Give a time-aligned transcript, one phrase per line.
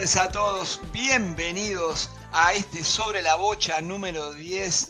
[0.00, 4.88] Tardes a todos, bienvenidos a este Sobre la Bocha número 10,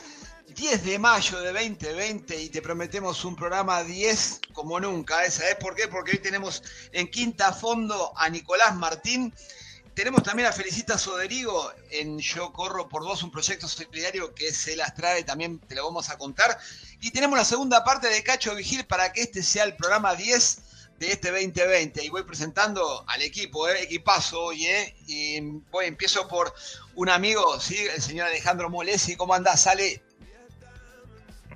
[0.55, 5.29] 10 de mayo de 2020 y te prometemos un programa 10 como nunca.
[5.29, 5.88] ¿sabes por qué?
[5.88, 6.62] Porque hoy tenemos
[6.93, 9.35] en quinta fondo a Nicolás Martín,
[9.95, 14.77] tenemos también a Felicita Soderigo en Yo Corro por Vos, un proyecto solidario que se
[14.77, 16.57] las trae, también te lo vamos a contar.
[17.01, 20.70] Y tenemos la segunda parte de Cacho Vigil para que este sea el programa 10
[21.01, 23.85] de este 2020 y voy presentando al equipo, ¿eh?
[23.85, 24.95] equipazo hoy, ¿eh?
[25.07, 26.53] y voy, empiezo por
[26.95, 27.77] un amigo, ¿sí?
[27.95, 30.02] el señor Alejandro Molesi, ¿cómo andás, Sale?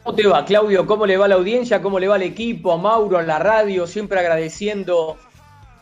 [0.03, 0.87] ¿Cómo te va, Claudio?
[0.87, 1.83] ¿Cómo le va a la audiencia?
[1.83, 3.87] ¿Cómo le va al equipo, a Mauro, a la radio?
[3.87, 5.19] Siempre agradeciendo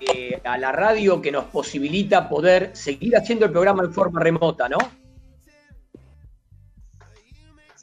[0.01, 4.69] eh, a la radio que nos posibilita poder seguir haciendo el programa en forma remota,
[4.69, 4.79] ¿no?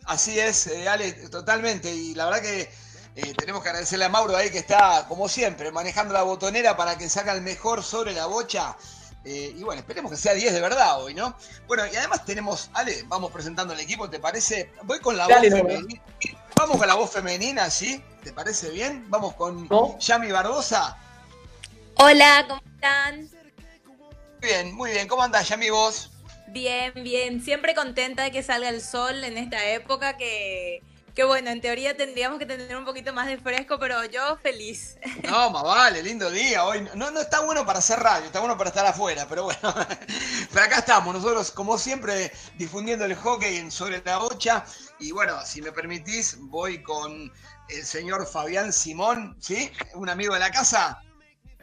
[0.05, 2.69] Así es, eh, Ale, totalmente, y la verdad que
[3.21, 6.97] eh, tenemos que agradecerle a Mauro ahí que está, como siempre, manejando la botonera para
[6.97, 8.77] que saca el mejor sobre la bocha.
[9.25, 11.35] Eh, y bueno, esperemos que sea 10 de verdad hoy, ¿no?
[11.67, 14.71] Bueno, y además tenemos, Ale, vamos presentando el equipo, ¿te parece?
[14.83, 16.01] Voy con la voz femenina.
[16.55, 18.01] Vamos con la voz femenina, ¿sí?
[18.23, 19.05] ¿Te parece bien?
[19.09, 19.67] Vamos con
[19.99, 20.97] Yami Barbosa.
[21.95, 23.19] Hola, ¿cómo están?
[23.19, 25.07] Muy bien, muy bien.
[25.09, 26.11] ¿Cómo andás, Yami, vos?
[26.47, 27.43] Bien, bien.
[27.43, 30.81] Siempre contenta de que salga el sol en esta época que
[31.19, 34.97] que bueno, en teoría tendríamos que tener un poquito más de fresco, pero yo feliz.
[35.29, 36.63] No, más vale, lindo día.
[36.63, 39.59] Hoy no, no está bueno para hacer radio, está bueno para estar afuera, pero bueno.
[40.53, 44.63] Pero acá estamos, nosotros como siempre difundiendo el hockey sobre la bocha.
[44.97, 47.29] Y bueno, si me permitís, voy con
[47.67, 49.69] el señor Fabián Simón, ¿sí?
[49.95, 51.01] Un amigo de la casa.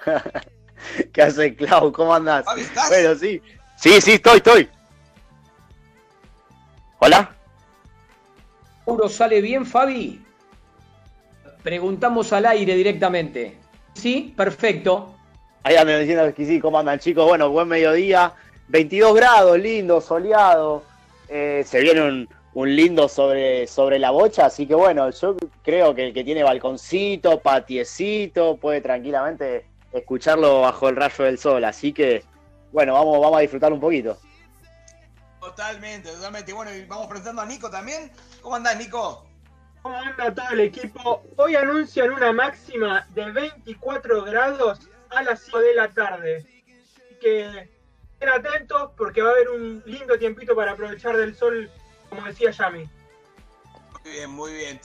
[1.15, 1.93] ¿Qué hace, Clau?
[1.93, 2.45] ¿Cómo andás?
[2.45, 3.41] Bueno, sí.
[3.79, 4.71] Sí, sí, estoy, estoy.
[6.99, 7.36] ¿Hola?
[8.87, 10.23] Mauro sale bien, Fabi?
[11.65, 13.57] Preguntamos al aire directamente.
[13.95, 15.13] Sí, perfecto.
[15.65, 17.27] Ahí andan diciendo que sí, ¿cómo andan chicos?
[17.27, 18.33] Bueno, buen mediodía.
[18.69, 20.85] 22 grados, lindo, soleado.
[21.29, 26.07] Eh, se viene un, lindo sobre, sobre la bocha, así que bueno, yo creo que
[26.07, 31.65] el que tiene balconcito, patiecito, puede tranquilamente escucharlo bajo el rayo del sol.
[31.65, 32.23] Así que,
[32.73, 34.17] bueno, vamos, vamos a disfrutar un poquito.
[35.47, 36.53] Totalmente, totalmente.
[36.53, 38.11] Bueno, y vamos presentando a Nico también.
[38.43, 39.25] ¿Cómo andás, Nico?
[39.81, 41.23] ¿Cómo anda todo el equipo?
[41.37, 44.81] Hoy anuncian una máxima de 24 grados
[45.11, 46.39] a las 5 de la tarde.
[46.39, 47.71] Así que
[48.13, 51.71] estén atentos porque va a haber un lindo tiempito para aprovechar del sol,
[52.11, 52.91] como decía Yami.
[54.03, 54.81] Muy bien, muy bien.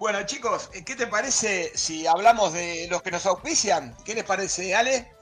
[0.00, 3.96] Bueno, chicos, ¿qué te parece si hablamos de los que nos auspician?
[4.04, 5.12] ¿Qué les parece, Ale?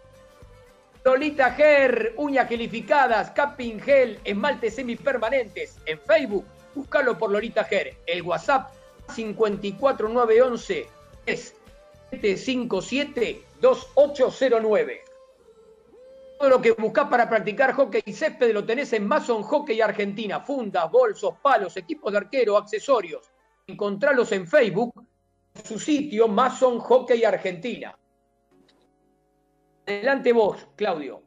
[1.05, 5.79] Lolita Ger, uñas gelificadas, capping gel, esmaltes semipermanentes.
[5.87, 7.97] En Facebook, búscalo por Lolita Ger.
[8.07, 8.73] El WhatsApp
[9.15, 10.89] 54911
[11.27, 11.55] es
[12.11, 15.05] 757 2809.
[16.39, 20.41] Todo lo que buscas para practicar hockey y césped lo tenés en Mason Hockey Argentina.
[20.41, 23.31] Fundas, bolsos, palos, equipos de arquero, accesorios.
[23.67, 25.06] Encontralos en Facebook,
[25.64, 27.99] su sitio Mason Hockey Argentina.
[29.87, 31.23] Adelante vos, Claudio.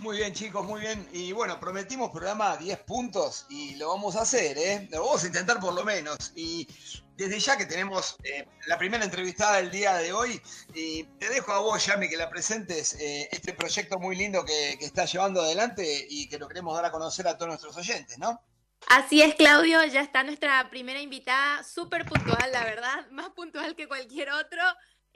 [0.00, 1.08] Muy bien, chicos, muy bien.
[1.12, 4.88] Y bueno, prometimos programa 10 puntos y lo vamos a hacer, ¿eh?
[4.90, 6.32] Lo vamos a intentar por lo menos.
[6.34, 6.66] Y
[7.16, 10.40] desde ya que tenemos eh, la primera entrevistada del día de hoy,
[10.74, 14.76] y te dejo a vos, Yami, que la presentes eh, este proyecto muy lindo que,
[14.78, 18.18] que estás llevando adelante y que lo queremos dar a conocer a todos nuestros oyentes,
[18.18, 18.40] ¿no?
[18.88, 23.88] Así es, Claudio, ya está nuestra primera invitada, súper puntual, la verdad, más puntual que
[23.88, 24.62] cualquier otro.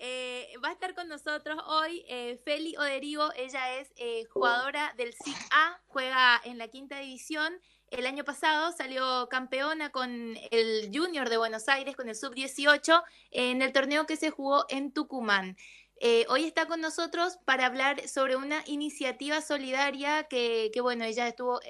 [0.00, 2.04] Eh, va a estar con nosotros hoy
[2.44, 3.88] Feli Oderigo, ella es
[4.30, 7.60] jugadora del SIC A, juega en la quinta división.
[7.90, 13.62] El año pasado salió campeona con el Junior de Buenos Aires, con el Sub-18, en
[13.62, 15.56] el torneo que se jugó en Tucumán.
[16.28, 21.60] hoy está con nosotros para hablar sobre una iniciativa solidaria que, bueno, ella estuvo,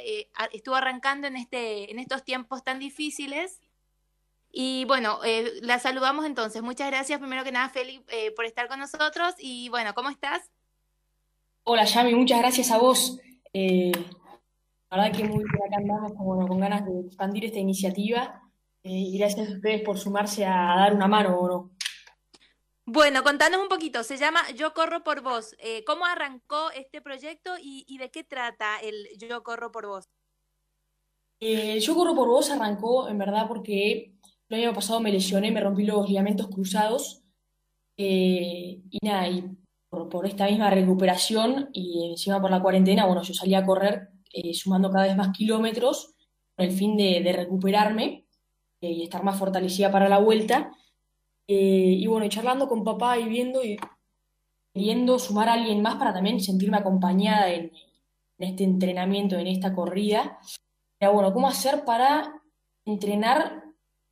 [0.52, 3.60] estuvo arrancando en, este, en estos tiempos tan difíciles
[4.50, 6.62] y bueno, eh, la saludamos entonces.
[6.62, 9.34] Muchas gracias primero que nada, Feli, eh, por estar con nosotros.
[9.38, 10.50] Y bueno, ¿cómo estás?
[11.64, 13.20] Hola Yami, muchas gracias a vos.
[14.90, 18.42] La verdad que muy bien acá andamos con, con ganas de expandir esta iniciativa
[18.82, 21.70] eh, y gracias a ustedes por sumarse a dar una mano, ¿o no?
[22.86, 25.54] Bueno, contanos un poquito, se llama Yo Corro por Vos.
[25.58, 30.08] Eh, ¿Cómo arrancó este proyecto y, y, de qué trata el Yo Corro por Vos?
[31.38, 34.14] Eh, Yo Corro por Vos arrancó en verdad porque
[34.48, 37.22] el año pasado me lesioné, me rompí los ligamentos cruzados
[37.98, 39.44] eh, y nada, y
[39.90, 44.08] por, por, esta misma recuperación y encima por la cuarentena, bueno, yo salí a correr
[44.32, 46.14] eh, sumando cada vez más kilómetros
[46.56, 48.26] con el fin de, recuperarme
[48.80, 50.72] eh, y estar más fortalecida para la vuelta.
[51.46, 53.78] Eh, y bueno, y charlando con papá y viendo y
[54.72, 57.72] queriendo sumar a alguien más para también sentirme acompañada en,
[58.38, 60.38] en este entrenamiento, en esta corrida.
[61.00, 62.42] Era bueno, ¿cómo hacer para
[62.84, 63.64] entrenar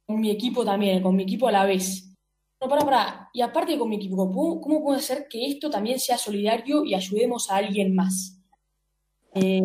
[0.07, 2.15] con mi equipo también, con mi equipo a la vez?
[2.61, 3.31] No, para, para.
[3.33, 6.95] Y aparte con mi equipo, ¿cómo, ¿cómo puedo hacer que esto también sea solidario y
[6.95, 8.36] ayudemos a alguien más?
[9.39, 9.63] Eh,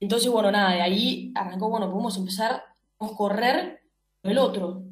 [0.00, 2.62] entonces, bueno, nada, de ahí arrancó, bueno, podemos empezar
[2.98, 3.80] a correr
[4.22, 4.82] con el otro.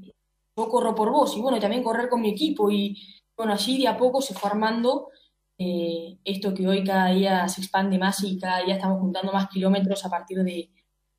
[0.57, 2.71] Yo corro por vos y bueno, también correr con mi equipo.
[2.71, 2.97] Y
[3.37, 5.09] bueno, así de a poco se fue armando
[5.59, 9.49] eh, esto que hoy cada día se expande más y cada día estamos juntando más
[9.49, 10.71] kilómetros a partir de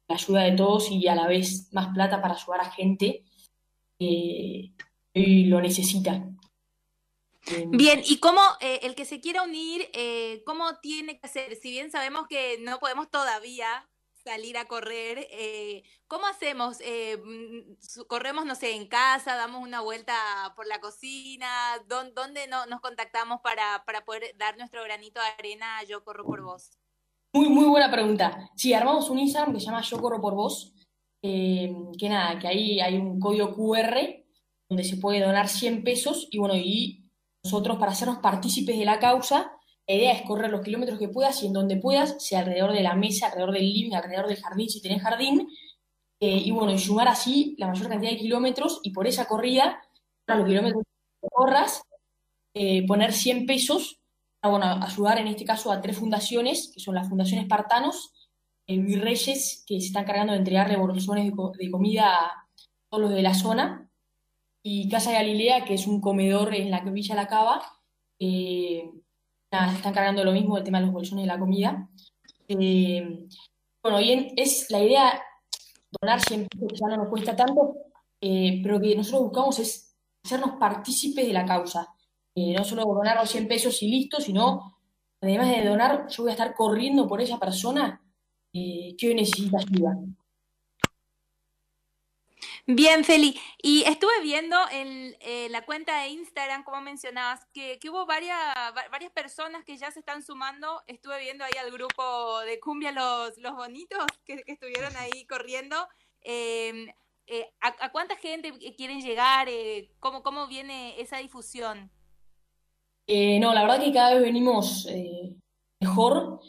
[0.08, 3.24] la ayuda de todos y a la vez más plata para ayudar a gente
[3.98, 4.72] que
[5.16, 6.24] hoy lo necesita.
[7.68, 11.56] Bien, ¿y cómo eh, el que se quiera unir, eh, cómo tiene que hacer?
[11.56, 13.88] Si bien sabemos que no podemos todavía
[14.26, 16.78] salir a correr, eh, ¿cómo hacemos?
[16.82, 17.22] Eh,
[18.08, 20.16] ¿Corremos, no sé, en casa, damos una vuelta
[20.56, 21.48] por la cocina?
[21.88, 26.26] ¿Dónde, dónde no, nos contactamos para, para poder dar nuestro granito de arena Yo Corro
[26.26, 26.72] por Vos?
[27.34, 28.50] Muy, muy buena pregunta.
[28.56, 30.74] Sí, armamos un Instagram que se llama Yo Corro por Vos,
[31.22, 34.26] eh, que nada, que ahí hay un código QR
[34.68, 37.05] donde se puede donar 100 pesos y bueno, y
[37.46, 39.52] nosotros para hacernos partícipes de la causa,
[39.88, 42.82] la idea es correr los kilómetros que puedas y en donde puedas, sea alrededor de
[42.82, 45.48] la mesa, alrededor del living, alrededor del jardín, si tenés jardín,
[46.20, 49.80] eh, y bueno, y sumar así la mayor cantidad de kilómetros y por esa corrida,
[50.26, 50.84] para los kilómetros
[51.22, 51.84] que corras,
[52.56, 54.00] eh, poner 100 pesos
[54.40, 58.12] para bueno, ayudar en este caso a tres fundaciones, que son la Fundación Espartanos,
[58.66, 62.48] eh, Virreyes, que se están cargando de entregarle bolsones de, de comida a
[62.90, 63.88] todos los de la zona,
[64.68, 67.62] y Casa Galilea, que es un comedor en la Villa La Cava,
[68.18, 68.90] eh,
[69.52, 71.88] están cargando lo mismo el tema de los bolsones de la comida.
[72.48, 73.28] Eh,
[73.84, 75.22] bueno, bien, es la idea
[76.02, 77.76] donar siempre, que ya no nos cuesta tanto,
[78.20, 81.88] eh, pero que nosotros buscamos es hacernos partícipes de la causa.
[82.34, 84.80] Eh, no solo donar los 100 pesos y listo, sino,
[85.22, 88.02] además de donar, yo voy a estar corriendo por esa persona
[88.52, 89.96] que hoy necesita ayuda.
[92.68, 93.40] Bien, Feli.
[93.62, 98.38] Y estuve viendo en eh, la cuenta de Instagram, como mencionabas, que, que, hubo varias,
[98.92, 100.82] varias personas que ya se están sumando.
[100.88, 105.76] Estuve viendo ahí al grupo de Cumbia Los, los Bonitos que, que estuvieron ahí corriendo.
[106.24, 106.88] Eh,
[107.28, 109.48] eh, ¿a, ¿a, cuánta gente quieren llegar?
[109.50, 111.90] Eh, ¿cómo, ¿Cómo viene esa difusión?
[113.08, 115.36] Eh, no, la verdad que cada vez venimos eh,
[115.80, 116.40] mejor.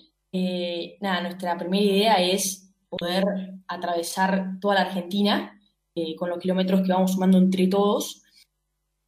[1.01, 3.25] nada, nuestra primera idea es poder
[3.69, 5.56] atravesar toda la Argentina
[5.97, 8.23] eh, con los kilómetros que vamos sumando entre todos.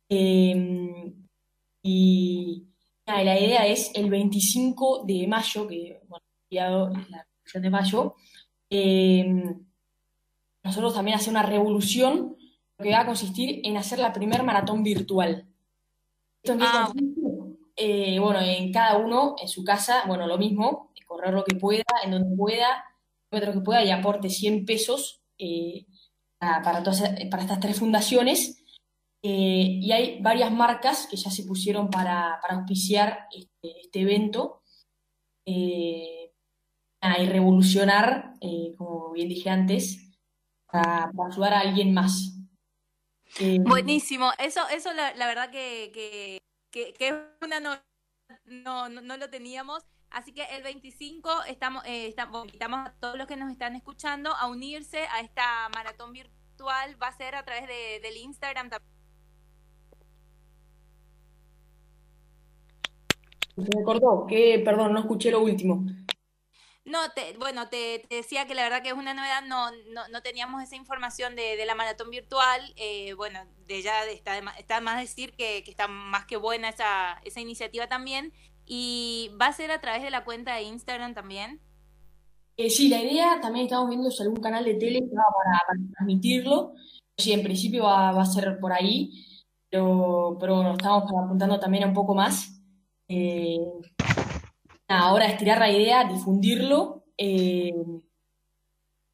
[0.08, 1.14] Eh,
[1.82, 2.66] y
[3.06, 8.14] nada, la idea es el 25 de mayo, que bueno, la revolución de mayo,
[8.70, 9.54] eh,
[10.64, 12.36] nosotros también hacer una revolución
[12.78, 15.46] que va a consistir en hacer la primer maratón virtual.
[16.42, 16.92] ¿Esto en qué ah.
[17.80, 21.84] Eh, bueno, en cada uno, en su casa, bueno, lo mismo, correr lo que pueda,
[22.04, 22.84] en donde pueda,
[23.30, 25.86] kilómetros que pueda y aporte 100 pesos eh,
[26.38, 28.64] para, todas, para estas tres fundaciones.
[29.22, 34.62] Eh, y hay varias marcas que ya se pusieron para, para auspiciar este, este evento
[35.44, 36.32] eh,
[37.00, 40.14] y revolucionar, eh, como bien dije antes,
[40.70, 42.34] para, ayudar a alguien más.
[43.40, 46.38] Eh, Buenísimo, eso, eso la, verdad que, que,
[46.70, 47.78] que, que, es una no,
[48.44, 49.84] no, no lo teníamos.
[50.10, 54.34] Así que el 25 estamos, eh, estamos, invitamos a todos los que nos están escuchando
[54.34, 56.96] a unirse a esta maratón virtual.
[57.00, 58.98] Va a ser a través de, del Instagram también.
[63.56, 65.84] Se me cortó, que perdón, no escuché lo último.
[66.88, 70.08] No, te, bueno, te, te, decía que la verdad que es una novedad, no, no,
[70.08, 74.42] no teníamos esa información de, de la maratón virtual, eh, bueno, de ya está, de,
[74.58, 78.32] está más decir que, que, está más que buena esa, esa iniciativa también,
[78.68, 81.60] ¿Y va a ser a través de la cuenta de Instagram también?
[82.54, 86.74] Eh, sí, la idea también estamos viendo algún canal de tele para, para transmitirlo.
[87.16, 89.24] Sí, en principio va, va, a ser por ahí,
[89.70, 92.60] pero, pero bueno, estamos apuntando también a un poco más.
[93.08, 93.58] Eh,
[94.86, 97.72] ahora estirar la idea, difundirlo eh,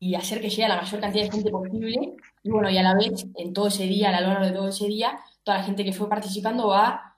[0.01, 2.17] y hacer que llegue a la mayor cantidad de gente posible.
[2.43, 4.69] Y bueno, y a la vez, en todo ese día, a lo largo de todo
[4.69, 7.14] ese día, toda la gente que fue participando va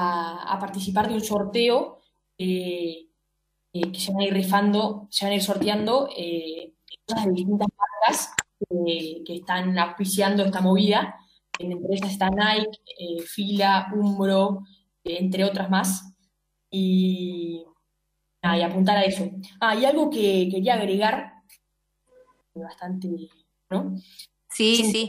[0.00, 1.98] a, participar de un sorteo
[2.36, 3.08] eh,
[3.72, 6.08] eh, que se van a ir rifando, se van a ir sorteando
[7.06, 8.34] cosas de distintas marcas
[9.26, 11.16] que están auspiciando esta movida.
[11.58, 12.78] Entre ellas está Nike,
[13.24, 14.64] Fila, Umbro,
[15.04, 16.14] entre otras más.
[16.70, 17.64] Y,
[18.42, 19.30] y apuntar a eso.
[19.60, 21.32] Ah, y algo que quería agregar,
[22.54, 23.08] bastante,
[23.70, 23.96] ¿no?
[24.50, 25.08] Sí, sí.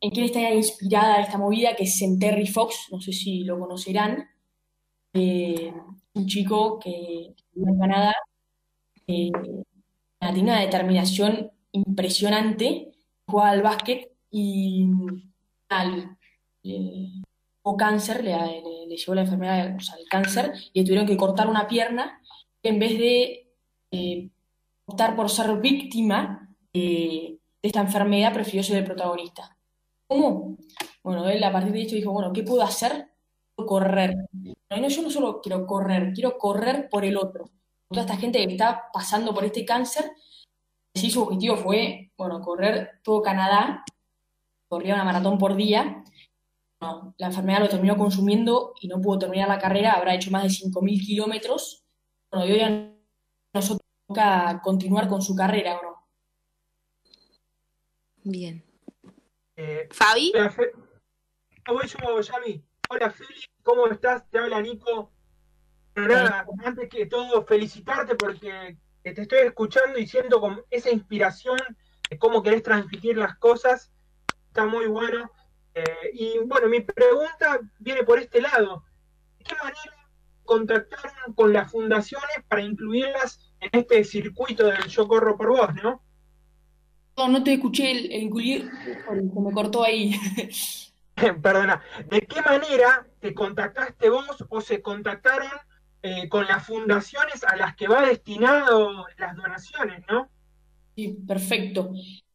[0.00, 3.58] En quién está inspirada esta movida, que es en Terry Fox, no sé si lo
[3.58, 4.28] conocerán.
[5.12, 5.72] Eh,
[6.14, 8.14] un chico que vive en Canadá,
[9.06, 9.30] eh,
[10.20, 12.92] tiene una determinación impresionante,
[13.26, 14.86] juega al básquet y
[15.68, 16.16] al,
[17.62, 18.32] o cáncer, le,
[18.88, 22.20] le, llevó la enfermedad, o cáncer, y le tuvieron que cortar una pierna,
[22.62, 23.50] en vez de
[23.90, 24.30] eh,
[24.84, 29.56] optar por ser víctima de esta enfermedad, prefirió ser el protagonista.
[30.10, 30.56] ¿Cómo?
[31.04, 33.12] Bueno, él a partir de esto dijo, bueno, ¿qué puedo hacer?
[33.54, 34.16] Correr.
[34.32, 37.48] No, yo no solo quiero correr, quiero correr por el otro.
[37.88, 40.10] Toda esta gente que está pasando por este cáncer,
[40.92, 43.84] sí, su objetivo fue, bueno, correr todo Canadá,
[44.68, 46.02] corría una maratón por día,
[46.80, 50.48] la enfermedad lo terminó consumiendo y no pudo terminar la carrera, habrá hecho más de
[50.48, 51.84] 5.000 kilómetros.
[52.32, 52.92] Bueno, y hoy a
[53.54, 56.04] nosotros toca continuar con su carrera, ¿no?
[58.24, 58.69] Bien.
[59.62, 60.32] Eh, ¿Fabi?
[60.34, 60.72] Hola, Fe...
[61.66, 62.64] Ah, voy yo, Yami.
[62.88, 64.26] Hola, Feli, ¿cómo estás?
[64.30, 65.12] Te habla Nico.
[65.92, 71.58] Pero nada, antes que todo, felicitarte porque te estoy escuchando y siento como esa inspiración
[72.08, 73.92] de cómo querés transmitir las cosas.
[74.46, 75.30] Está muy bueno.
[75.74, 78.86] Eh, y bueno, mi pregunta viene por este lado.
[79.36, 80.08] ¿De qué manera
[80.44, 86.02] contactaron con las fundaciones para incluirlas en este circuito del Yo Corro por Vos, no?
[87.20, 88.70] No, no te escuché el, incluir,
[89.06, 90.14] se me cortó ahí.
[91.42, 95.50] Perdona, ¿de qué manera te contactaste vos o se contactaron
[96.00, 100.30] eh, con las fundaciones a las que va destinado las donaciones, no?
[100.96, 101.92] Sí, perfecto.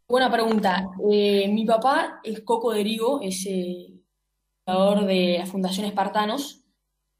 [0.07, 0.87] Buena pregunta.
[1.11, 4.03] Eh, mi papá es Coco Derigo, es el
[4.63, 6.63] fundador de la Fundación Espartanos.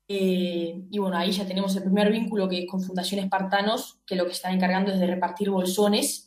[0.08, 4.16] Eh, y bueno, ahí ya tenemos el primer vínculo que es con Fundación Espartanos, que
[4.16, 6.26] lo que están encargando es de repartir bolsones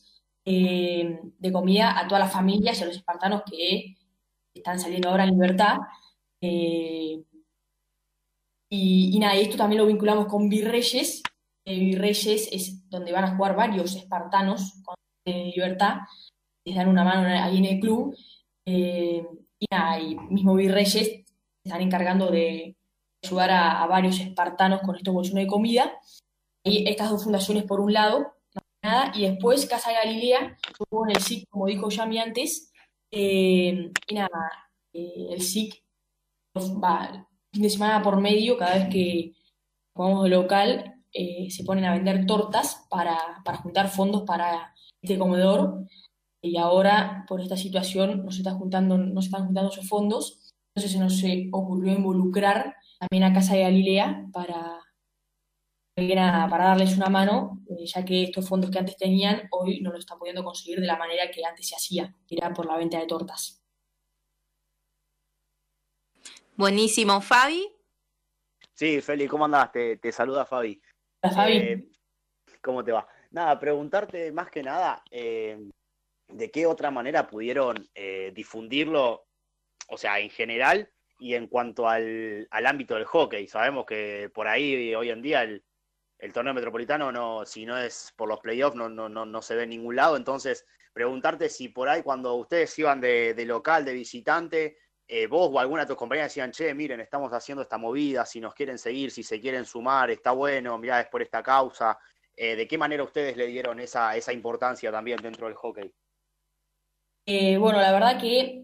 [0.51, 3.97] eh, de comida a todas las familias y a los espartanos que
[4.55, 5.79] están saliendo ahora en libertad.
[6.41, 7.25] y,
[8.71, 11.23] y, nada, esto también lo vinculamos con Virreyes.
[11.65, 14.95] Virreyes es donde van a jugar varios espartanos con
[15.27, 15.99] libertad
[16.69, 18.17] les dan una mano ahí en el club.
[18.67, 19.27] Eh,
[19.59, 21.25] y nada, y mismo Virreyes
[21.65, 22.77] están encargando de
[23.25, 25.93] ayudar a, varios espartanos con estos bolsones de comida.
[26.65, 28.35] Y estas dos fundaciones por un lado,
[28.83, 30.57] nada, y después Casa Galilea,
[30.89, 32.73] con el SIC, como dijo Yami antes,
[33.11, 34.29] eh, y nada,
[34.93, 35.83] eh, el SIC
[36.57, 39.33] va fin de semana por medio, cada vez que
[39.95, 45.87] jugamos de local, se ponen a vender tortas para, para juntar fondos para este comedor
[46.43, 50.55] y ahora por esta situación no se, está juntando, no se están juntando esos fondos,
[50.75, 54.81] entonces se nos ocurrió involucrar también a Casa de Galilea para,
[56.49, 59.99] para darles una mano, eh, ya que estos fondos que antes tenían hoy no lo
[59.99, 62.99] están pudiendo conseguir de la manera que antes se hacía, que era por la venta
[62.99, 63.63] de tortas.
[66.57, 67.69] Buenísimo, Fabi.
[68.75, 69.73] Sí, Feli, ¿cómo andás?
[69.73, 70.81] Te, saluda Fabi.
[71.23, 71.57] Hola, Fabi.
[71.57, 71.89] Eh,
[72.61, 73.07] ¿Cómo te va?
[73.31, 75.69] Nada, preguntarte más que nada, eh,
[76.29, 79.27] de qué otra manera pudieron eh, difundirlo,
[79.89, 83.49] o sea, en general y en cuanto al, ámbito del hockey.
[83.49, 85.65] Sabemos que por ahí hoy en día el,
[86.33, 90.17] torneo metropolitano, no, si no es por los playoffs, no, se ve en ningún lado.
[90.17, 95.59] Entonces, preguntarte si por ahí cuando ustedes iban de, local, de visitante, eh, vos o
[95.59, 99.11] alguna de tus compañeras decían, che, miren, estamos haciendo esta movida, si nos quieren seguir,
[99.11, 101.99] si se quieren sumar, está bueno, mirá, es por esta causa.
[102.37, 105.93] Eh, ¿De qué manera ustedes le dieron esa, esa importancia también dentro del hockey?
[107.27, 108.63] Eh, bueno, la verdad que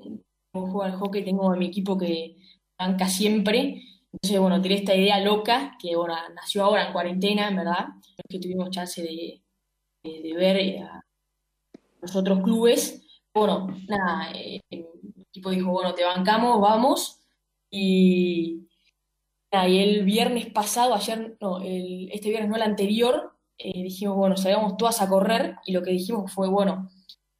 [0.52, 2.36] como juego al hockey tengo a mi equipo que
[2.78, 3.82] banca siempre.
[4.14, 7.86] Entonces, bueno, tiré esta idea loca, que bueno, nació ahora en cuarentena, en verdad,
[8.28, 9.42] que tuvimos chance de,
[10.34, 11.04] ver eh, a
[12.00, 13.02] los otros clubes.
[13.34, 14.86] Bueno, nada, eh, el
[15.28, 17.20] equipo dijo, bueno, te bancamos, vamos.
[17.70, 18.68] Y,
[19.50, 25.00] y el viernes pasado, ayer, no, este viernes no el anterior, dijimos, bueno, salgamos todas
[25.02, 26.88] a correr y lo que dijimos fue, bueno,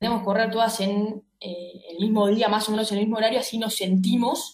[0.04, 3.38] Podemos correr todas en eh, el mismo día, más o menos en el mismo horario,
[3.38, 4.53] así nos sentimos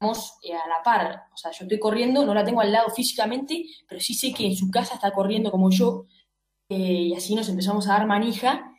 [0.00, 1.24] a la par.
[1.32, 4.46] O sea, yo estoy corriendo, no la tengo al lado físicamente, pero sí sé que
[4.46, 6.06] en su casa está corriendo como yo.
[6.70, 6.76] eh,
[7.10, 8.72] y así nos empezamos a dar manija.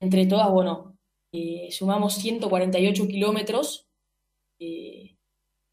[0.00, 0.98] Entre todas, bueno,
[1.32, 3.88] eh, sumamos 148 kilómetros.
[4.60, 5.16] eh,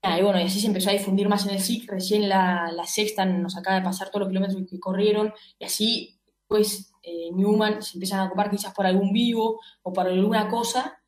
[0.03, 1.91] y bueno, y así se empezó a difundir más en el SIC.
[1.91, 5.33] Recién la, la sexta nos acaba de pasar todos los kilómetros que corrieron.
[5.59, 10.07] Y así, pues, eh, Newman se empiezan a ocupar quizás por algún vivo o por
[10.07, 11.01] alguna cosa.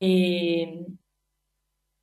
[0.00, 0.86] eh,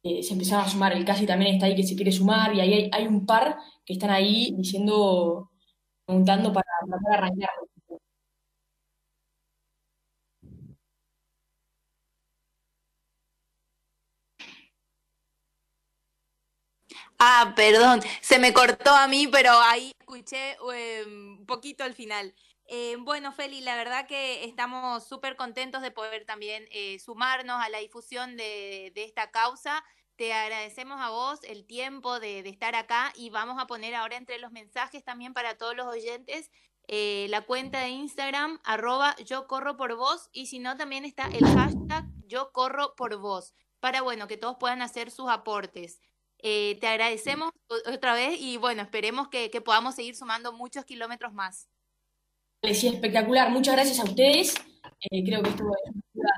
[0.03, 2.59] eh, se empezaron a sumar, el Casi también está ahí que se quiere sumar, y
[2.61, 5.51] ahí hay, un par que están ahí diciendo,
[6.05, 6.67] preguntando para
[7.09, 7.49] de arrancar.
[17.19, 22.33] Ah, perdón, se me cortó a mí, pero ahí escuché eh, un poquito al final.
[22.73, 27.67] Eh, bueno, Feli, la verdad que estamos súper contentos de poder también eh, sumarnos a
[27.67, 29.83] la difusión de, esta causa.
[30.15, 34.39] Te agradecemos a vos el tiempo de, estar acá y vamos a poner ahora entre
[34.39, 36.49] los mensajes también para todos los oyentes
[36.87, 41.27] eh, la cuenta de Instagram, arroba yo corro por vos, y si no, también está
[41.27, 45.99] el hashtag yo corro por vos, para bueno, que todos puedan hacer sus aportes.
[46.37, 47.51] Eh, te agradecemos
[47.93, 51.67] otra vez y bueno, esperemos que podamos seguir sumando muchos kilómetros más.
[52.61, 54.55] Decía espectacular, muchas gracias a ustedes.
[55.09, 55.95] Eh, creo que esto es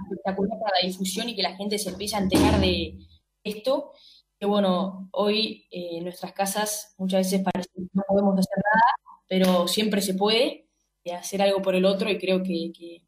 [0.10, 2.98] espectacular para la difusión y que la gente se empiece a enterar de
[3.44, 3.92] esto.
[4.40, 9.18] Que bueno, hoy eh, en nuestras casas muchas veces parece que no podemos hacer nada,
[9.28, 10.70] pero siempre se puede
[11.04, 13.04] eh, hacer algo por el otro y creo que, que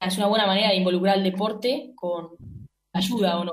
[0.00, 2.30] es una buena manera de involucrar el deporte con
[2.92, 3.52] ayuda o no.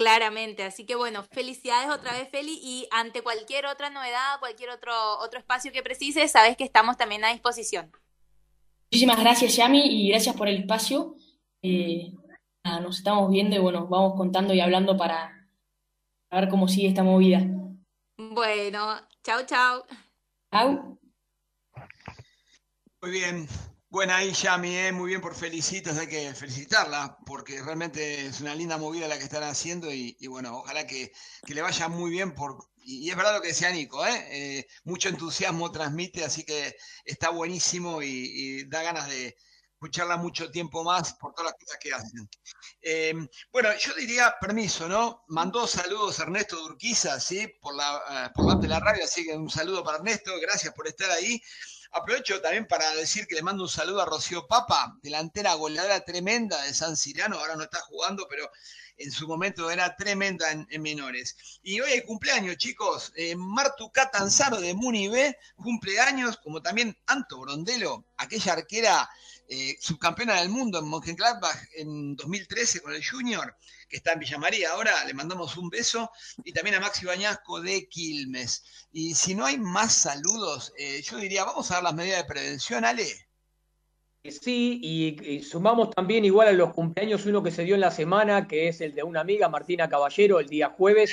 [0.00, 4.94] Claramente, así que bueno, felicidades otra vez, Feli, y ante cualquier otra novedad, cualquier otro,
[5.18, 7.92] otro espacio que precises, sabes que estamos también a disposición.
[8.90, 11.16] Muchísimas gracias, Yami, y gracias por el espacio.
[11.60, 12.14] Eh,
[12.64, 15.46] nos estamos viendo y bueno, vamos contando y hablando para,
[16.30, 17.42] ver cómo sigue esta movida.
[18.16, 19.84] Bueno, chao, chao.
[20.50, 20.98] Chau.
[23.02, 23.46] Muy bien.
[23.90, 24.92] Buena ahí, Yami, ¿eh?
[24.92, 29.24] muy bien por felicitos, hay que felicitarla, porque realmente es una linda movida la que
[29.24, 31.10] están haciendo y, bueno, ojalá que,
[31.44, 32.32] que le vaya muy bien.
[32.32, 34.28] Por, y, es verdad lo que decía Nico, ¿eh?
[34.30, 39.36] Eh, mucho entusiasmo transmite, así que está buenísimo y, da ganas de
[39.72, 42.30] escucharla mucho tiempo más por todas las cosas que hacen.
[42.82, 43.14] Eh,
[43.50, 45.24] bueno, yo diría, permiso, ¿no?
[45.26, 47.48] Mandó saludos Ernesto Durquiza, ¿sí?
[47.60, 50.86] Por la, eh, por de la radio, así que un saludo para Ernesto, gracias por
[50.86, 51.42] estar ahí.
[51.92, 56.62] Aprovecho también para decir que le mando un saludo a Rocío Papa, delantera goleadora tremenda
[56.62, 58.48] de San Cirano, ahora no está jugando, pero
[58.96, 61.36] en su momento era tremenda en, en menores.
[61.62, 63.12] Y hoy hay cumpleaños, chicos.
[63.16, 69.10] Eh, Martu Catanzaro de Muni B, cumpleaños, como también Anto Brondelo, aquella arquera
[69.48, 73.56] eh, subcampeona del mundo en Mönchengladbach en 2013 con el Junior,
[73.90, 74.70] que está en Villa María.
[74.70, 76.10] Ahora le mandamos un beso.
[76.44, 78.64] Y también a Maxi Bañasco de Quilmes.
[78.92, 82.28] Y si no hay más saludos, eh, yo diría, vamos a dar las medidas de
[82.32, 83.06] prevención, Ale.
[84.22, 87.90] Sí, y, y sumamos también igual a los cumpleaños uno que se dio en la
[87.90, 91.12] semana, que es el de una amiga, Martina Caballero, el día jueves.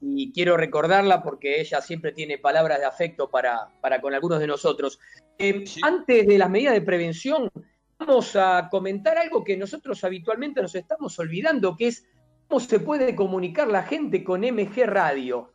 [0.00, 4.46] Y quiero recordarla porque ella siempre tiene palabras de afecto para, para con algunos de
[4.46, 4.98] nosotros.
[5.38, 5.80] Eh, Sí.
[5.84, 7.50] Antes de las medidas de prevención,
[7.98, 12.06] vamos a comentar algo que nosotros habitualmente nos estamos olvidando, que es
[12.46, 15.52] cómo se puede comunicar la gente con MG Radio.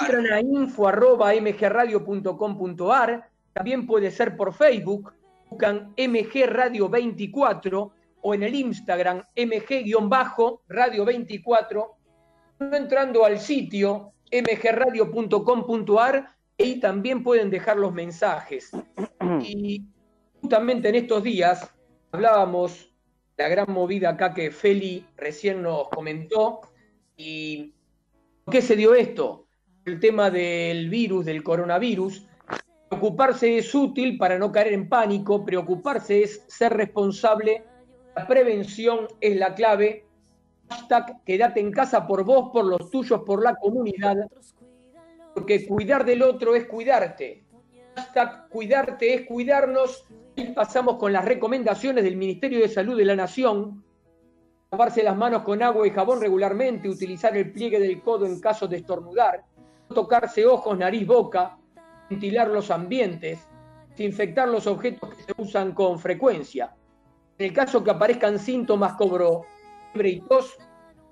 [0.00, 5.12] Entran a info arroba mgradio.com.ar, también puede ser por Facebook,
[5.50, 11.96] buscan MG Radio 24 o en el Instagram MG-Radio 24,
[12.58, 18.72] no entrando al sitio mgradio.com.ar, ahí también pueden dejar los mensajes.
[19.42, 19.84] Y
[20.40, 21.70] justamente en estos días
[22.16, 22.92] hablábamos
[23.36, 26.62] de la gran movida acá que Feli recién nos comentó
[27.16, 27.74] y
[28.44, 29.46] ¿por qué se dio esto?
[29.86, 32.26] el tema del virus, del coronavirus.
[32.88, 37.64] Preocuparse es útil para no caer en pánico, preocuparse es ser responsable,
[38.16, 40.04] la prevención es la clave.
[40.68, 44.16] Hashtag quédate en casa por vos, por los tuyos, por la comunidad,
[45.34, 47.44] porque cuidar del otro es cuidarte.
[47.94, 50.04] Hashtag cuidarte es cuidarnos.
[50.54, 53.82] Pasamos con las recomendaciones del Ministerio de Salud de la Nación.
[54.70, 58.68] Lavarse las manos con agua y jabón regularmente, utilizar el pliegue del codo en caso
[58.68, 59.44] de estornudar,
[59.94, 61.56] tocarse ojos, nariz, boca,
[62.10, 63.48] ventilar los ambientes,
[63.90, 66.74] desinfectar los objetos que se usan con frecuencia.
[67.38, 69.46] En el caso que aparezcan síntomas como
[69.92, 70.58] fiebre y tos,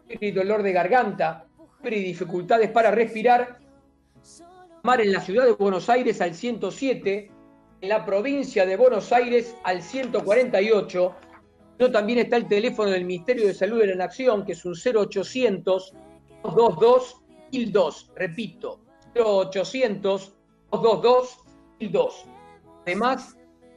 [0.06, 1.46] fiebre y dolor de garganta,
[1.80, 3.58] fiebre y dificultades para respirar,
[4.82, 7.30] llamar en la ciudad de Buenos Aires al 107,
[7.84, 11.14] en la provincia de Buenos Aires al 148.
[11.78, 14.72] No, también está el teléfono del Ministerio de Salud de la Nación, que es un
[14.72, 15.92] 0800
[16.42, 18.12] 222 1002.
[18.16, 18.80] Repito,
[19.14, 20.34] 0800
[20.70, 21.38] 222
[21.78, 22.26] 1002.
[22.86, 23.36] Además,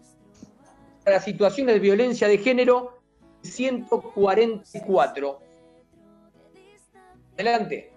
[1.04, 3.02] Para situaciones de violencia de género,
[3.42, 5.40] 144.
[7.34, 7.92] Adelante.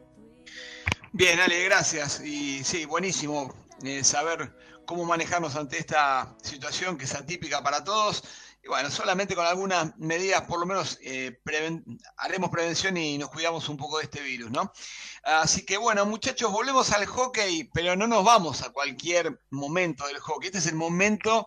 [1.13, 2.21] Bien, Ale, gracias.
[2.25, 3.55] Y sí, buenísimo
[3.85, 4.53] eh, saber
[4.87, 8.25] cómo manejarnos ante esta situación que es atípica para todos.
[8.65, 11.39] Y bueno, solamente con algunas medidas, por lo menos eh,
[12.17, 14.73] haremos prevención y nos cuidamos un poco de este virus, ¿no?
[15.23, 20.19] Así que bueno, muchachos, volvemos al hockey, pero no nos vamos a cualquier momento del
[20.19, 20.47] hockey.
[20.47, 21.47] Este es el momento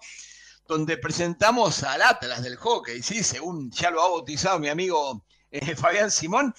[0.67, 3.23] donde presentamos al Atlas del hockey, ¿sí?
[3.23, 6.53] Según ya lo ha bautizado mi amigo eh, Fabián Simón.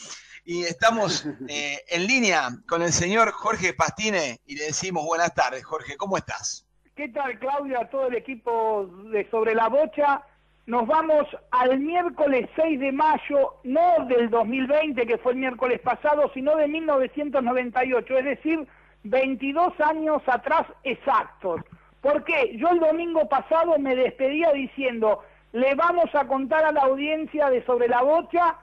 [0.44, 5.64] Y estamos eh, en línea con el señor Jorge Pastine y le decimos buenas tardes,
[5.64, 6.66] Jorge, ¿cómo estás?
[6.96, 7.88] ¿Qué tal, Claudia?
[7.88, 10.24] Todo el equipo de Sobre la Bocha.
[10.68, 16.30] Nos vamos al miércoles 6 de mayo, no del 2020, que fue el miércoles pasado,
[16.34, 18.68] sino de 1998, es decir,
[19.04, 21.62] 22 años atrás exactos.
[22.02, 22.54] ¿Por qué?
[22.58, 27.64] Yo el domingo pasado me despedía diciendo, le vamos a contar a la audiencia de
[27.64, 28.56] Sobre la Bocha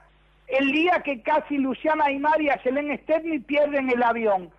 [0.46, 4.52] el día que casi Luciana Aymar y Ayelen Stepney pierden el avión.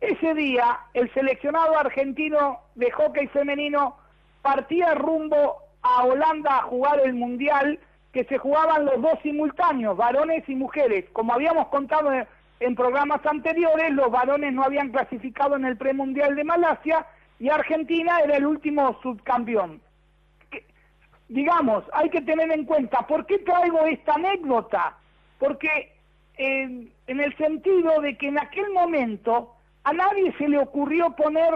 [0.00, 3.96] Ese día, el seleccionado argentino de hockey femenino
[4.42, 7.78] partía rumbo a Holanda a jugar el Mundial,
[8.12, 11.04] que se jugaban los dos simultáneos, varones y mujeres.
[11.12, 12.10] Como habíamos contado
[12.60, 17.06] en programas anteriores, los varones no habían clasificado en el premundial de Malasia
[17.38, 19.80] y Argentina era el último subcampeón.
[21.28, 24.96] digamos, hay que tener en cuenta, ¿por qué traigo esta anécdota?
[25.38, 25.92] Porque
[26.36, 31.54] en el sentido de que en aquel momento a nadie se le ocurrió poner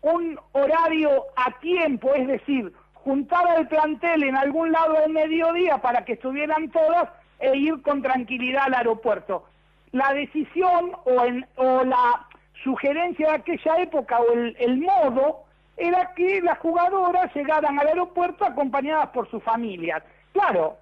[0.00, 2.72] un horario a tiempo, es decir,
[3.06, 8.02] juntar al plantel en algún lado del mediodía para que estuvieran todas e ir con
[8.02, 9.44] tranquilidad al aeropuerto.
[9.92, 12.26] La decisión o, la
[12.64, 15.44] sugerencia de aquella época o el, modo
[15.76, 20.02] era que las jugadoras llegaran al aeropuerto acompañadas por sus familias.
[20.32, 20.76] Claro,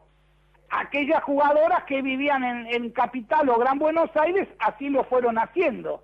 [0.70, 6.02] aquellas jugadoras que vivían en, Capital o Gran Buenos Aires así lo fueron haciendo.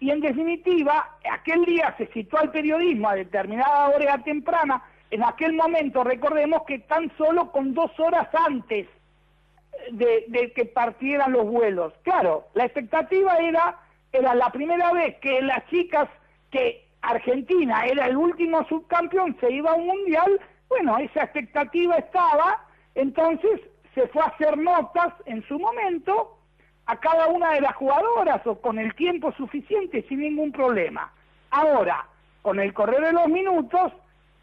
[0.00, 4.82] Y en definitiva, aquel día se citó al periodismo a determinada hora temprana,
[5.12, 8.88] en aquel momento recordemos que tan solo con dos horas antes
[9.90, 11.92] de, que partieran los vuelos.
[12.02, 13.78] Claro, la expectativa era,
[14.10, 16.08] era la primera vez que las chicas,
[16.50, 22.64] que Argentina era el último subcampeón, se iba a un mundial, bueno, esa expectativa estaba,
[22.94, 23.60] entonces
[23.94, 26.38] se fue a hacer notas en su momento
[26.86, 31.12] a cada una de las jugadoras o con el tiempo suficiente sin ningún problema.
[31.50, 32.06] Ahora,
[32.40, 33.92] con el correr de los minutos,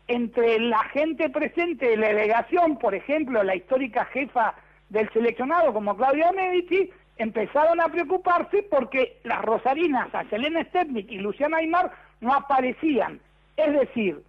[0.09, 4.55] entre la gente presente de la delegación, por ejemplo, la histórica jefa
[4.89, 11.19] del seleccionado como Claudia Medici, empezaron a preocuparse porque las rosarinas, a Selena Stepnik y
[11.19, 11.91] Luciana Aymar,
[12.21, 13.19] no aparecían.
[13.55, 14.23] Es decir,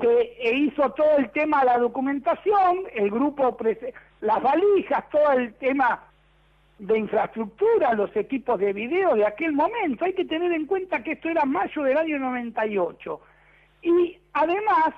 [0.00, 3.54] se hizo todo el tema de la documentación, el grupo,
[4.22, 6.04] las valijas, todo el tema
[6.78, 10.06] de infraestructura, los equipos de video de aquel momento.
[10.06, 13.20] Hay que tener en cuenta que esto era mayo del año 98.
[13.82, 14.94] Y además,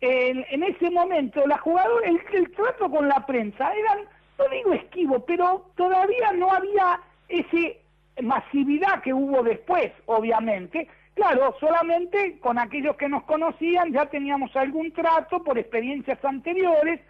[0.00, 4.04] en, ese momento, la jugadora, el, el trato con la prensa eran,
[4.38, 7.80] no digo esquivo, pero todavía no había ese
[8.22, 14.92] masividad que hubo después, obviamente, Claro, solamente con aquellos que nos conocían ya teníamos algún
[14.92, 17.00] trato por experiencias anteriores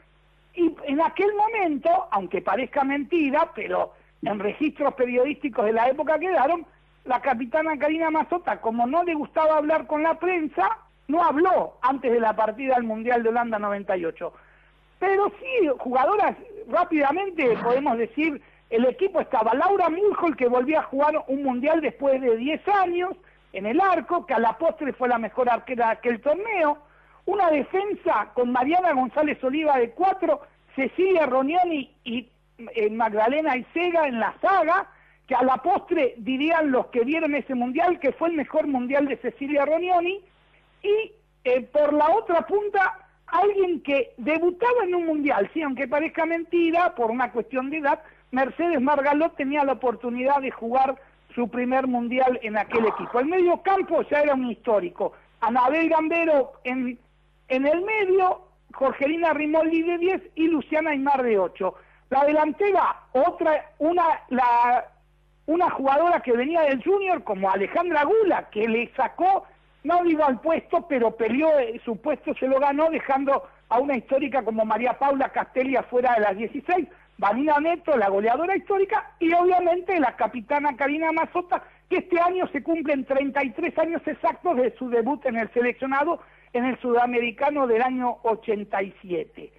[0.55, 6.65] y en aquel momento, aunque parezca mentira, pero en registros periodísticos de la época quedaron,
[7.05, 12.13] la capitana Karina Mazota, como no le gustaba hablar con la prensa, no habló antes
[12.13, 14.33] de la partida al Mundial de Holanda 98.
[14.99, 16.37] Pero sí, jugadoras,
[16.69, 18.41] rápidamente podemos decir,
[18.71, 19.55] el equipo estaba.
[19.55, 23.17] Laura Mulhol, que volvía a jugar un Mundial después de 10 años,
[23.53, 26.79] en el arco, que a la postre fue la mejor arquera de aquel torneo,
[27.25, 30.43] una defensa con Mariana González Oliva de cuatro,
[30.75, 32.29] Cecilia Roniani y
[32.75, 34.89] eh, Magdalena Isega en la saga,
[35.27, 39.07] que a la postre dirían los que vieron ese mundial que fue el mejor mundial
[39.07, 40.23] de Cecilia Ronioni,
[40.83, 41.13] y
[41.45, 46.95] eh, por la otra punta alguien que debutaba en un mundial, sí, aunque parezca mentira,
[46.95, 50.97] por una cuestión de edad, Mercedes Margalot tenía la oportunidad de jugar
[51.35, 53.21] su primer mundial en aquel equipo.
[53.21, 55.13] El medio campo ya era un histórico.
[55.41, 56.99] Anabel Gambero en,
[57.49, 58.43] en el medio,
[58.75, 61.75] Jorgelina Rimoldi de 10 y Luciana Aymar de 8.
[62.11, 64.87] La delantera, otra, una, la,
[65.47, 69.45] una jugadora que venía del Junior como Alejandra Gula, que le sacó
[69.85, 73.97] no digo al puesto, pero peleó, eh, su puesto se lo ganó dejando a una
[73.97, 76.89] histórica como María Paula Castelli afuera de las 16,
[77.19, 82.63] Vanina Neto, la goleadora histórica, y obviamente la capitana Karina Mazota, que este año se
[82.63, 86.21] cumplen 33 años exactos de su debut en el seleccionado
[86.53, 89.53] en el sudamericano del año 87.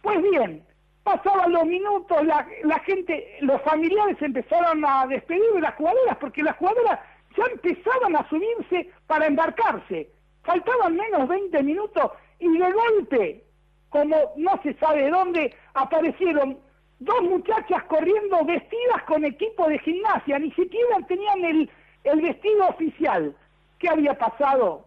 [0.00, 0.64] Pues bien,
[1.02, 6.42] pasaban los minutos, la, la gente, los familiares empezaron a despedir de las jugadoras, porque
[6.42, 6.98] las jugadoras
[7.36, 10.08] ya empezaban a subirse para embarcarse.
[10.42, 13.44] Faltaban menos 20 minutos y de golpe,
[13.90, 16.58] como no se sabe dónde, aparecieron
[16.98, 21.70] dos muchachas corriendo vestidas con equipo de gimnasia, ni siquiera tenían el,
[22.04, 23.34] el vestido oficial.
[23.78, 24.86] ¿Qué había pasado?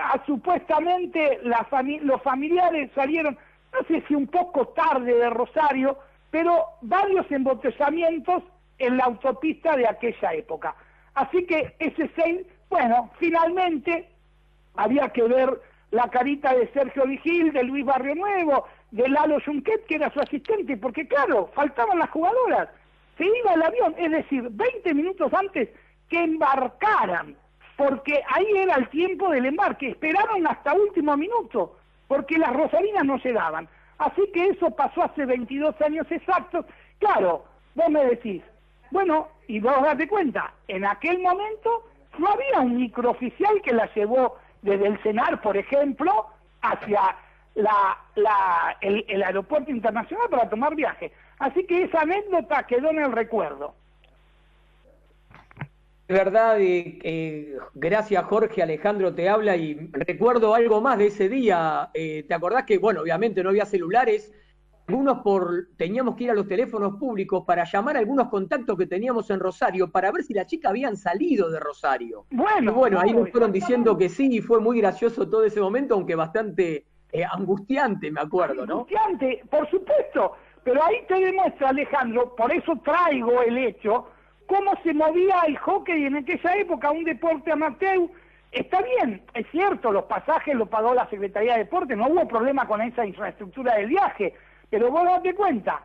[0.00, 3.36] Ah, supuestamente los familiares salieron,
[3.72, 5.98] no sé si un poco tarde de Rosario,
[6.30, 8.42] pero varios embotellamientos
[8.78, 10.74] en la autopista de aquella época.
[11.14, 14.08] Así que ese 6, bueno, finalmente
[14.74, 19.86] había que ver la carita de Sergio Vigil, de Luis Barrio Nuevo, de Lalo Junquet,
[19.86, 22.68] que era su asistente, porque claro, faltaban las jugadoras.
[23.18, 25.68] Se iba el avión, es decir, 20 minutos antes
[26.08, 27.36] que embarcaran,
[27.76, 29.90] porque ahí era el tiempo del embarque.
[29.90, 31.76] Esperaron hasta último minuto,
[32.08, 33.68] porque las rosarinas no llegaban.
[33.98, 36.64] Así que eso pasó hace 22 años exactos.
[36.98, 37.44] Claro,
[37.74, 38.42] vos me decís,
[38.90, 41.84] bueno, y vos date cuenta, en aquel momento
[42.18, 46.26] no había un microoficial que la llevó desde el CENAR, por ejemplo,
[46.62, 47.16] hacia
[47.54, 51.12] la, el, aeropuerto internacional para tomar viaje.
[51.38, 53.74] Así que esa anécdota quedó en el recuerdo.
[56.08, 61.90] De verdad, eh, gracias Jorge, Alejandro te habla y recuerdo algo más de ese día.
[61.94, 64.32] Eh, ¿Te acordás que, bueno, obviamente no había celulares,
[64.90, 68.86] algunos por teníamos que ir a los teléfonos públicos para llamar a algunos contactos que
[68.86, 72.26] teníamos en Rosario para ver si la chica habían salido de Rosario.
[72.30, 75.94] Bueno, bueno, ahí nos fueron diciendo que sí y fue muy gracioso todo ese momento,
[75.94, 78.74] aunque bastante eh, angustiante, me acuerdo, ¿no?
[78.80, 80.32] Angustiante, por supuesto,
[80.64, 84.08] pero ahí te demuestra, Alejandro, por eso traigo el hecho,
[84.46, 88.08] cómo se movía el hockey en aquella época, un deporte amateur.
[88.50, 92.66] Está bien, es cierto, los pasajes los pagó la Secretaría de Deporte, no hubo problema
[92.66, 94.34] con esa infraestructura del viaje,
[94.70, 95.82] pero vos date cuenta,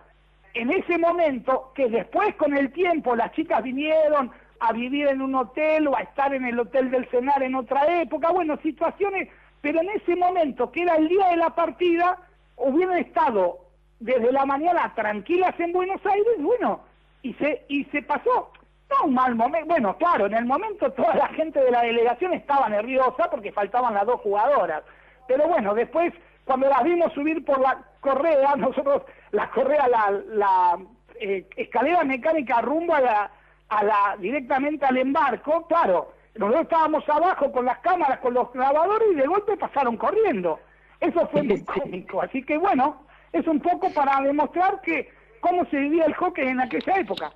[0.53, 5.35] en ese momento, que después con el tiempo las chicas vinieron a vivir en un
[5.35, 9.29] hotel o a estar en el hotel del Cenar en otra época, bueno, situaciones,
[9.61, 12.17] pero en ese momento, que era el día de la partida,
[12.55, 13.59] hubieran estado
[13.99, 16.81] desde la mañana tranquilas en Buenos Aires, bueno,
[17.21, 18.51] y se, y se pasó.
[18.89, 22.33] No un mal momento, bueno, claro, en el momento toda la gente de la delegación
[22.33, 24.83] estaba nerviosa porque faltaban las dos jugadoras,
[25.27, 26.13] pero bueno, después
[26.45, 30.79] cuando las vimos subir por la correa, nosotros la correa, la, la
[31.19, 33.31] eh, escalera mecánica rumbo a la,
[33.69, 39.07] a la, directamente al embarco, claro, nosotros estábamos abajo con las cámaras, con los grabadores
[39.11, 40.59] y de golpe pasaron corriendo.
[40.99, 42.21] Eso fue muy cómico.
[42.21, 46.61] Así que bueno, es un poco para demostrar que cómo se vivía el hockey en
[46.61, 47.31] aquella época.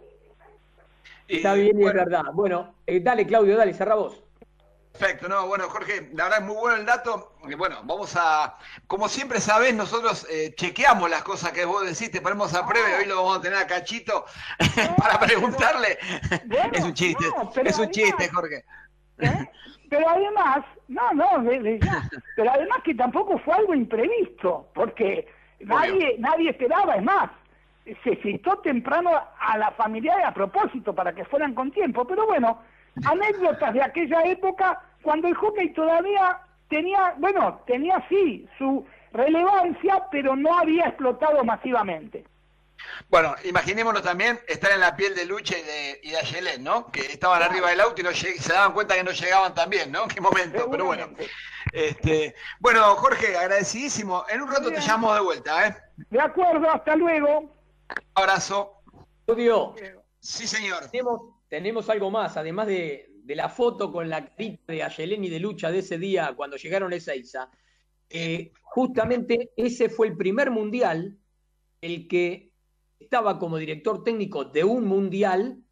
[1.28, 2.24] Está bien y es verdad.
[2.34, 4.24] Bueno, eh, dale Claudio, dale, cerra vos.
[5.00, 7.32] Perfecto, no, bueno, Jorge, la verdad es muy bueno el dato.
[7.58, 12.20] Bueno, vamos a, como siempre sabes, nosotros eh, chequeamos las cosas que vos decís, te
[12.20, 14.26] ponemos a prueba y hoy lo vamos a tener a Cachito
[14.98, 15.98] para preguntarle.
[16.74, 17.24] es un chiste,
[17.64, 18.66] es un chiste, Jorge.
[19.20, 19.50] ¿eh?
[19.90, 21.46] Pero además, no, no,
[22.36, 25.30] pero además que tampoco fue algo imprevisto, porque
[25.62, 27.30] nadie, nadie esperaba, es más,
[28.04, 32.62] se citó temprano a la familia a propósito para que fueran con tiempo, pero bueno,
[33.06, 40.36] anécdotas de aquella época cuando el hockey todavía tenía, bueno, tenía sí su relevancia, pero
[40.36, 42.26] no había explotado masivamente.
[43.10, 46.88] Bueno, imaginémonos también estar en la piel de Lucha y de, y de ¿no?
[46.92, 50.08] Que estaban arriba del auto y no se daban cuenta que no llegaban también, ¿no?
[50.14, 51.10] qué momento, pero bueno.
[51.74, 54.26] Este, bueno, Jorge, agradecidísimo.
[54.30, 55.76] En un rato te llamo de vuelta, ¿eh?
[56.10, 57.56] De acuerdo, hasta luego.
[58.14, 58.82] abrazo.
[59.26, 59.76] Claudio.
[60.20, 60.90] Sí, señor.
[60.90, 65.40] Tenemos, tenemos algo más, además de, la foto con la carita de Ayelén y de
[65.40, 67.50] Lucha de ese día cuando llegaron a Ezeiza.
[68.10, 71.18] Eh, justamente ese fue el primer mundial
[71.82, 72.52] el que
[73.00, 75.64] estaba como director técnico de un mundial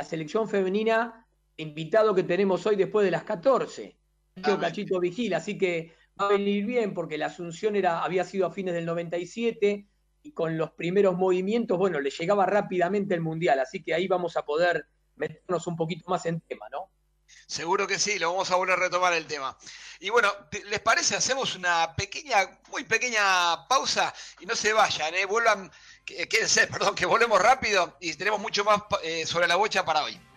[0.00, 1.26] la selección femenina,
[1.58, 3.98] invitado que tenemos hoy después de las 14.
[4.34, 8.46] Cachito, Cachito Vigila, así que va a venir bien porque la Asunción era, había sido
[8.46, 9.86] a fines del 97
[10.22, 14.38] y con los primeros movimientos, bueno, le llegaba rápidamente el Mundial, así que ahí vamos
[14.38, 16.90] a poder meternos un poquito más en tema, ¿no?
[17.46, 19.56] Seguro que sí, lo vamos a volver a retomar el tema.
[19.98, 20.32] Y bueno,
[20.66, 21.16] ¿les parece?
[21.16, 25.26] Hacemos una pequeña, muy pequeña pausa y no se vayan, ¿eh?
[25.26, 25.70] Vuelvan,
[26.04, 30.29] quédense, perdón, que volvemos rápido y tenemos mucho más eh, sobre la bocha para hoy.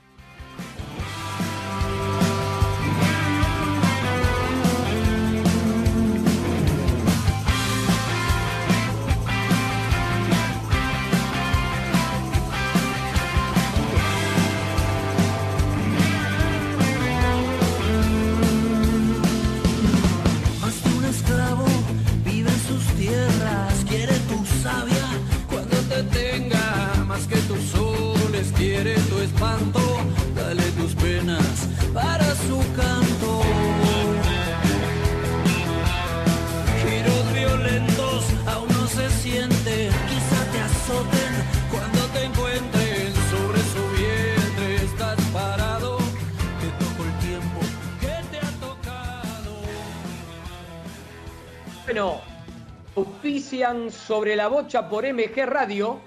[53.91, 55.99] Sobre la bocha por MG Radio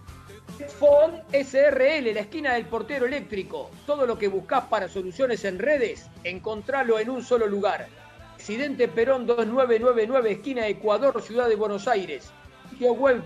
[0.67, 3.69] Phone SRL, la esquina del portero eléctrico.
[3.85, 7.87] Todo lo que buscas para soluciones en redes, encontralo en un solo lugar.
[8.35, 12.29] Presidente Perón 2999, esquina Ecuador, Ciudad de Buenos Aires.
[12.69, 13.23] Sitio web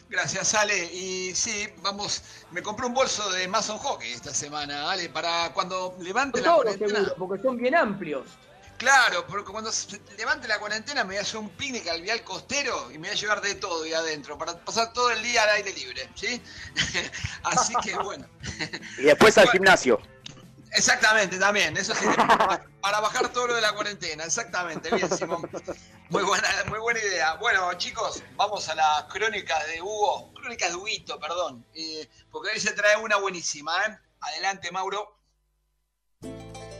[0.09, 0.85] Gracias, Ale.
[0.93, 5.95] Y sí, vamos, me compré un bolso de Mason Hockey esta semana, Ale, para cuando
[5.99, 7.13] levante la cuarentena.
[7.17, 8.25] porque son bien amplios.
[8.79, 12.23] Claro, porque cuando se levante la cuarentena me voy a hacer un picnic al vial
[12.23, 15.43] costero y me voy a llevar de todo ahí adentro para pasar todo el día
[15.43, 16.41] al aire libre, ¿sí?
[17.43, 18.25] Así que bueno.
[18.97, 19.99] Y después al gimnasio.
[20.71, 22.05] Exactamente, también, eso sí,
[22.79, 25.49] para bajar todo lo de la cuarentena, exactamente, bien Simón.
[26.09, 27.33] Muy buena, muy buena idea.
[27.33, 32.59] Bueno, chicos, vamos a las crónicas de Hugo, crónicas de Huguito, perdón, eh, porque hoy
[32.61, 33.97] se trae una buenísima, ¿eh?
[34.21, 35.18] Adelante, Mauro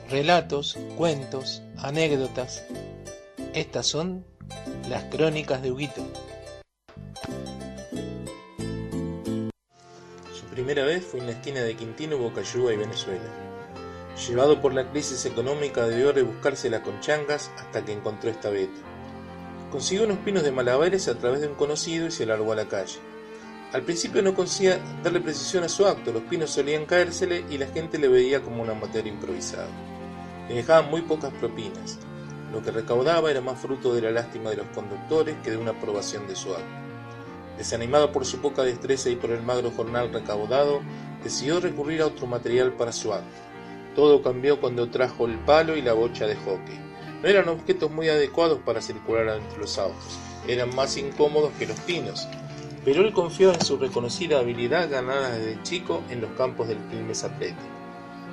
[0.10, 2.64] relatos, cuentos, anécdotas.
[3.54, 4.26] Estas son
[4.90, 6.02] las crónicas de Huguito.
[10.34, 13.24] Su primera vez fue en la esquina de Quintino, Bocayuba y Venezuela.
[14.28, 18.80] Llevado por la crisis económica debió rebuscárselas con changas hasta que encontró esta beta.
[19.72, 22.68] Consiguió unos pinos de malabares a través de un conocido y se largó a la
[22.68, 22.98] calle.
[23.74, 27.68] Al principio no conseguía darle precisión a su acto, los pinos solían caérsele y la
[27.68, 29.68] gente le veía como una materia improvisada
[30.50, 32.00] le dejaban muy pocas propinas.
[32.52, 35.72] Lo que recaudaba era más fruto de la lástima de los conductores que de una
[35.72, 36.66] aprobación de su acto.
[37.58, 40.82] Desanimado por su poca destreza y por el magro jornal recaudado,
[41.24, 43.28] decidió recurrir a otro material para su acto.
[43.96, 46.80] Todo cambió cuando trajo el palo y la bocha de hockey.
[47.22, 51.80] No eran objetos muy adecuados para circular entre los autos, eran más incómodos que los
[51.82, 52.28] pinos,
[52.86, 57.26] pero él confió en su reconocida habilidad ganada desde chico en los campos del Quilmes
[57.26, 57.79] Atlético.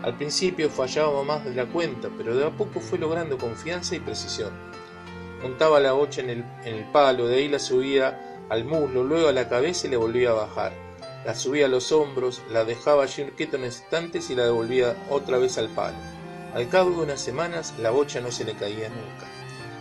[0.03, 4.01] Al principio fallaba más de la cuenta, pero de a poco fue logrando confianza y
[4.01, 4.53] precisión.
[5.43, 9.49] Montaba la bocha en el, palo, de ahí la subía al muslo, luego a la
[9.49, 10.73] cabeza y le volvía a bajar.
[11.25, 15.39] La subía a los hombros, la dejaba allí quieto en instantes y la devolvía otra
[15.39, 15.97] vez al palo.
[16.55, 19.27] Al cabo de unas semanas la bocha no se le caía nunca.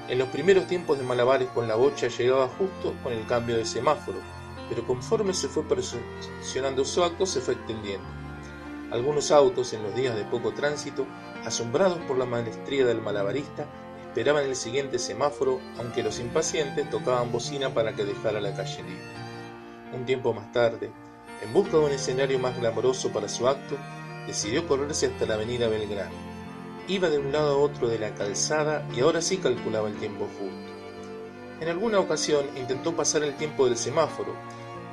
[0.08, 3.66] En los primeros tiempos de malabares con la bocha llegaba justo con el cambio de
[3.66, 4.18] semáforo,
[4.70, 8.25] pero conforme se fue perfeccionando su acto se fue extendiendo.
[8.92, 11.06] Algunos autos en los días de poco tránsito,
[11.44, 13.66] asombrados por la maestría del malabarista,
[14.08, 19.04] esperaban el siguiente semáforo, aunque los impacientes tocaban bocina para que dejara la calle libre.
[19.94, 20.92] Un tiempo más tarde,
[21.44, 23.76] en busca de un escenario más glamoroso para su acto,
[24.28, 26.16] decidió correrse hasta la avenida Belgrano.
[26.88, 30.28] Iba de un lado a otro de la calzada y ahora sí calculaba el tiempo
[30.40, 30.76] justo.
[31.60, 34.34] En alguna ocasión intentó pasar el tiempo del semáforo,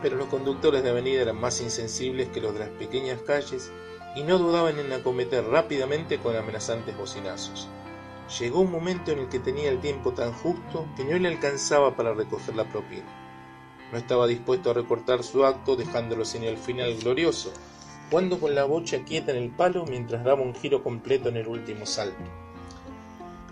[0.03, 3.71] pero los conductores de avenida eran más insensibles que los de las pequeñas calles
[4.15, 7.69] y no dudaban en acometer rápidamente con amenazantes bocinazos.
[8.39, 11.97] Llegó un momento en el que tenía el tiempo tan justo que no le alcanzaba
[11.97, 13.05] para recoger la propina.
[13.93, 17.53] No estaba dispuesto a recortar su acto dejándolo sin el final glorioso,
[18.11, 21.47] jugando con la bocha quieta en el palo mientras daba un giro completo en el
[21.47, 22.25] último salto.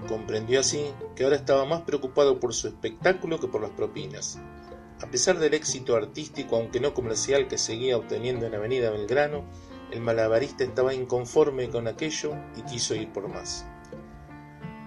[0.09, 4.39] Comprendió así que ahora estaba más preocupado por su espectáculo que por las propinas.
[5.03, 9.45] A pesar del éxito artístico, aunque no comercial, que seguía obteniendo en Avenida Belgrano,
[9.91, 13.65] el malabarista estaba inconforme con aquello y quiso ir por más.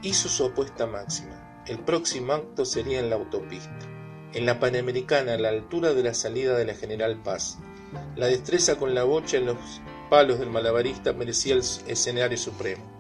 [0.04, 1.64] Hizo su apuesta máxima.
[1.68, 3.80] El próximo acto sería en la autopista,
[4.34, 7.58] en la Panamericana, a la altura de la salida de la General Paz.
[8.16, 9.58] La destreza con la bocha en los
[10.10, 12.93] palos del malabarista merecía el escenario supremo.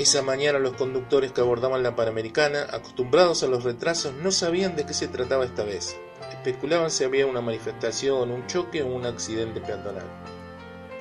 [0.00, 4.86] Esa mañana los conductores que abordaban la Panamericana, acostumbrados a los retrasos, no sabían de
[4.86, 5.94] qué se trataba esta vez.
[6.32, 10.06] Especulaban si había una manifestación, un choque o un accidente peatonal.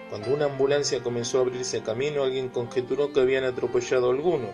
[0.09, 4.49] Cuando una ambulancia comenzó a abrirse camino, alguien conjeturó que habían atropellado a alguno,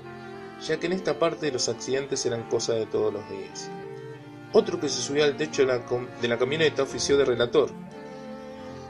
[0.61, 3.71] ya que en esta parte los accidentes eran cosa de todos los días.
[4.53, 7.71] Otro que se subió al techo de la, camioneta ofició de relator.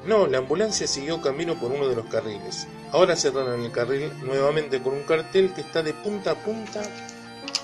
[0.05, 2.67] No, la ambulancia siguió camino por uno de los carriles.
[2.91, 6.83] Ahora cerraron el carril nuevamente con un cartel que está de punta a punta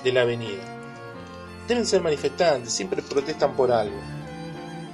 [0.04, 0.64] de la avenida.
[1.68, 4.00] Deben ser manifestantes, siempre protestan por algo.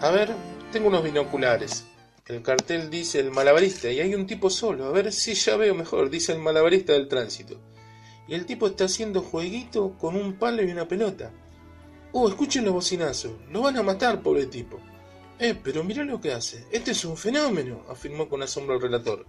[0.01, 0.31] A ver,
[0.73, 1.85] tengo unos binoculares.
[2.27, 4.85] El cartel dice el malabarista y hay un tipo solo.
[4.85, 7.57] A ver si ya veo mejor, dice el malabarista del tránsito.
[8.27, 11.31] Y el tipo está haciendo jueguito con un palo y una pelota.
[12.11, 13.31] Oh, escuchen los bocinazos.
[13.49, 14.81] Lo van a matar, pobre tipo.
[15.39, 16.65] Eh, pero mira lo que hace.
[16.71, 19.25] Este es un fenómeno, afirmó con asombro el relator.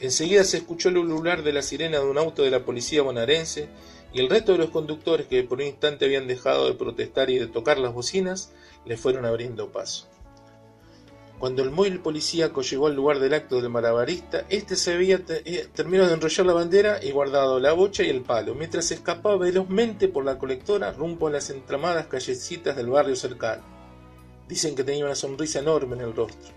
[0.00, 3.68] Enseguida se escuchó el ulular de la sirena de un auto de la policía bonaerense
[4.12, 7.38] y el resto de los conductores que por un instante habían dejado de protestar y
[7.38, 8.52] de tocar las bocinas
[8.86, 10.08] le fueron abriendo paso.
[11.38, 15.68] Cuando el móvil policíaco llegó al lugar del acto del malabarista, este se había eh,
[15.72, 20.08] terminado de enrollar la bandera y guardado la bocha y el palo, mientras escapaba velozmente
[20.08, 23.79] por la colectora rumbo a las entramadas callecitas del barrio cercano.
[24.50, 26.52] Dicen que tenía una sonrisa enorme en el rostro.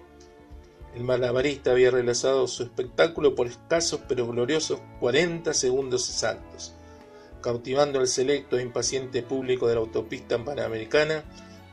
[0.96, 6.74] El malabarista había realizado su espectáculo por escasos pero gloriosos 40 segundos exactos,
[7.44, 11.24] cautivando al selecto e impaciente público de la autopista panamericana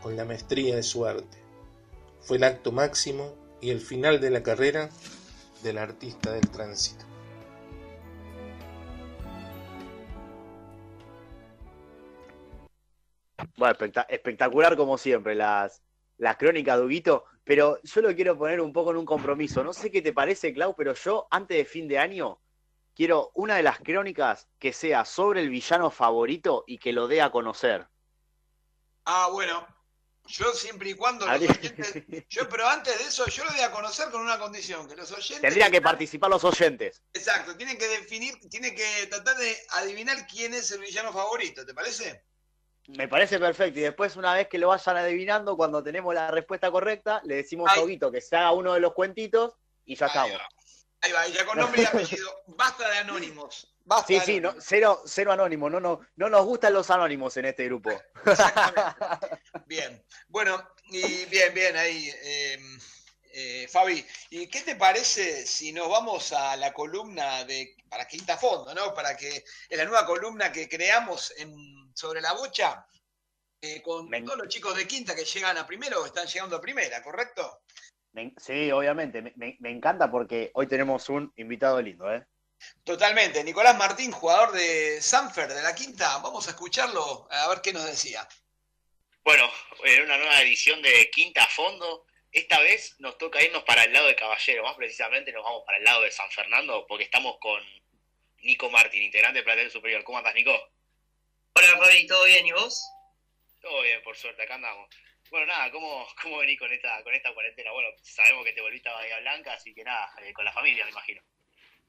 [0.03, 1.39] con la maestría de su arte.
[2.21, 4.91] Fue el acto máximo y el final de la carrera
[5.63, 7.07] del artista del tránsito.
[13.57, 13.75] Bueno,
[14.11, 15.83] espectacular como siempre las,
[16.21, 19.65] las crónicas de Huguito, pero yo lo quiero poner un poco en un compromiso.
[19.65, 22.39] No sé qué te parece, Clau, pero yo antes de fin de año
[22.95, 27.23] quiero una de las crónicas que sea sobre el villano favorito y que lo dé
[27.23, 27.89] a conocer.
[29.07, 29.67] Ah, bueno.
[30.27, 31.95] Yo siempre y cuando los oyentes,
[32.29, 35.11] yo, pero antes de eso, yo lo doy a conocer con una condición, que los
[35.11, 35.41] oyentes.
[35.41, 37.03] Tendrían que participar los oyentes.
[37.15, 41.75] Exacto, tienen que definir, tienen que tratar de adivinar quién es el villano favorito, ¿te
[41.75, 42.23] parece?
[42.97, 43.79] Me parece perfecto.
[43.79, 47.71] Y después, una vez que lo vayan adivinando, cuando tenemos la respuesta correcta, le decimos
[47.71, 50.41] a Huguito que se haga uno de los cuentitos y ya estamos.
[51.03, 52.31] Ahí va, ya con nombre y apellido.
[52.49, 53.75] Basta de anónimos.
[53.85, 55.71] Basta sí, sí, no, cero, cero anónimo.
[55.71, 57.91] No, no, no nos gustan los anónimos en este grupo.
[58.27, 59.41] Exactamente.
[59.67, 60.05] bien.
[60.29, 62.13] Bueno, y bien, bien, ahí.
[62.23, 62.79] Em,
[63.33, 68.37] eh, Fabi, ¿y qué te parece si nos vamos a la columna de para Quinta
[68.37, 68.95] Fondo, ¿no?
[68.95, 69.29] Para que
[69.69, 72.87] es la nueva columna que creamos en, sobre la bocha
[73.61, 76.61] eh, con todos los chicos de Quinta que llegan a primero o están llegando a
[76.61, 77.63] primera, ¿correcto?
[78.39, 79.23] sí, obviamente.
[79.23, 82.25] Me, me, encanta porque hoy tenemos un invitado lindo, ¿eh?
[82.85, 83.43] Totalmente.
[83.45, 86.19] Nicolás Martín, jugador de Sanfer de la Quinta.
[86.19, 88.27] Vamos a escucharlo a ver qué nos decía.
[89.25, 89.45] Bueno,
[89.85, 94.07] en una nueva edición de Quinta Fondo esta vez nos toca irnos para el lado
[94.07, 97.63] de Caballero, más precisamente nos vamos para el lado de San Fernando, porque estamos con
[98.43, 100.05] Nico Martín, integrante del plantel superior.
[100.05, 100.53] ¿Cómo andas, Nico?
[101.55, 102.47] Hola, Fabi, ¿todo bien?
[102.47, 102.83] ¿Y vos?
[103.61, 104.89] Todo bien, por suerte, acá andamos.
[105.31, 107.73] Bueno, nada, ¿cómo, cómo venís con esta, con esta cuarentena?
[107.73, 110.85] Bueno, sabemos que te volviste a Bahía Blanca, así que nada, eh, con la familia,
[110.85, 111.23] me imagino.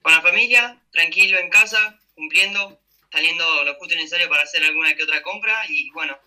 [0.01, 2.79] Con la familia, tranquilo en casa, cumpliendo,
[3.11, 6.19] saliendo lo justo necesario para hacer alguna que otra compra y bueno,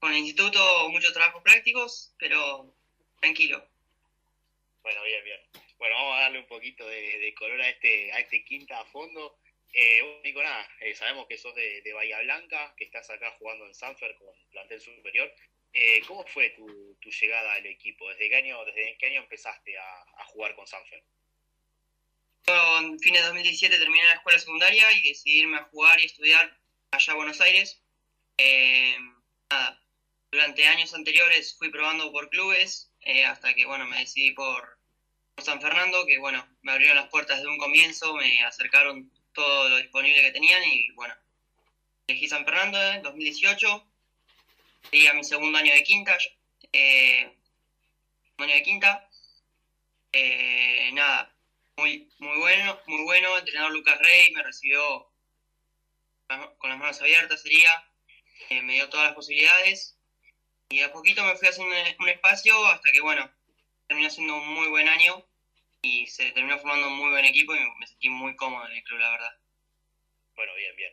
[0.00, 2.73] con el instituto muchos trabajos prácticos, pero
[3.24, 3.66] tranquilo.
[4.82, 5.40] Bueno, bien, bien.
[5.78, 9.38] Bueno, vamos a darle un poquito de, color a este, a este quinta a fondo.
[9.72, 13.74] Eh, Nico, nada, eh, sabemos que sos de, Bahía Blanca, que estás acá jugando en
[13.74, 15.32] Sanfer con plantel superior.
[15.72, 18.08] Eh, ¿Cómo fue tu, tu, llegada al equipo?
[18.10, 21.02] ¿Desde qué año, desde qué año empezaste a, a jugar con Sanfer?
[22.46, 26.56] En fines de 2017 terminé la escuela secundaria y decidí irme a jugar y estudiar
[26.90, 27.80] allá a Buenos Aires.
[28.36, 28.98] Eh,
[29.50, 29.82] nada,
[30.34, 34.74] durante años anteriores fui probando por clubes eh, hasta que bueno me decidí por,
[35.38, 39.76] San Fernando, que bueno, me abrieron las puertas de un comienzo, me acercaron todo lo
[39.78, 41.14] disponible que tenían y bueno,
[42.06, 43.86] elegí San Fernando en 2018,
[44.90, 46.16] sería mi segundo año de quinta,
[46.72, 47.32] eh,
[48.38, 49.08] año de quinta,
[50.12, 51.34] eh, nada,
[51.76, 55.10] muy, muy bueno, muy bueno, entrenador Lucas Rey me recibió
[56.58, 57.70] con las manos abiertas sería,
[58.48, 59.93] eh, me dio todas las posibilidades
[60.68, 63.30] y a poquito me fui haciendo un, espacio hasta que bueno,
[63.86, 65.24] terminó siendo un muy buen año
[65.82, 68.82] y se terminó formando un muy buen equipo y me sentí muy cómodo en el
[68.82, 69.38] club, la verdad.
[70.34, 70.92] Bueno, bien, bien.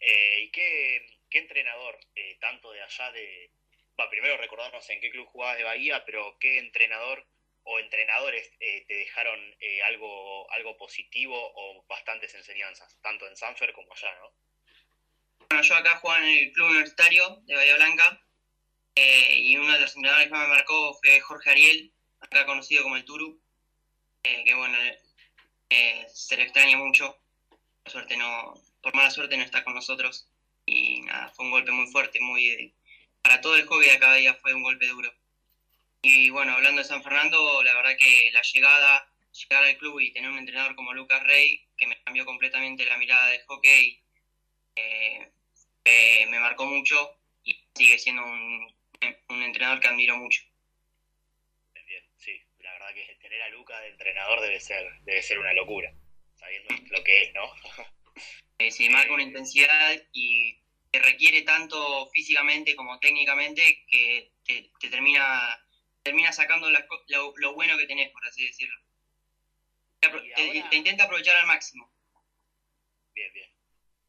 [0.00, 3.50] Eh, ¿Y qué, qué entrenador, eh, tanto de allá de...
[3.98, 7.24] Va, primero recordarnos en qué club jugabas de Bahía, pero qué entrenador
[7.62, 9.40] o entrenadores eh, te dejaron
[9.86, 14.32] algo, algo positivo o bastantes enseñanzas, tanto en Sanfer como allá, ¿no?
[15.48, 18.20] Bueno, yo acá jugaba en el club universitario de Bahía Blanca
[18.96, 22.96] eh, y uno de los entrenadores que me marcó fue Jorge Ariel, acá conocido como
[22.96, 23.40] el Turu,
[24.22, 24.78] eh, que bueno,
[25.70, 27.18] eh, se le extraña mucho,
[27.82, 30.28] por suerte no, por mala suerte no está con nosotros
[30.64, 32.74] y nada, fue un golpe muy fuerte, muy
[33.22, 35.12] para todo el hobby de acá día fue un golpe duro.
[36.02, 40.12] Y bueno, hablando de San Fernando, la verdad que la llegada, llegar al club y
[40.12, 44.00] tener un entrenador como Lucas Rey, que me cambió completamente la mirada del hockey,
[46.30, 48.74] me marcó mucho y sigue siendo un,
[49.28, 50.42] un entrenador que admiro mucho.
[51.86, 55.52] Bien, sí, la verdad que tener a Luca de entrenador debe ser, debe ser una
[55.52, 55.92] locura,
[56.34, 57.52] sabiendo lo que es, ¿no?
[58.58, 60.56] Eh, sí, marca una intensidad y
[60.92, 65.58] te requiere tanto físicamente como técnicamente que te, te termina,
[66.04, 68.78] termina sacando las lo, lo bueno que tenés, por así decirlo.
[70.00, 71.90] Te intenta aprovechar al máximo.
[73.14, 73.53] Bien, bien.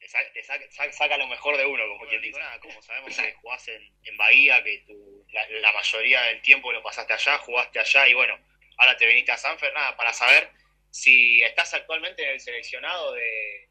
[0.06, 2.38] Te, sa- te saca, sa- saca lo mejor de uno, como quien dice.
[2.38, 6.72] Nada, como sabemos que jugás en, en Bahía, que tu, la, la mayoría del tiempo
[6.72, 8.38] lo pasaste allá, jugaste allá y bueno,
[8.78, 10.52] ahora te viniste a Sanfer, nada, para saber
[10.92, 13.68] si estás actualmente en el seleccionado de,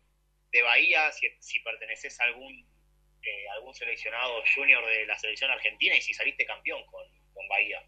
[0.51, 2.53] de Bahía, si, si perteneces a algún,
[3.23, 7.81] eh, algún seleccionado junior de la selección argentina y si saliste campeón con, con Bahía.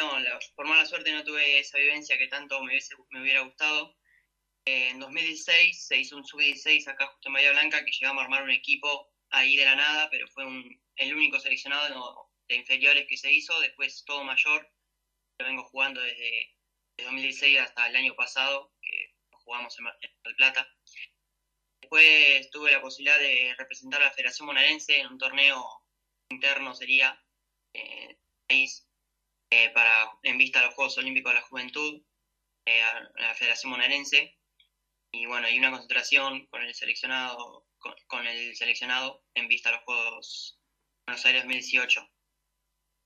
[0.00, 3.40] No, la- por mala suerte no tuve esa vivencia que tanto me, hubiese- me hubiera
[3.40, 3.96] gustado.
[4.66, 8.42] En 2016 se hizo un sub-16 acá justo en Bahía Blanca que llegamos a armar
[8.42, 13.16] un equipo ahí de la nada, pero fue un- el único seleccionado de inferiores que
[13.16, 14.68] se hizo, después todo mayor.
[15.38, 16.56] Lo vengo jugando desde,
[16.96, 20.68] desde 2016 hasta el año pasado, que jugamos en Mar del Plata.
[21.80, 25.64] Después tuve la posibilidad de representar a la Federación Bonaerense en un torneo
[26.28, 27.22] interno, sería,
[27.72, 28.88] eh, país,
[29.50, 32.02] eh, para, en vista a los Juegos Olímpicos de la Juventud,
[32.66, 34.35] eh, a la Federación Bonaerense,
[35.20, 39.82] y bueno, y una concentración con el seleccionado, con, el seleccionado en vista a los
[39.84, 40.60] Juegos
[41.06, 42.08] Buenos Aires 2018.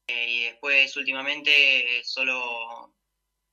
[0.09, 2.97] Eh, y después, últimamente, eh, solo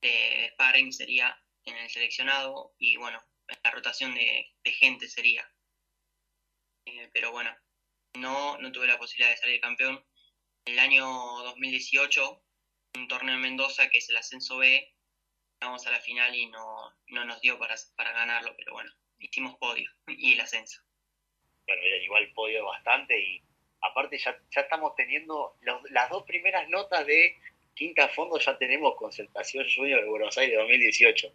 [0.01, 3.21] de sparring sería en el seleccionado, y bueno,
[3.63, 5.47] la rotación de, gente sería.
[6.85, 7.55] Eh, pero bueno,
[8.15, 10.03] no, no tuve la posibilidad de salir campeón.
[10.65, 12.43] El año 2018
[12.95, 14.96] un torneo en Mendoza que es el ascenso B.
[15.59, 19.55] Llegamos a la final y no, no nos dio para, para ganarlo, pero bueno, hicimos
[19.57, 20.81] podio y el ascenso.
[21.65, 23.41] Bueno, igual podio bastante y
[23.81, 27.35] aparte ya, ya estamos teniendo los- las dos primeras notas de
[27.73, 31.27] Quinta Fondo, ya tenemos concentración junior de Buenos Aires 2018.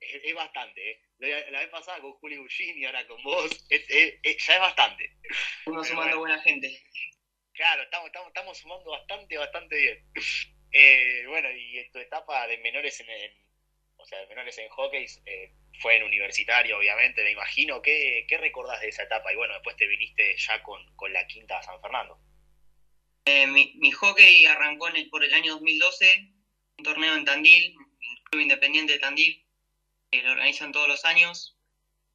[0.00, 1.00] Es, es bastante, ¿eh?
[1.18, 4.54] La, la vez pasada con Juli Bullín y ahora con vos, es- es- es- ya
[4.54, 5.16] es bastante.
[5.58, 6.80] Estamos sumando buena gente.
[7.52, 10.04] Claro, estamos, estamos, estamos sumando bastante, bastante bien.
[10.72, 13.43] Eh, bueno, y tu etapa de menores en, en-
[14.04, 15.50] o sea, de menores en hockey eh,
[15.80, 17.80] fue en universitario, obviamente, me imagino.
[17.80, 19.32] ¿Qué, ¿Qué recordás de esa etapa?
[19.32, 22.20] Y bueno, después te viniste ya con, con la quinta a San Fernando.
[23.24, 26.28] Eh, mi, mi hockey arrancó en el- por el año 2012,
[26.76, 29.42] un torneo en Tandil, el Club Independiente de Tandil,
[30.10, 31.56] que lo organizan todos los años,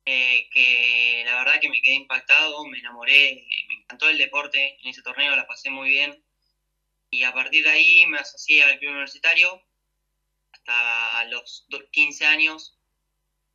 [0.05, 4.89] eh, que la verdad que me quedé impactado, me enamoré, me encantó el deporte en
[4.89, 6.23] ese torneo, la pasé muy bien.
[7.09, 9.63] Y a partir de ahí me asocié al club universitario
[10.70, 12.76] hasta los do- 15 años.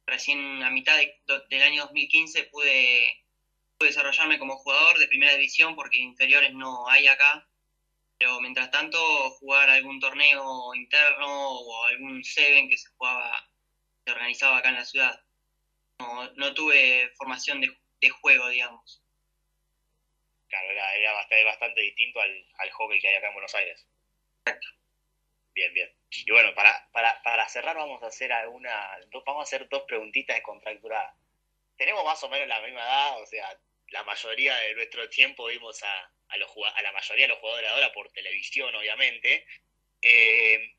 [0.06, 1.14] Recién a mitad de-
[1.48, 3.22] del año 2015 pude,
[3.78, 7.46] pude desarrollarme como jugador de primera división porque inferiores no hay acá.
[8.18, 8.98] Pero mientras tanto
[9.30, 13.48] jugar algún torneo interno o algún Seven que se jugaba,
[14.04, 15.20] se organizaba acá en la ciudad.
[15.98, 19.00] No, no tuve formación de, de juego, digamos.
[20.48, 23.86] Claro, era, era bastante, bastante distinto al, al hockey que hay acá en Buenos Aires.
[25.54, 25.88] Bien, bien.
[26.10, 30.34] Y bueno, para, para, para cerrar vamos a hacer alguna, vamos a hacer dos preguntitas
[30.36, 31.14] descontracturadas.
[31.76, 33.56] Tenemos más o menos la misma edad, o sea,
[33.88, 37.70] la mayoría de nuestro tiempo vimos a, a, los, a la mayoría de los jugadores
[37.70, 39.46] ahora por televisión, obviamente.
[40.02, 40.74] Eh,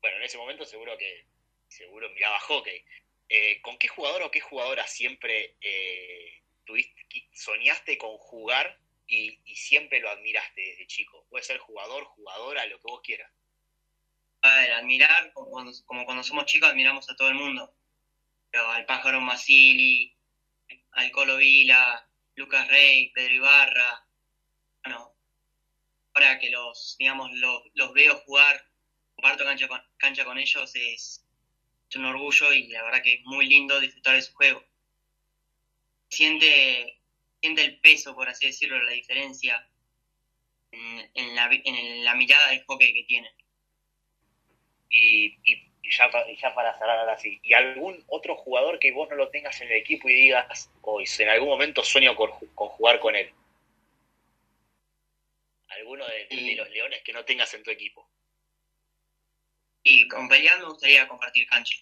[0.00, 1.26] bueno, en ese momento seguro que
[1.66, 2.84] seguro miraba hockey.
[3.28, 7.02] Eh, ¿Con qué jugador o qué jugadora siempre eh, tuviste,
[7.32, 11.26] soñaste con jugar y siempre lo admiraste desde chico?
[11.28, 13.30] Puede ser jugador, jugadora, lo que vos quieras.
[14.44, 17.74] Ver, admirar, como cuando, como cuando somos chicos, admiramos a todo el mundo.
[18.50, 20.14] Pero al pájaro Masili,
[20.92, 24.06] al Colo Vila, Lucas Rey, Pedro Ibarra.
[24.84, 25.14] Bueno,
[26.12, 28.70] ahora que los, digamos, los, los veo jugar,
[29.14, 31.26] comparto cancha con, cancha con ellos, es,
[31.96, 34.62] un orgullo y la verdad que es muy lindo disfrutar de su juego.
[36.08, 37.00] Siente,
[37.40, 39.70] siente el peso, por así decirlo, la diferencia
[40.72, 43.32] en, la, en la mirada del hockey que tienen.
[44.96, 48.92] Y, y- y ya, y ya para cerrar ahora sí, ¿y algún otro jugador que
[48.92, 52.30] vos no lo tengas en el equipo y digas, hoy en algún momento sueño con,
[52.54, 53.30] con jugar con él?
[55.68, 58.08] ¿Alguno de, de los leones que no tengas en tu equipo?
[59.82, 61.76] Y con pelear me gustaría compartir cancha.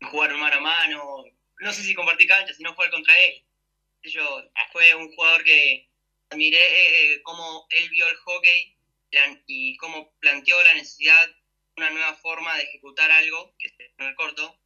[0.00, 1.24] Jugar mano a mano,
[1.60, 3.42] no sé si compartir cancha, sino jugar contra él.
[4.02, 5.88] Yo, fue un jugador que
[6.30, 8.77] admiré eh, cómo él vio el hockey
[9.10, 11.34] plan- y cómo planteó la necesidad de
[11.76, 14.58] una nueva forma de ejecutar algo, que es en el corto,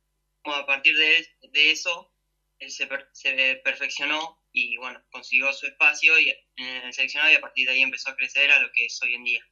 [0.43, 2.11] como a partir de, de eso
[2.59, 7.36] él se, per- se perfeccionó y bueno, consiguió su espacio y, en el seleccionado y
[7.36, 9.47] a partir de ahí empezó a crecer a lo que es hoy en día.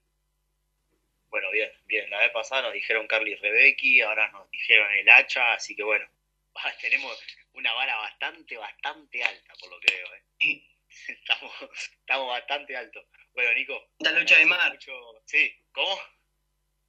[1.28, 2.08] Bueno, bien, bien.
[2.10, 6.08] La vez pasada nos dijeron Carly Rebecki, ahora nos dijeron el hacha, así que bueno,
[6.80, 7.18] tenemos
[7.54, 10.14] una vara bastante, bastante alta, por lo que veo.
[10.14, 10.62] ¿eh?
[11.08, 11.52] Estamos,
[12.00, 13.04] estamos bastante altos.
[13.32, 13.90] Bueno, Nico.
[13.98, 14.72] Esta lucha de mar.
[14.72, 16.00] mucho- Sí, ¿cómo?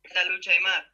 [0.03, 0.87] Esta lucha de mar.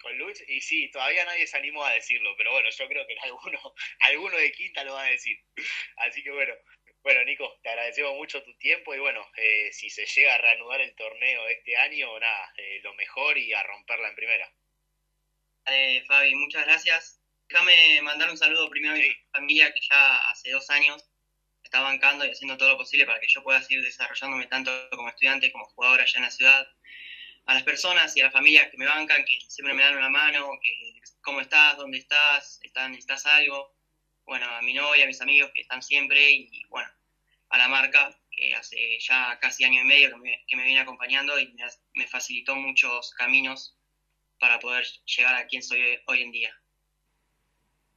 [0.00, 3.18] Con Luch, y sí, todavía nadie se animó a decirlo, pero bueno, yo creo que
[3.20, 3.60] alguno,
[4.00, 5.36] alguno de quinta lo va a decir.
[5.96, 6.54] Así que bueno,
[7.02, 10.80] bueno, Nico, te agradecemos mucho tu tiempo y bueno, eh, si se llega a reanudar
[10.80, 14.50] el torneo este año, nada, eh, lo mejor y a romperla en primera.
[15.66, 17.20] Dale, Fabi, muchas gracias.
[17.50, 21.09] Déjame mandar un saludo primero a mi familia que ya hace dos años
[21.70, 25.08] está bancando y haciendo todo lo posible para que yo pueda seguir desarrollándome tanto como
[25.08, 26.66] estudiante como jugador allá en la ciudad.
[27.46, 30.10] A las personas y a las familias que me bancan, que siempre me dan una
[30.10, 33.72] mano, que cómo estás, dónde estás, están, necesitas algo.
[34.24, 36.90] Bueno, a mi novia, a mis amigos que están siempre y bueno,
[37.50, 40.80] a la marca que hace ya casi año y medio que me, que me viene
[40.80, 41.64] acompañando y me,
[41.94, 43.76] me facilitó muchos caminos
[44.40, 46.59] para poder llegar a quien soy hoy en día.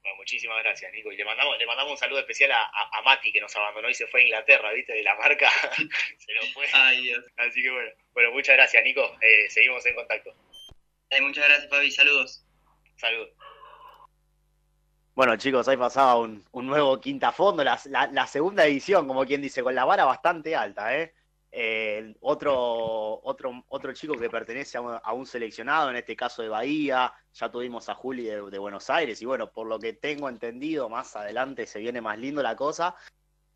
[0.04, 1.12] Bueno, muchísimas gracias, Nico.
[1.12, 3.90] Y le mandamos, le mandamos un saludo especial a, a- a Mati, que nos abandonó
[3.90, 4.94] y se fue a Inglaterra, ¿viste?
[4.94, 5.50] De la marca.
[6.18, 6.66] se lo fue.
[6.74, 7.26] Ay, Dios.
[7.38, 9.02] Así que bueno, bueno, muchas gracias, Nico.
[9.22, 10.34] Eh, seguimos en contacto.
[11.22, 11.90] Muchas gracias, Fabi.
[11.92, 12.46] Saludos.
[12.98, 13.30] Saludos.
[15.16, 19.26] Bueno, chicos, ahí pasaba un, un nuevo quinta fondo, la, la- la segunda edición, como
[19.26, 21.14] quien dice, con la vara bastante alta, ¿eh?
[22.22, 27.52] Otro, otro, otro chico que pertenece a un, seleccionado, en este caso de Bahía, ya
[27.52, 31.68] tuvimos a Juli de, Buenos Aires, y bueno, por lo que tengo entendido, más adelante
[31.68, 32.96] se viene más lindo la cosa.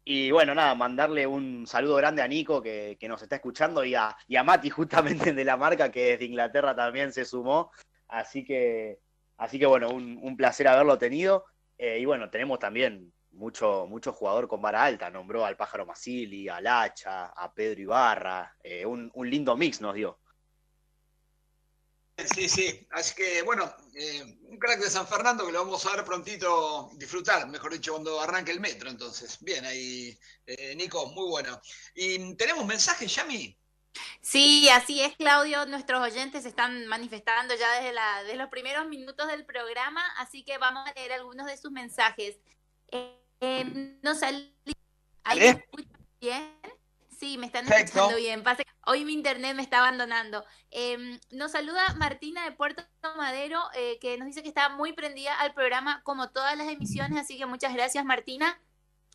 [0.03, 4.15] Y bueno, nada, mandarle un saludo grande a Nico que, nos está escuchando y a,
[4.27, 7.71] y a Mati justamente de la marca que desde Inglaterra también se sumó.
[8.07, 8.99] Así que,
[9.37, 11.45] así que bueno, un, un placer haberlo tenido.
[11.77, 15.09] Eh, y bueno, tenemos también mucho, mucho jugador con vara alta.
[15.09, 18.55] Nombró al Pájaro Masili, al Hacha, a Pedro Ibarra.
[18.61, 20.19] Eh, un, un lindo mix nos dio.
[22.17, 22.87] Sí, sí.
[22.89, 26.89] Así que, bueno, eh, un crack de San Fernando que lo vamos a ver prontito
[26.95, 28.89] disfrutar, mejor dicho, cuando arranque el metro.
[28.89, 30.17] Entonces, bien, ahí,
[30.47, 31.61] eh, Nico, muy bueno.
[31.93, 33.55] ¿Y tenemos mensajes, Yami?
[34.21, 35.67] Sí, así es, Claudio.
[35.67, 40.43] Nuestros oyentes se están manifestando ya desde, la, desde los primeros minutos del programa, así
[40.43, 42.35] que vamos a leer algunos de sus mensajes.
[42.91, 44.53] Eh, eh, nos sal-
[45.23, 45.49] ¿Ahí me ¿Eh?
[45.49, 46.57] escuchan bien?
[47.19, 47.97] Sí, me están Perfecto.
[47.99, 48.43] escuchando bien.
[48.43, 50.45] Pasa que hoy mi internet me está abandonando.
[50.71, 52.83] Eh, nos saluda Martina de Puerto
[53.17, 57.17] Madero, eh, que nos dice que está muy prendida al programa como todas las emisiones,
[57.19, 58.61] así que muchas gracias, Martina.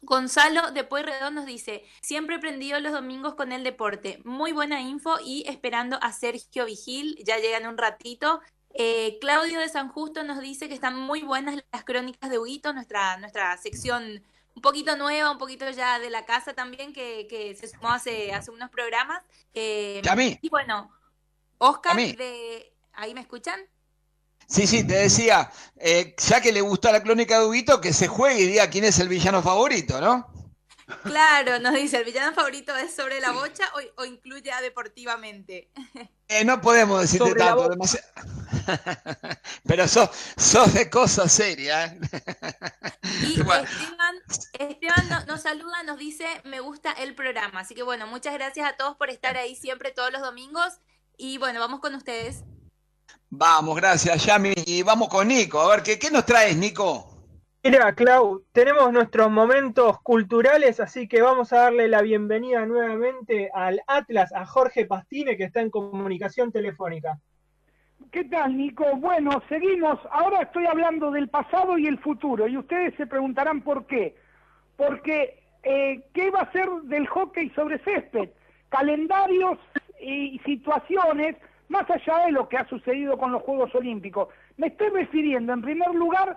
[0.05, 4.21] Gonzalo de Pueyrredón nos dice, siempre prendido los domingos con el deporte.
[4.25, 8.41] Muy buena info y esperando a Sergio Vigil, ya llegan un ratito.
[8.75, 12.73] Eh, Claudio de San Justo nos dice que están muy buenas las crónicas de Huguito,
[12.73, 14.23] nuestra, nuestra sección
[14.55, 18.33] un poquito nueva, un poquito ya de la casa también, que, que se sumó hace,
[18.33, 19.23] hace unos programas.
[19.55, 20.39] Eh, Yami.
[20.41, 20.91] y bueno,
[21.59, 22.73] Oscar de...
[22.95, 23.61] ¿Ahí me escuchan?
[24.47, 28.09] Sí, sí, te decía, eh, ya que le gustó la crónica de Huguito, que se
[28.09, 30.29] juegue y diga quién es el villano favorito, ¿no?
[31.05, 35.71] Claro, nos dice, ¿el villano favorito es sobre la bocha o, o incluye a deportivamente?
[36.29, 38.07] Eh, no podemos decirte Sobre tanto, demasiado.
[39.67, 41.93] Pero sos, sos de cosas serias.
[41.93, 42.01] ¿eh?
[43.23, 43.65] Y Bueno.
[43.69, 44.17] Esteban,
[44.59, 47.61] Esteban no- nos saluda, nos dice, me gusta el programa.
[47.61, 50.73] Así que bueno, muchas gracias a todos por estar ahí siempre todos los domingos.
[51.19, 52.45] Y bueno, vamos con ustedes.
[53.29, 54.55] Vamos, gracias, Yami.
[54.65, 55.61] Y vamos con Nico.
[55.61, 57.12] A ver, ¿qué, qué nos traes, Nico?
[57.65, 63.81] Mira, Clau, tenemos nuestros momentos culturales, así que vamos a darle la bienvenida nuevamente al
[63.87, 67.21] Atlas, a Jorge Pastine, que está en comunicación telefónica.
[68.11, 68.85] ¿Qué tal, Nico?
[68.97, 70.01] Bueno, seguimos.
[70.11, 74.17] Ahora estoy hablando del pasado y el futuro, y ustedes se preguntarán por qué.
[74.77, 78.31] Porque, eh, ¿qué va a ser del hockey sobre césped?
[78.71, 79.61] Calendarios
[80.01, 81.37] y situaciones,
[81.69, 84.31] más allá de lo que ha sucedido con los Juegos Olímpicos.
[84.57, 86.37] Me estoy refiriendo, en primer lugar,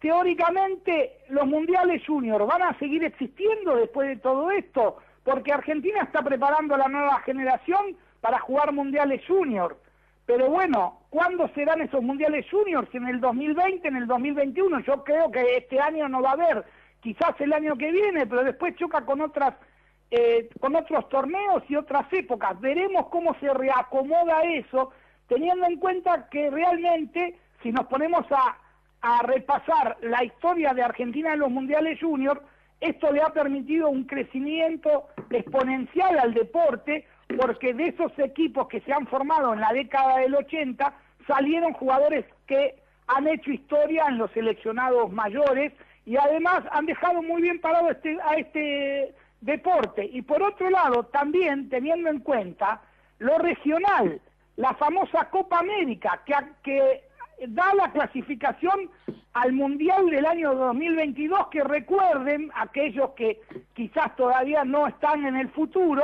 [0.00, 6.22] teóricamente, los mundiales junior van a seguir existiendo después de todo esto, porque Argentina está
[6.22, 9.78] preparando a la nueva generación para jugar mundiales junior.
[10.26, 12.92] Pero bueno, ¿cuándo serán esos mundiales juniors?
[12.94, 14.80] ¿En el 2020, en el 2021?
[14.80, 16.64] Yo creo que este año no va a haber,
[17.00, 19.54] quizás el año que viene, pero después choca con otras
[20.12, 22.60] eh, con otros torneos y otras épocas.
[22.60, 24.90] Veremos cómo se reacomoda eso,
[25.28, 28.56] teniendo en cuenta que realmente, si nos ponemos a,
[29.02, 32.42] a repasar la historia de Argentina en los mundiales junior,
[32.80, 37.06] esto le ha permitido un crecimiento exponencial al deporte,
[37.38, 40.92] porque de esos equipos que se han formado en la década del 80
[41.26, 42.76] salieron jugadores que
[43.06, 45.72] han hecho historia en los seleccionados mayores
[46.06, 50.04] y además han dejado muy bien parado este, a este deporte.
[50.04, 52.82] Y por otro lado, también teniendo en cuenta
[53.18, 54.20] lo regional,
[54.56, 57.09] la famosa Copa América, que, que
[57.48, 58.90] da la clasificación
[59.32, 63.40] al Mundial del año 2022, que recuerden, aquellos que
[63.74, 66.02] quizás todavía no están en el futuro,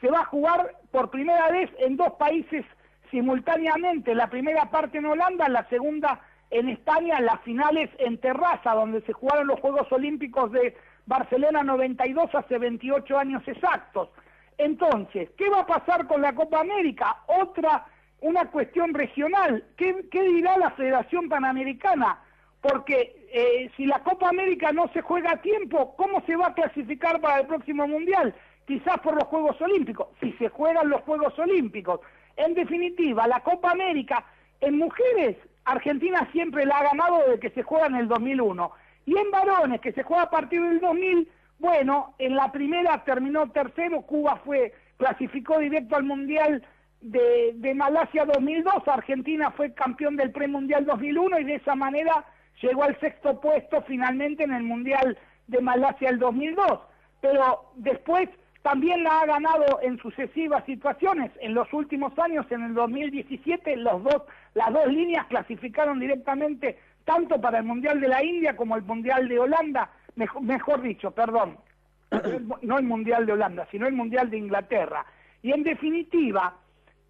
[0.00, 2.64] se va a jugar por primera vez en dos países
[3.10, 6.20] simultáneamente, la primera parte en Holanda, la segunda
[6.50, 10.76] en España, las finales en Terraza, donde se jugaron los Juegos Olímpicos de
[11.06, 14.10] Barcelona 92 hace 28 años exactos.
[14.58, 17.18] Entonces, ¿qué va a pasar con la Copa América?
[17.26, 17.86] Otra,
[18.20, 19.64] una cuestión regional.
[19.76, 22.18] ¿Qué, dirá la Federación Panamericana?
[22.60, 26.54] Porque eh, si la Copa América no se juega a tiempo, ¿cómo se va a
[26.54, 28.34] clasificar para el próximo Mundial?
[28.66, 32.00] Quizás por los Juegos Olímpicos, si se juegan los Juegos Olímpicos.
[32.36, 34.24] En definitiva, la Copa América
[34.60, 38.72] en mujeres, Argentina siempre la ha ganado desde que se juega en el 2001.
[39.06, 43.50] Y en varones, que se juega a partir del 2000, bueno, en la primera terminó
[43.50, 46.62] tercero, Cuba fue clasificó directo al Mundial
[47.00, 52.24] de, Malasia 2002, Argentina fue campeón del premundial 2001 y de esa manera
[52.60, 56.80] llegó al sexto puesto finalmente en el Mundial de Malasia el 2002.
[57.20, 58.28] Pero después
[58.62, 61.30] también la ha ganado en sucesivas situaciones.
[61.40, 64.22] En los últimos años, en el 2017, los dos,
[64.54, 69.28] las dos líneas clasificaron directamente tanto para el Mundial de la India como el Mundial
[69.28, 71.58] de Holanda, mejor dicho, perdón,
[72.62, 75.06] no el Mundial de Holanda, sino el Mundial de Inglaterra.
[75.42, 76.56] Y en definitiva,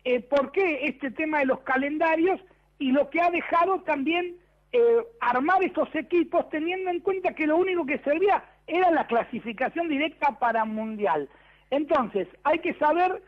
[0.07, 2.41] eh, ¿por qué este tema de los calendarios
[2.79, 4.37] y lo que ha dejado también
[4.71, 9.89] eh, armar estos equipos teniendo en cuenta que lo único que servía era la clasificación
[9.89, 11.29] directa para Mundial?
[11.71, 13.21] Entonces, hay que saber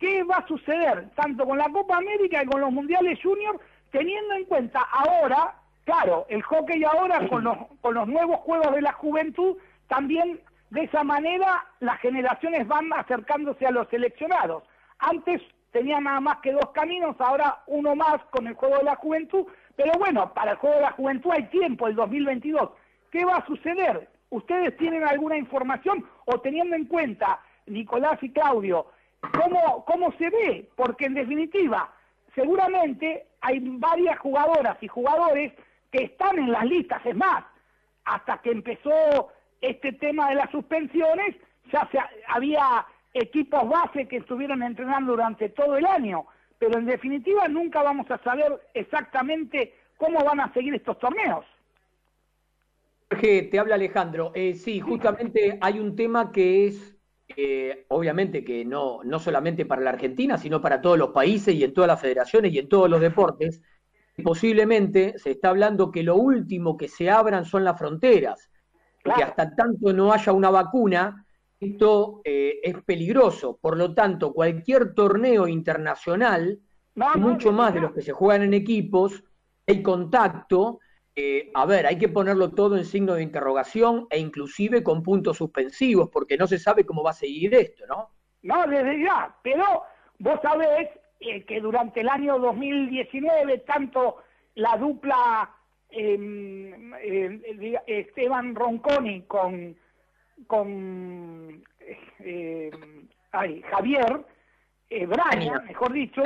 [0.00, 3.60] qué va a suceder tanto con la Copa América y con los Mundiales Junior,
[3.92, 5.54] teniendo en cuenta ahora,
[5.84, 9.56] claro, el hockey ahora con los, con los nuevos Juegos de la Juventud,
[9.86, 14.64] también de esa manera las generaciones van acercándose a los seleccionados.
[14.98, 15.40] Antes
[15.74, 19.44] tenían nada más que dos caminos, ahora uno más con el Juego de la Juventud,
[19.74, 22.70] pero bueno, para el Juego de la Juventud hay tiempo, el 2022.
[23.10, 24.08] ¿Qué va a suceder?
[24.30, 28.86] ¿Ustedes tienen alguna información o teniendo en cuenta Nicolás y Claudio,
[29.32, 30.70] ¿cómo, ¿cómo se ve?
[30.76, 31.92] Porque en definitiva,
[32.36, 35.54] seguramente hay varias jugadoras y jugadores
[35.90, 37.44] que están en las listas, es más,
[38.04, 41.34] hasta que empezó este tema de las suspensiones,
[41.72, 41.98] ya se,
[42.28, 46.26] había equipos base que estuvieron entrenando durante todo el año,
[46.58, 51.46] pero en definitiva nunca vamos a saber exactamente cómo van a seguir estos torneos.
[53.10, 54.32] Jorge, te habla Alejandro.
[54.34, 56.94] Eh, sí, justamente hay un tema que es
[57.36, 61.64] eh, obviamente que no, no solamente para la Argentina, sino para todos los países y
[61.64, 63.62] en todas las federaciones y en todos los deportes,
[64.22, 68.50] posiblemente se está hablando que lo último que se abran son las fronteras,
[69.02, 69.18] claro.
[69.18, 71.23] que hasta tanto no haya una vacuna,
[71.64, 73.58] esto eh, es peligroso.
[73.60, 76.60] Por lo tanto, cualquier torneo internacional,
[76.94, 79.24] no, no, mucho más de los que se juegan en equipos,
[79.66, 80.80] hay contacto,
[81.16, 85.36] eh, a ver, hay que ponerlo todo en signo de interrogación e inclusive con puntos
[85.36, 88.10] suspensivos, porque no se sabe cómo va a seguir esto, ¿no?
[88.42, 89.84] No, desde ya, pero
[90.18, 90.90] vos sabés
[91.20, 94.16] eh, que durante el año 2019 tanto
[94.56, 95.50] la dupla
[95.88, 99.76] em, eh, Esteban Ronconi con,
[100.46, 101.62] con
[102.20, 102.70] eh,
[103.32, 104.24] ay, Javier
[104.90, 106.22] eh, Braña, mejor dicho,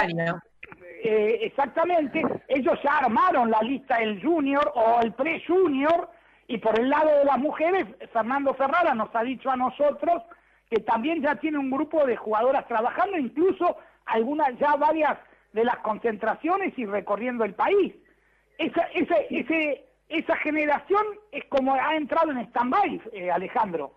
[1.02, 6.10] eh, exactamente, ellos ya armaron la lista del junior o el pre-junior
[6.48, 10.22] y por el lado de las mujeres, Fernando Ferrara nos ha dicho a nosotros
[10.70, 15.18] que también ya tiene un grupo de jugadoras trabajando, incluso algunas ya varias
[15.52, 17.94] de las concentraciones y recorriendo el país.
[18.58, 23.94] Esa, esa, ese, esa generación es como ha entrado en stand-by, eh, Alejandro.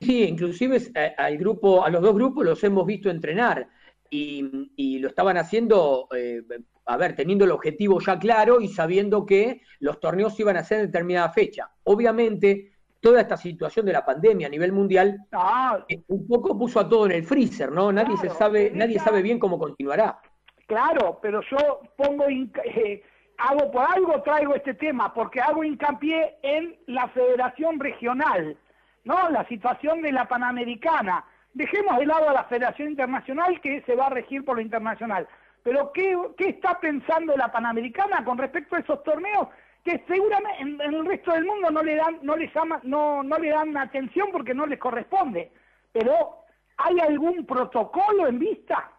[0.00, 3.68] Sí, inclusive eh, al grupo, a los dos grupos los hemos visto entrenar
[4.10, 6.42] y, y lo estaban haciendo, eh,
[6.86, 10.80] a ver, teniendo el objetivo ya claro y sabiendo que los torneos iban a ser
[10.80, 11.70] en determinada fecha.
[11.84, 12.74] Obviamente,
[13.04, 16.88] toda esta situación de la pandemia a nivel mundial Ah, eh, un poco puso a
[16.88, 17.92] todo en el freezer, ¿no?
[17.92, 20.18] Nadie se sabe, nadie sabe bien cómo continuará.
[20.66, 23.02] Claro, pero yo pongo, eh,
[23.36, 28.56] hago por algo traigo este tema, porque hago hincapié en la Federación Regional,
[29.04, 29.30] ¿no?
[29.30, 31.24] La situación de la Panamericana.
[31.52, 35.28] Dejemos de lado a la Federación Internacional que se va a regir por lo internacional.
[35.62, 39.48] Pero ¿qué, qué está pensando la Panamericana con respecto a esos torneos
[39.84, 43.38] que seguramente en, el resto del mundo no le dan, no les llama, no, no
[43.38, 45.52] le dan atención porque no les corresponde?
[45.92, 46.38] Pero
[46.78, 48.90] ¿hay algún protocolo en vista?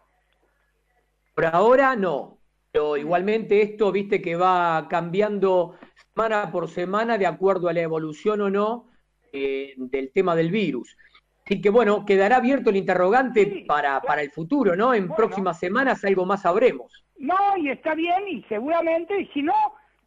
[1.34, 2.38] Por ahora no,
[2.72, 5.74] pero igualmente esto, viste que va cambiando
[6.14, 8.95] semana por semana de acuerdo a la evolución o no
[9.36, 10.96] eh, del tema del virus.
[11.44, 14.92] Así que bueno, quedará abierto el interrogante Sí, para, para el futuro, ¿no?
[14.94, 15.16] En Bueno.
[15.16, 17.04] próximas semanas algo más sabremos.
[17.18, 19.54] No, y está bien, y seguramente, y si no,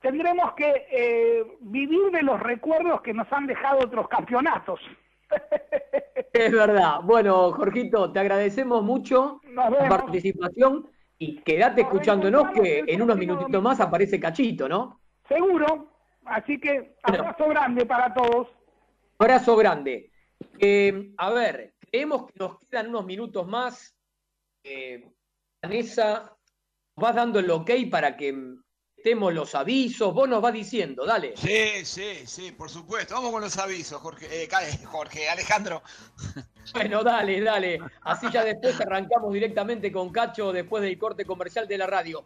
[0.01, 4.79] tendremos que eh, vivir de los recuerdos que nos han dejado otros campeonatos.
[6.33, 6.99] Es verdad.
[7.03, 13.61] Bueno, Jorgito, te agradecemos mucho la participación y quédate Nos escuchándonos que en unos minutitos
[13.61, 14.99] más aparece Cachito, ¿no?
[15.27, 15.87] Seguro.
[16.25, 17.23] Así que Bueno.
[17.23, 18.47] abrazo grande para todos.
[19.19, 20.11] Abrazo grande.
[20.57, 23.93] Eh, a ver, creemos que nos quedan unos minutos más.
[24.63, 25.11] Eh,
[25.61, 26.37] Vanessa,
[26.95, 28.33] nos vas dando el ok para que
[28.95, 30.13] estemos los avisos.
[30.13, 31.35] Vos nos vas diciendo, dale.
[31.35, 33.15] Sí, sí, sí, por supuesto.
[33.15, 34.49] Vamos con los avisos, Jorge, eh,
[34.85, 35.83] Jorge, Alejandro.
[36.71, 37.79] Bueno, dale, dale.
[38.01, 42.23] Así ya después arrancamos directamente con Cacho después del corte comercial de la radio.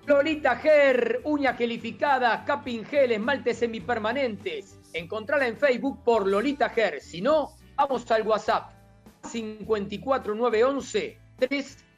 [0.07, 4.79] Lolita Ger, uñas gelificadas, capping gel, esmaltes semipermanentes.
[4.93, 7.01] Encontrala en Facebook por Lolita Ger.
[7.01, 8.71] Si no, vamos al WhatsApp.
[9.21, 11.88] 54911 3757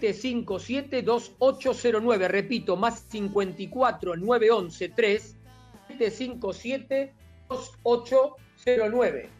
[0.00, 2.28] 2809.
[2.28, 7.14] Repito, más 54911 3757
[7.48, 9.36] 2809.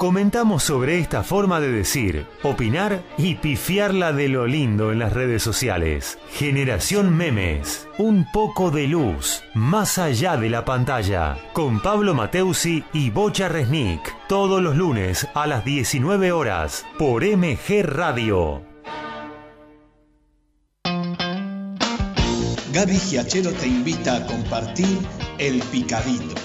[0.00, 5.42] comentamos sobre esta forma de decir, opinar y pifiarla de lo lindo en las redes
[5.42, 6.16] sociales.
[6.32, 13.10] Generación Memes, un poco de luz, más allá de la pantalla, con Pablo Mateusi y
[13.10, 18.62] Bocha Resnick, todos los lunes a las 19 horas, por MG Radio.
[22.72, 24.98] Gaby Giachero te invita a compartir
[25.36, 26.36] El Picadito.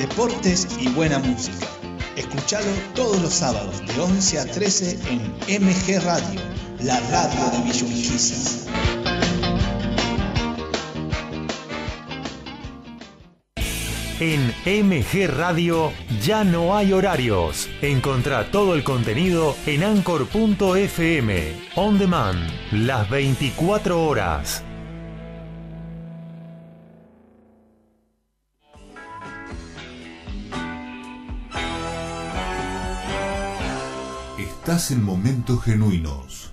[0.00, 1.77] Deportes y buena música.
[2.18, 2.66] Escuchalo
[2.96, 6.40] todos los sábados de 11 a 13 en MG Radio,
[6.80, 8.66] la radio de Villa Urquiza.
[14.18, 17.68] En MG Radio ya no hay horarios.
[17.82, 21.52] Encontrá todo el contenido en anchor.fm.
[21.76, 24.64] On demand, las 24 horas.
[34.68, 36.52] Estás en momentos genuinos.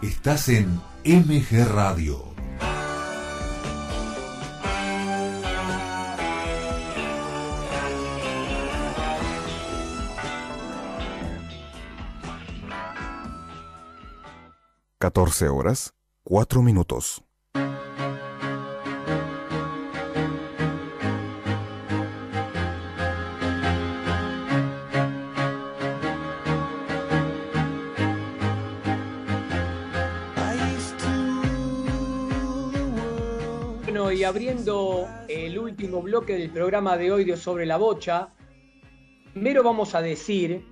[0.00, 2.22] Estás en MG Radio.
[15.00, 17.27] Catorce horas, cuatro minutos.
[34.28, 38.28] Abriendo el último bloque del programa de hoy de Sobre la Bocha,
[39.32, 40.66] primero vamos a decir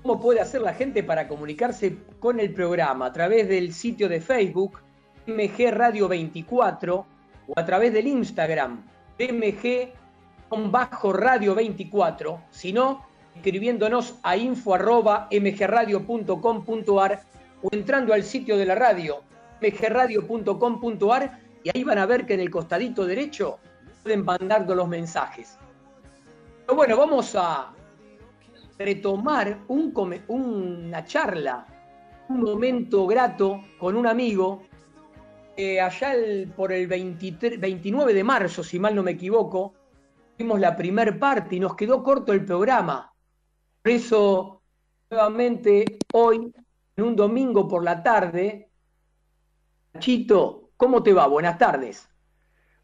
[0.00, 4.20] cómo puede hacer la gente para comunicarse con el programa a través del sitio de
[4.20, 4.78] Facebook
[5.26, 7.06] MG Radio 24
[7.48, 8.84] o a través del Instagram
[9.18, 9.88] MG
[10.70, 13.04] bajo Radio 24, si no,
[13.34, 17.22] escribiéndonos a info arroba mgradio.com.ar
[17.60, 19.24] o entrando al sitio de la radio
[19.60, 23.58] mgradio.com.ar y ahí van a ver que en el costadito derecho
[24.02, 25.58] pueden mandarnos los mensajes.
[26.66, 27.72] Pero bueno, vamos a
[28.78, 31.66] retomar una charla,
[32.28, 34.62] un momento grato con un amigo.
[35.82, 36.12] allá
[36.54, 39.74] por el 23 29 de marzo, si mal no me equivoco,
[40.36, 43.12] tuvimos la primer parte y nos quedó corto el programa.
[43.82, 44.62] Por eso,
[45.10, 46.52] nuevamente, hoy,
[46.96, 48.70] en un domingo por la tarde,
[49.98, 51.26] Chito, ¿cómo te va?
[51.26, 52.08] Buenas tardes.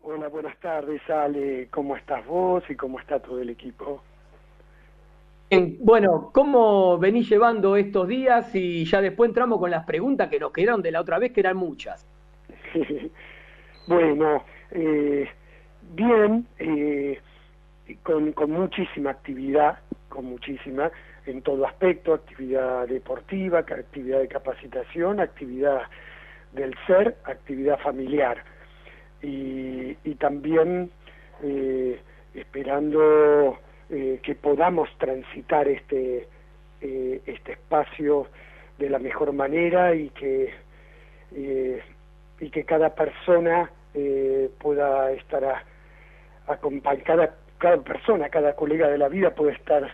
[0.02, 1.68] Hola, buenas tardes, Ale.
[1.70, 4.02] ¿Cómo estás vos y cómo está todo el equipo?
[5.48, 8.54] Bien, bueno, ¿cómo venís llevando estos días?
[8.54, 11.40] Y ya después entramos con las preguntas que nos quedaron de la otra vez, que
[11.40, 12.06] eran muchas.
[13.86, 15.28] bueno, eh,
[15.94, 17.20] bien, eh,
[18.02, 19.78] con, con muchísima actividad,
[20.08, 20.90] con muchísima,
[21.26, 25.82] en todo aspecto, actividad deportiva, actividad de capacitación, actividad
[26.54, 28.42] del ser, actividad familiar.
[29.22, 30.90] Y, y también
[31.42, 32.00] eh,
[32.34, 33.58] esperando
[33.90, 36.26] eh, que podamos transitar este,
[36.80, 38.26] eh, este espacio
[38.78, 40.52] de la mejor manera y que,
[41.32, 41.82] eh,
[42.40, 43.70] y que cada persona
[44.58, 45.62] pueda estar
[46.48, 49.88] acompañada, cada, persona, cada colega de la vida pueda estar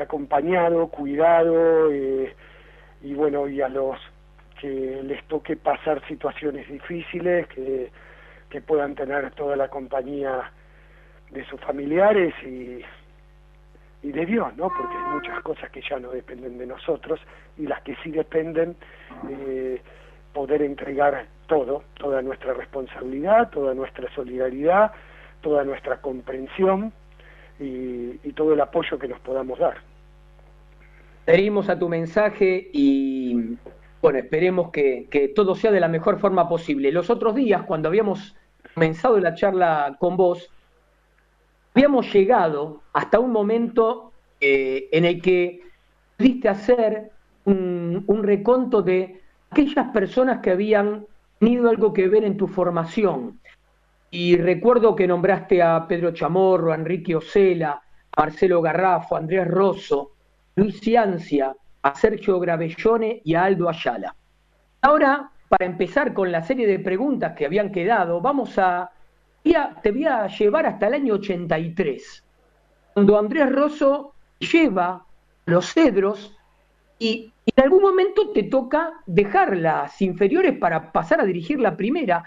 [0.00, 3.98] acompañado, cuidado y bueno, y a los
[4.60, 7.90] que les toque pasar situaciones difíciles, que,
[8.50, 10.50] que puedan tener toda la compañía
[11.30, 12.82] de sus familiares y,
[14.02, 14.68] y de Dios, ¿no?
[14.68, 17.20] Porque hay muchas cosas que ya no dependen de nosotros
[17.56, 18.76] y las que sí dependen,
[19.28, 19.80] eh,
[20.32, 24.92] poder entregar todo, toda nuestra responsabilidad, toda nuestra solidaridad,
[25.40, 26.92] toda nuestra comprensión
[27.58, 29.78] y, todo el apoyo que nos podamos dar.
[31.26, 33.56] Adherimos a tu mensaje y
[34.00, 36.92] bueno, esperemos que, todo sea de la mejor forma posible.
[36.92, 38.36] Los otros días, cuando habíamos
[38.74, 40.50] comenzado la charla con vos,
[41.74, 45.62] habíamos llegado hasta un momento eh, en el que
[46.16, 47.10] pudiste hacer
[47.44, 49.20] un, un reconto de
[49.50, 51.06] aquellas personas que habían
[51.38, 53.40] tenido algo que ver en tu formación.
[54.10, 57.82] Y recuerdo que nombraste a Pedro Chamorro, a Enrique Osela,
[58.12, 60.12] a Marcelo Garrafo, a Andrés Rosso,
[60.56, 61.54] Luis Ciancia,
[61.88, 64.14] a Sergio Gravellone y a Aldo Ayala.
[64.82, 68.90] Ahora, para empezar con la serie de preguntas que habían quedado, vamos a
[69.82, 72.22] te voy a llevar hasta el año 83,
[72.92, 75.06] cuando Andrés Rosso lleva
[75.46, 76.36] los cedros
[76.98, 82.24] y, en algún momento te toca dejar las inferiores para pasar a dirigir la primera.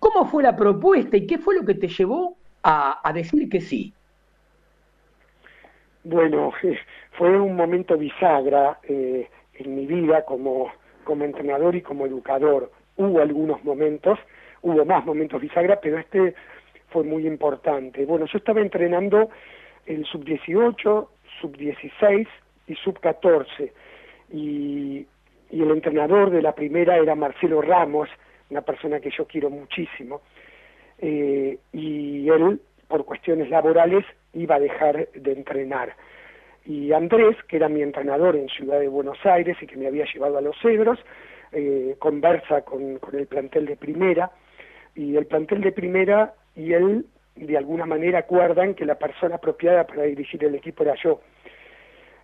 [0.00, 3.94] ¿Cómo fue la propuesta y qué fue lo que te llevó a decir que sí?
[6.04, 6.52] Bueno,
[7.12, 10.72] fue un momento bisagra eh, en mi vida como,
[11.04, 12.70] como entrenador y como educador.
[12.96, 14.18] Hubo algunos momentos,
[14.62, 16.34] hubo más momentos bisagra, pero este
[16.90, 18.04] fue muy importante.
[18.04, 19.30] Bueno, yo estaba entrenando
[19.86, 21.08] el sub-18,
[21.40, 22.28] sub-16
[22.66, 23.72] y sub-14
[24.32, 25.06] y,
[25.50, 28.08] y el entrenador de la primera era Marcelo Ramos,
[28.50, 30.22] una persona que yo quiero muchísimo,
[30.98, 32.60] eh, y él,
[32.90, 35.94] por cuestiones laborales, iba a dejar de entrenar.
[36.66, 40.04] Y Andrés, que era mi entrenador en Ciudad de Buenos Aires y que me había
[40.12, 40.98] llevado a los Cedros,
[41.52, 44.30] eh, conversa con, con el plantel de primera,
[44.94, 49.86] y el plantel de primera y él de alguna manera acuerdan que la persona apropiada
[49.86, 51.20] para dirigir el equipo era yo.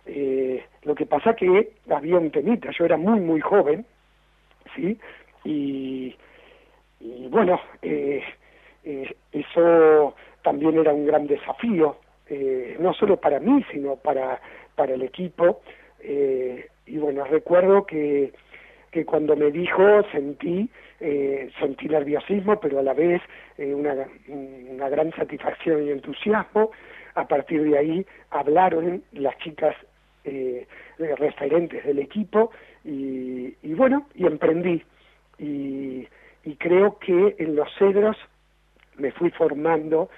[0.05, 3.85] Eh, lo que pasa que había un temita, yo era muy muy joven,
[4.75, 4.97] ¿sí?
[5.43, 6.15] Y,
[6.99, 8.23] y bueno, eh,
[8.83, 10.15] eh, eso
[10.47, 11.97] también era un gran desafío,
[12.29, 14.39] eh, no solo para mí, sino para,
[14.75, 15.59] para el equipo.
[15.99, 18.31] Eh, y bueno, recuerdo que,
[18.89, 19.83] que cuando me dijo
[20.13, 20.69] sentí
[21.01, 23.21] eh, sentí nerviosismo, pero a la vez
[23.57, 23.93] eh, una,
[24.29, 26.71] una gran satisfacción y entusiasmo.
[27.15, 29.75] A partir de ahí hablaron las chicas
[30.23, 30.65] eh,
[30.97, 32.51] referentes del equipo
[32.85, 34.81] y, y bueno, y emprendí.
[35.39, 36.07] Y,
[36.45, 38.15] y creo que en los cedros
[38.95, 40.09] me fui formando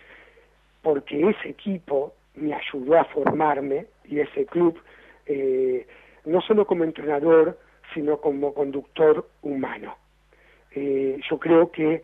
[0.81, 4.79] porque ese equipo me ayudó a formarme y ese club,
[5.25, 5.85] eh,
[6.25, 7.59] no solo como entrenador,
[7.93, 9.97] sino como conductor humano.
[10.71, 12.03] Eh, yo creo que,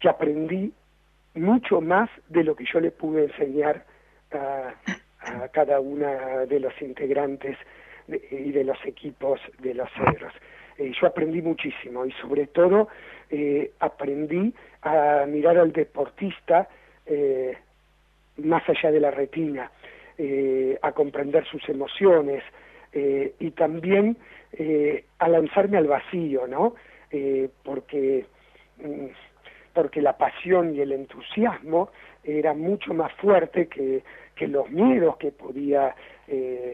[0.00, 0.72] que aprendí
[1.34, 3.84] mucho más de lo que yo le pude enseñar
[4.32, 4.74] a,
[5.20, 7.56] a cada una de los integrantes
[8.06, 10.32] de, y de los equipos de los cedros.
[10.78, 12.88] Eh, yo aprendí muchísimo y sobre todo
[13.30, 16.68] eh, aprendí a mirar al deportista
[17.04, 17.56] eh,
[18.38, 19.70] más allá de la retina,
[20.16, 22.42] eh, a comprender sus emociones
[22.92, 24.16] eh, y también
[24.52, 26.74] eh, a lanzarme al vacío, ¿no?
[27.10, 28.24] Eh, porque,
[28.78, 29.06] mm,
[29.74, 31.90] porque la pasión y el entusiasmo
[32.24, 34.02] era mucho más fuerte que,
[34.34, 35.94] que los miedos que podía
[36.26, 36.70] mm,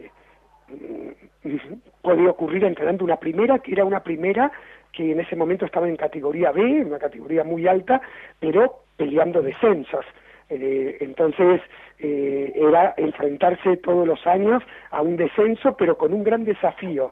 [2.01, 4.51] podía ocurrir entrenando una primera, que era una primera
[4.91, 8.01] que en ese momento estaba en categoría B, una categoría muy alta,
[8.39, 10.05] pero peleando descensos.
[10.49, 11.61] Eh, entonces
[11.99, 14.61] eh, era enfrentarse todos los años
[14.91, 17.11] a un descenso, pero con un gran desafío,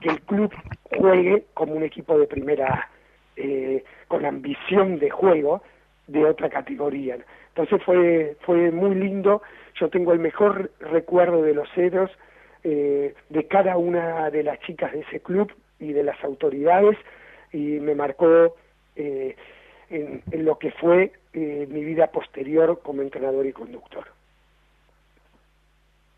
[0.00, 0.52] que el club
[0.96, 2.88] juegue como un equipo de primera,
[3.36, 5.62] eh, con ambición de juego,
[6.06, 7.18] de otra categoría.
[7.48, 9.42] Entonces fue, fue muy lindo,
[9.80, 12.10] yo tengo el mejor recuerdo de los ceros,
[12.64, 16.96] eh, de cada una de las chicas de ese club y de las autoridades,
[17.52, 18.56] y me marcó
[18.96, 19.36] eh,
[19.90, 24.06] en, en, lo que fue eh, mi vida posterior como entrenador y conductor.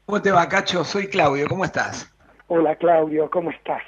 [0.06, 0.84] ¿Cómo te va, Cacho?
[0.84, 2.08] Soy Claudio, ¿cómo estás?
[2.46, 3.82] Hola, Claudio, ¿cómo estás?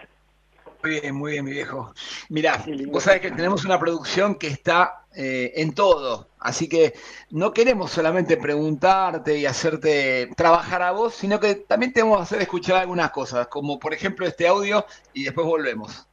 [0.82, 1.94] Muy bien, muy bien, mi viejo.
[2.30, 6.94] Mirá, vos sabés que tenemos una producción que está eh, en todo, así que
[7.30, 12.22] no queremos solamente preguntarte y hacerte trabajar a vos, sino que también te vamos a
[12.22, 14.84] hacer escuchar algunas cosas, como por ejemplo este audio
[15.14, 16.09] y después volvemos.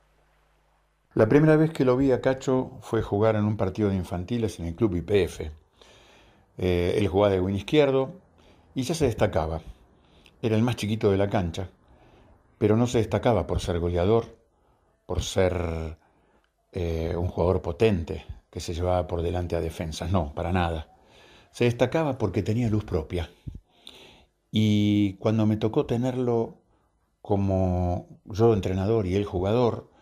[1.18, 4.60] La primera vez que lo vi a Cacho fue jugar en un partido de infantiles
[4.60, 5.50] en el club IPF.
[6.60, 8.12] Eh, él jugaba de win izquierdo
[8.76, 9.62] y ya se destacaba.
[10.44, 11.70] Era el más chiquito de la cancha,
[12.60, 14.38] pero no se destacaba por ser goleador,
[15.08, 15.98] por ser
[16.74, 20.96] eh, un jugador potente que se llevaba por delante a defensas, no, para nada.
[21.50, 23.28] Se destacaba porque tenía luz propia.
[24.52, 26.60] Y cuando me tocó tenerlo
[27.24, 29.97] como yo entrenador y él jugador,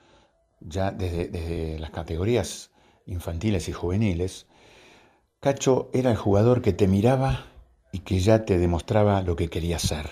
[0.68, 2.72] ya desde, desde las categorías
[3.06, 4.48] infantiles y juveniles,
[5.40, 7.46] Cacho era el jugador que te miraba
[7.92, 10.10] y que ya te demostraba lo que quería ser.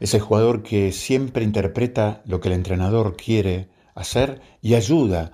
[0.00, 5.32] Ese jugador que siempre interpreta lo que el entrenador quiere hacer y ayuda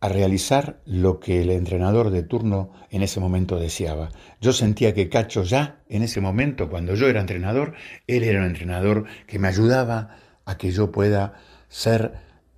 [0.00, 4.08] a realizar lo que el entrenador de turno en ese momento deseaba.
[4.40, 7.74] Yo sentía que Cacho ya, en ese momento, cuando yo era entrenador,
[8.08, 11.34] él era un entrenador que me ayudaba a que yo pueda
[11.68, 12.14] ser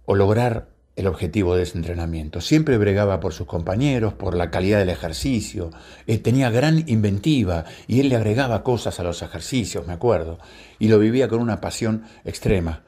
[0.07, 2.41] o lograr el objetivo de ese entrenamiento.
[2.41, 5.71] Siempre bregaba por sus compañeros, por la calidad del ejercicio,
[6.07, 10.39] eh, tenía gran inventiva y él le agregaba cosas a los ejercicios, me acuerdo,
[10.79, 12.85] y lo vivía con una pasión extrema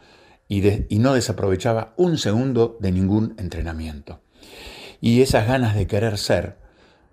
[0.49, 4.21] y, no desaprovechaba un segundo de ningún entrenamiento.
[5.01, 6.57] Y esas ganas de querer ser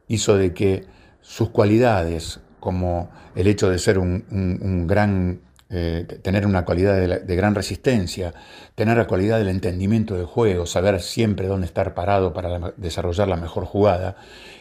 [0.07, 0.85] hizo de que
[1.21, 5.41] sus cualidades, como el hecho de ser un, un gran
[5.75, 8.31] eh, tener una cualidad de, gran resistencia,
[8.75, 13.27] tener la cualidad del entendimiento del juego, saber siempre dónde estar parado para la, desarrollar
[13.27, 14.15] la mejor jugada,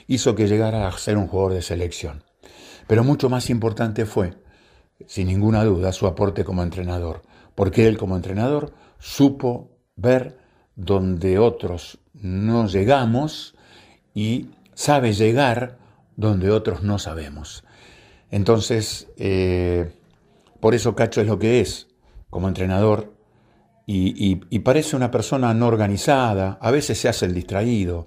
[0.07, 2.25] hizo que llegara a ser un jugador de selección.
[2.87, 4.39] Pero mucho más importante fue,
[5.07, 7.21] sin ninguna duda, su aporte como entrenador,
[7.55, 10.39] porque él como entrenador supo ver
[10.77, 13.55] donde otros no llegamos
[14.15, 15.77] y sabe llegar
[16.17, 17.65] donde otros no sabemos.
[18.31, 19.93] Entonces, eh,
[20.63, 21.89] por eso Cacho es lo que es
[22.31, 23.15] como entrenador
[23.85, 28.07] y, parece una persona no organizada, a veces se hace el distraído,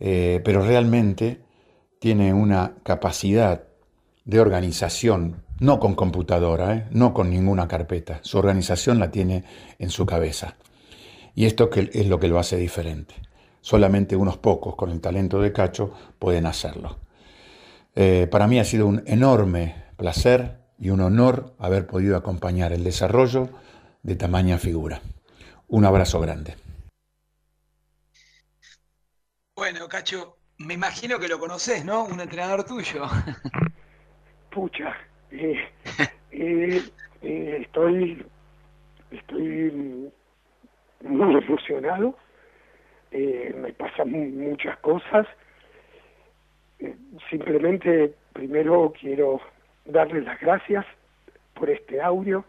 [0.00, 1.42] eh, pero realmente
[1.98, 3.64] tiene una capacidad
[4.24, 9.44] de organización, no con computadora, eh, no con ninguna carpeta, su organización la tiene
[9.78, 10.56] en su cabeza.
[11.34, 13.16] Y esto es lo que lo hace diferente.
[13.60, 16.96] Solamente unos pocos con el talento de Cacho pueden hacerlo.
[17.94, 22.82] Eh, para mí ha sido un enorme placer y un honor haber podido acompañar el
[22.82, 23.48] desarrollo
[24.02, 25.00] de tamaña figura.
[25.68, 26.56] Un abrazo grande.
[29.54, 32.02] Bueno, Cacho, me imagino que lo conoces, ¿no?
[32.02, 33.04] Un entrenador tuyo.
[34.50, 34.96] Pucha,
[35.30, 35.70] eh,
[36.32, 36.82] eh,
[37.22, 38.26] eh, estoy,
[39.12, 40.10] estoy
[41.04, 42.18] muy emocionado,
[43.12, 45.28] me pasan muchas cosas.
[47.30, 49.40] simplemente, primero quiero
[49.84, 50.84] darle las gracias
[51.54, 52.44] por este audio,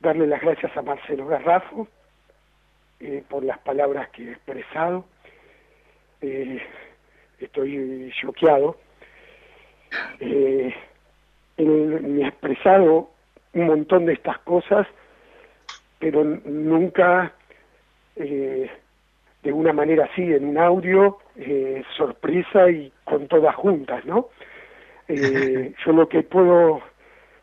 [0.00, 1.88] darle las gracias a Marcelo Garrafo
[3.00, 5.04] eh, por las palabras que he expresado.
[6.20, 6.62] Eh,
[7.38, 8.78] estoy choqueado.
[10.20, 10.74] Eh,
[11.58, 13.10] me ha expresado
[13.54, 14.86] un montón de estas cosas,
[15.98, 17.32] pero nunca
[18.16, 18.70] eh,
[19.42, 24.28] de una manera así, en un audio, eh, sorpresa y con todas juntas, ¿no?
[25.08, 26.82] Eh, yo lo que puedo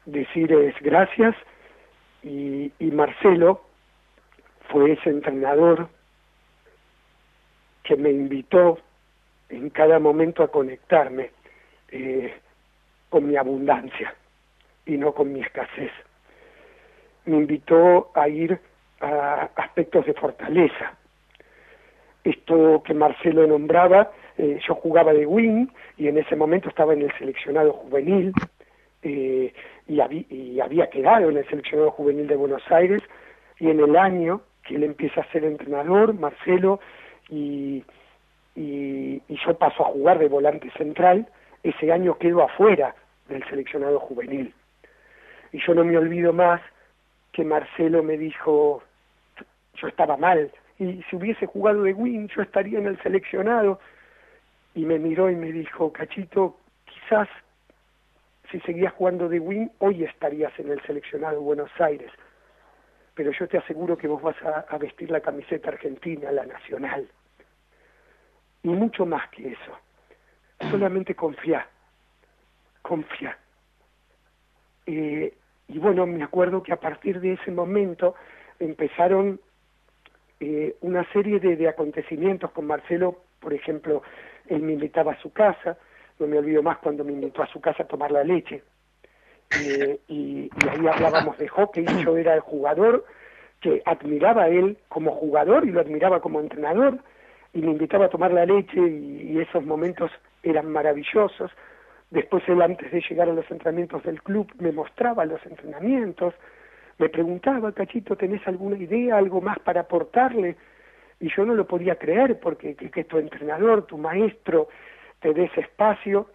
[0.05, 1.35] decir es gracias
[2.21, 3.61] y, y, Marcelo
[4.69, 5.87] fue ese entrenador
[7.83, 8.79] que me invitó
[9.49, 11.31] en cada momento a conectarme
[11.89, 12.33] eh,
[13.09, 14.15] con mi abundancia
[14.85, 15.91] y no con mi escasez.
[17.25, 18.59] Me invitó a ir
[18.99, 20.93] a aspectos de fortaleza.
[22.23, 27.01] Esto que Marcelo nombraba eh, yo jugaba de wing y en ese momento estaba en
[27.01, 28.33] el seleccionado juvenil
[29.03, 29.53] eh,
[29.87, 33.01] y, habí, y, había quedado en el seleccionado juvenil de Buenos Aires
[33.59, 36.79] y en el año que él empieza a ser entrenador, Marcelo,
[37.29, 37.83] y,
[38.55, 41.27] y, y yo paso a jugar de volante central,
[41.63, 42.95] ese año quedo afuera
[43.27, 44.53] del seleccionado juvenil.
[45.51, 46.61] Y yo no me olvido más
[47.33, 48.83] que Marcelo me dijo,
[49.75, 53.79] yo estaba mal, y si hubiese jugado de wing yo estaría en el seleccionado,
[54.75, 57.27] y me miró y me dijo, Cachito, quizás
[58.51, 62.11] si seguías jugando de win, hoy estarías en el seleccionado de Buenos Aires.
[63.15, 67.07] Pero yo te aseguro que vos vas a, vestir la camiseta argentina, la nacional.
[68.63, 70.69] Y mucho más que eso.
[70.69, 71.67] Solamente confía.
[72.81, 73.37] Confía.
[74.85, 75.33] Eh,
[75.67, 78.15] y bueno, me acuerdo que a partir de ese momento
[78.59, 79.39] empezaron
[80.39, 84.03] eh, una serie de, de acontecimientos con Marcelo, por ejemplo,
[84.47, 85.77] él me invitaba a su casa,
[86.19, 88.63] no me olvido más cuando me invitó a su casa a tomar la leche.
[89.59, 93.05] Eh, y, y ahí hablábamos de hockey, yo era el jugador
[93.59, 96.99] que admiraba a él como jugador y lo admiraba como entrenador,
[97.53, 100.11] y me invitaba a tomar la leche y, y esos momentos
[100.41, 101.51] eran maravillosos.
[102.09, 106.33] Después él antes de llegar a los entrenamientos del club me mostraba los entrenamientos,
[106.99, 110.55] me preguntaba, Cachito, ¿tenés alguna idea, algo más para aportarle?
[111.23, 114.67] Y yo no lo podía creer porque que, que tu entrenador, tu maestro,
[115.21, 116.27] te dé ese espacio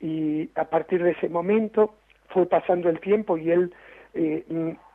[0.00, 1.94] y a partir de ese momento
[2.30, 3.72] fue pasando el tiempo y él
[4.14, 4.44] eh,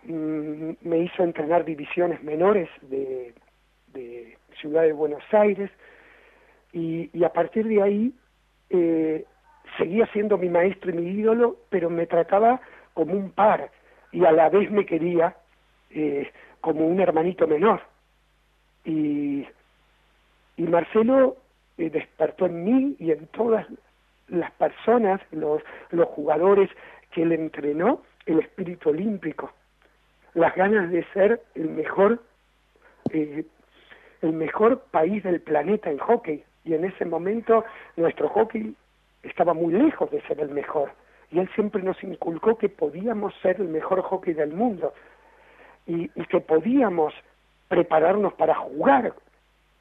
[0.04, 3.34] me hizo entrenar divisiones menores de,
[3.94, 5.72] de Ciudad de Buenos Aires
[6.74, 8.14] y, y a partir de ahí
[8.70, 9.24] eh,
[9.78, 12.60] seguía siendo mi maestro y mi ídolo, pero me trataba
[12.94, 13.72] como un par
[14.12, 15.38] y a la vez me quería
[15.92, 16.30] eh,
[16.60, 17.80] como un hermanito menor.
[18.88, 19.46] Y,
[20.56, 21.36] y Marcelo
[21.78, 23.68] eh, despertó en mí y en todas
[24.30, 25.62] las personas, los,
[25.92, 26.70] los jugadores
[27.12, 29.52] que él entrenó, el espíritu olímpico,
[30.34, 32.24] las ganas de ser el mejor,
[33.12, 33.44] eh,
[34.22, 36.44] el mejor país del planeta en hockey.
[36.64, 37.66] Y en ese momento
[37.98, 38.74] nuestro hockey
[39.24, 40.92] estaba muy lejos de ser el mejor.
[41.30, 44.94] Y él siempre nos inculcó que podíamos ser el mejor hockey del mundo
[45.86, 47.14] y, y que podíamos
[47.68, 49.14] prepararnos para jugar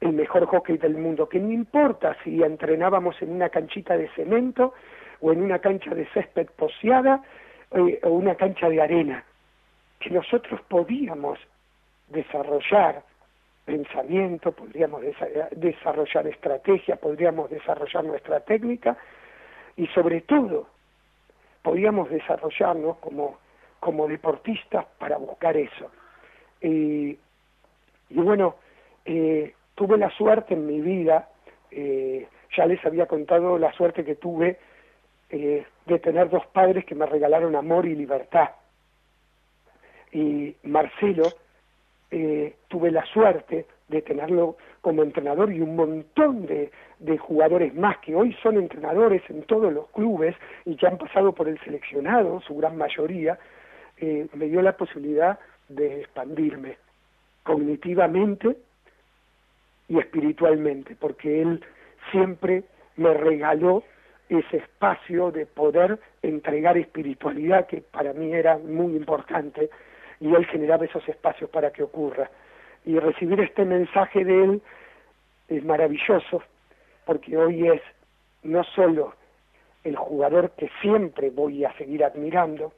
[0.01, 4.73] el mejor hockey del mundo, que no importa si entrenábamos en una canchita de cemento
[5.21, 7.23] o en una cancha de césped poseada
[7.71, 9.23] eh, o una cancha de arena,
[9.99, 11.39] que nosotros podíamos
[12.09, 13.03] desarrollar
[13.65, 18.97] pensamiento, podríamos desa- desarrollar estrategia, podríamos desarrollar nuestra técnica
[19.75, 20.67] y sobre todo
[21.63, 23.39] podíamos desarrollarnos como,
[23.79, 25.91] como deportistas para buscar eso.
[26.61, 27.17] Eh,
[28.09, 28.55] y bueno,
[29.05, 31.29] eh, tuve la suerte en mi vida,
[31.71, 34.57] eh, ya les había contado la suerte que tuve
[35.29, 38.49] eh, de tener dos padres que me regalaron amor y libertad.
[40.11, 41.23] Y Marcelo,
[42.09, 47.97] eh, tuve la suerte de tenerlo como entrenador y un montón de, de jugadores más
[47.97, 52.39] que hoy son entrenadores en todos los clubes y que han pasado por el seleccionado,
[52.41, 53.37] su gran mayoría,
[53.97, 56.77] eh, me dio la posibilidad de expandirme
[57.47, 58.57] cognitivamente
[59.87, 61.63] y espiritualmente, porque él
[62.11, 62.65] siempre
[62.97, 63.83] me regaló
[64.27, 69.69] ese espacio de poder entregar espiritualidad que para mí era muy importante
[70.19, 72.29] y él generaba esos espacios para que ocurra.
[72.85, 74.61] Y recibir este mensaje de él
[75.47, 76.43] es maravilloso,
[77.05, 77.81] porque hoy es
[78.43, 79.13] no solo
[79.85, 82.73] el jugador que siempre voy a seguir admirando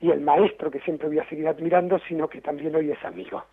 [0.00, 3.44] y el maestro que siempre voy a seguir admirando, sino que también hoy es amigo.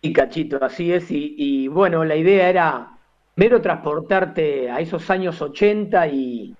[0.00, 1.06] Y cachito, así es.
[1.10, 2.98] Y, bueno, la idea era
[3.36, 6.56] mero transportarte a esos años 80 y,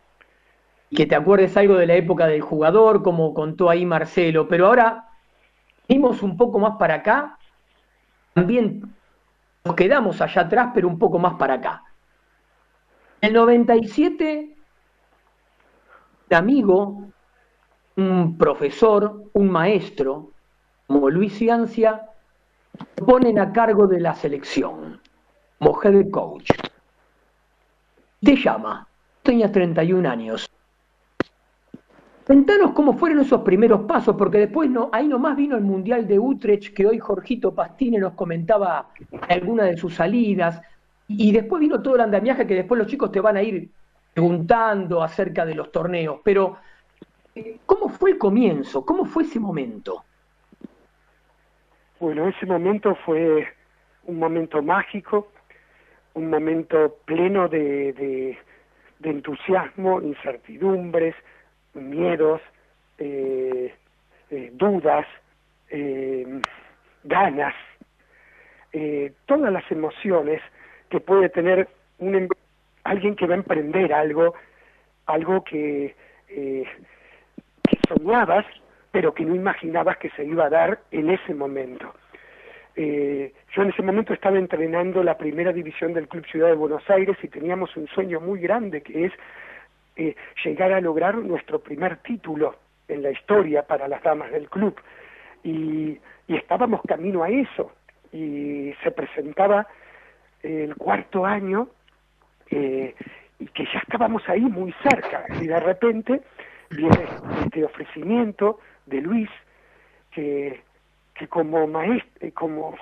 [0.94, 4.48] que te acuerdes algo de la época del jugador, como contó ahí Marcelo.
[4.48, 5.09] Pero ahora
[5.89, 7.39] venimos un poco más para acá.
[8.32, 8.94] También
[9.65, 11.82] nos quedamos allá atrás, pero un poco más para acá.
[13.20, 14.56] El 97,
[16.31, 17.09] un amigo,
[17.97, 20.31] un profesor, un maestro,
[20.86, 22.09] como Luis Ciancia,
[23.07, 25.01] ponen a cargo de la selección,
[25.61, 26.51] head coach.
[28.20, 28.86] Te llama,
[29.23, 30.51] tenías 31 años.
[32.27, 36.19] Cuéntanos cómo fueron esos primeros pasos, porque después no, ahí nomás vino el Mundial de
[36.19, 38.90] Utrecht, que hoy Jorgito Pastine nos comentaba
[39.28, 40.61] alguna de sus salidas,
[41.07, 43.70] y después vino todo el andamiaje que después los chicos te van a ir
[44.12, 46.20] preguntando acerca de los torneos.
[46.23, 46.59] Pero,
[47.65, 48.85] ¿cómo fue el comienzo?
[48.85, 50.05] ¿Cómo fue ese momento?
[52.01, 53.49] Bueno, ese momento fue
[54.05, 55.33] un momento mágico,
[56.15, 58.39] un momento pleno de, de,
[59.01, 61.15] de entusiasmo, incertidumbres,
[61.75, 62.41] miedos,
[62.99, 63.75] eh,
[64.31, 65.07] eh, dudas,
[65.70, 66.41] eh,
[67.03, 67.55] ganas,
[68.73, 70.41] eh, todas las emociones
[70.91, 71.69] que puede tener
[71.99, 72.29] un, em-
[72.85, 74.35] alguien que va a emprender algo,
[75.07, 75.97] algo que,
[76.29, 76.65] eh,
[77.69, 78.47] que soñabas,
[78.90, 81.93] pero que no imaginabas que se iba a dar en ese momento.
[82.77, 86.89] eh, yo en ese momento estaba entrenando la primera división del Club Ciudad de Buenos
[86.89, 89.12] Aires y teníamos un sueño muy grande que es
[89.97, 92.55] eh, llegar a lograr nuestro primer título
[92.86, 94.81] en la historia para las damas del club.
[95.43, 95.98] Y,
[96.28, 97.73] estábamos camino a eso.
[98.12, 99.66] Y se presentaba
[100.43, 101.69] el cuarto año
[102.51, 102.94] eh,
[103.39, 105.24] y que ya estábamos ahí muy cerca.
[105.40, 106.20] Y de repente
[106.70, 107.06] viene
[107.44, 109.31] este ofrecimiento de Luis
[110.10, 110.62] que,
[111.15, 112.77] que como maestro, como,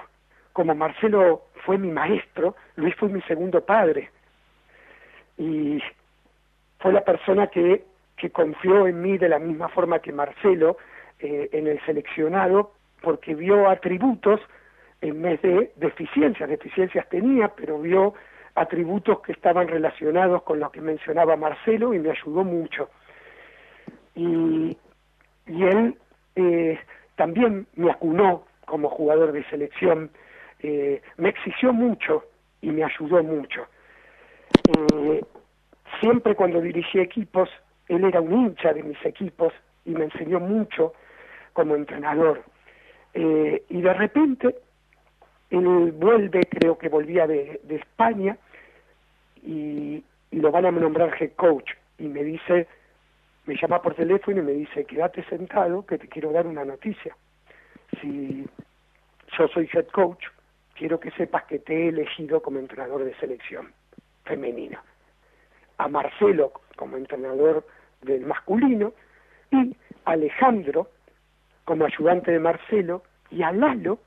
[0.53, 4.11] como Marcelo fue mi maestro, Luis fue mi segundo padre.
[5.39, 5.83] Y
[6.79, 7.85] fue la persona que,
[8.17, 10.77] que confió en mí de la misma forma que Marcelo
[11.19, 12.73] eh, en el seleccionado,
[13.03, 14.41] porque vio atributos
[15.01, 16.49] en vez de deficiencias.
[16.49, 18.15] Deficiencias tenía, pero vio
[18.55, 22.89] atributos que estaban relacionados con lo que mencionaba Marcelo y me ayudó mucho.
[24.15, 24.77] Y,
[25.47, 25.99] y él
[26.35, 26.79] eh,
[27.17, 30.11] también me acunó como jugador de selección,
[30.61, 32.25] eh, me exigió mucho
[32.61, 33.67] y me ayudó mucho.
[34.77, 35.25] Eh,
[36.01, 37.49] siempre cuando dirigí equipos,
[37.89, 39.53] él era un hincha de mis equipos
[39.85, 40.93] y me enseñó mucho
[41.53, 42.43] como entrenador.
[43.15, 44.57] Eh, y de repente,
[45.51, 48.37] él vuelve, creo que volvía de, de España,
[49.43, 52.67] y, y lo van a nombrar head coach, y me dice,
[53.47, 57.17] me llama por teléfono y me dice, quédate sentado que te quiero dar una noticia.
[58.01, 58.47] Si
[59.39, 60.25] yo soy head coach,
[60.75, 63.73] quiero que sepas que te he elegido como entrenador de selección
[64.25, 64.83] femenina.
[65.79, 67.67] A Marcelo como entrenador
[68.03, 68.93] del masculino
[69.51, 70.89] y Alejandro
[71.65, 73.99] como ayudante de Marcelo y a Lalo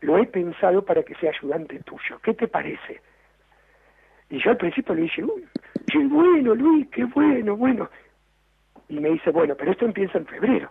[0.00, 2.18] lo he pensado para que sea ayudante tuyo.
[2.22, 3.00] ¿Qué te parece?
[4.30, 5.46] Y yo al principio le dije, uy,
[5.86, 7.88] qué bueno, Luis, qué bueno, bueno.
[8.88, 10.70] Y me dice, bueno, pero esto empieza en febrero.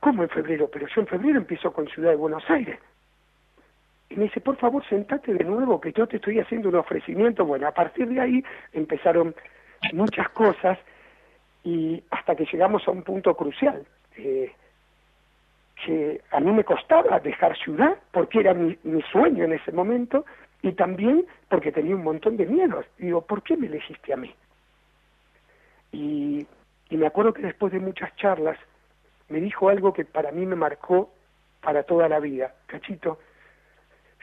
[0.00, 0.68] ¿Cómo en febrero?
[0.72, 2.78] Pero yo en febrero empiezo con Ciudad de Buenos Aires.
[4.10, 7.44] Y me dice, por favor, sentate de nuevo, que yo te estoy haciendo un ofrecimiento.
[7.44, 9.34] Bueno, a partir de ahí empezaron
[9.92, 10.78] muchas cosas
[11.64, 13.84] y hasta que llegamos a un punto crucial.
[14.16, 14.52] Eh,
[15.84, 20.24] que a mí me costaba dejar ciudad porque era mi, mi sueño en ese momento
[20.62, 22.86] y también porque tenía un montón de miedos.
[22.98, 24.34] Digo, ¿por qué me elegiste a mí?
[25.92, 26.46] Y,
[26.90, 28.58] y me acuerdo que después de muchas charlas
[29.28, 31.12] me dijo algo que para mí me marcó
[31.60, 32.54] para toda la vida.
[32.66, 33.18] Cachito,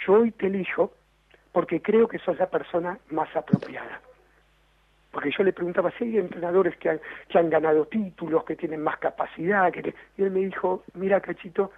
[0.06, 0.94] yo hoy te elijo
[1.52, 4.02] porque creo que sos la persona más apropiada.
[5.12, 8.82] Porque yo le preguntaba si hay entrenadores que han, que han ganado títulos, que tienen
[8.82, 11.72] más capacidad, que y él me dijo, mira Cachito,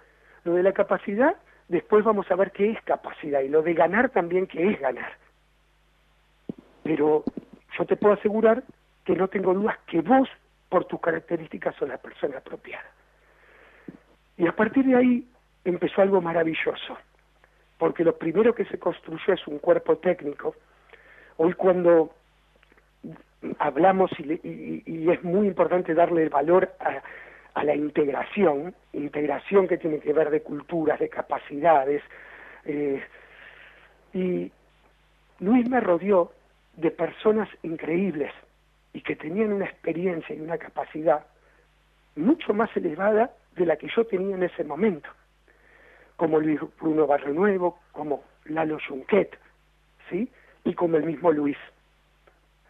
[0.44, 1.36] lo de la capacidad,
[1.68, 5.12] después vamos a ver qué es capacidad, y lo de ganar también qué es ganar.
[6.82, 7.22] Pero
[7.78, 8.64] yo te puedo asegurar
[9.04, 10.28] que no tengo dudas que vos,
[10.68, 12.84] por tus características, sos la persona apropiada.
[14.36, 15.28] Y a partir de ahí
[15.64, 16.96] empezó algo maravilloso,
[17.78, 20.54] porque lo primero que se construyó es un cuerpo técnico.
[21.36, 22.12] Hoy cuando
[23.58, 27.02] hablamos y, y- y es muy importante darle el valor a,
[27.54, 32.02] a la integración, integración que tiene que ver de culturas, de capacidades,
[32.64, 33.02] eh,
[34.12, 34.50] y
[35.40, 36.32] Luis me rodeó
[36.76, 38.32] de personas increíbles
[38.92, 41.24] y que tenían una experiencia y una capacidad
[42.16, 45.08] mucho más elevada de la que yo tenía en ese momento,
[46.16, 49.38] como Luis Bruno Barrio Nuevo, como Lalo Junquet,
[50.10, 50.28] ¿sí?
[50.64, 51.56] Y como el mismo Luis.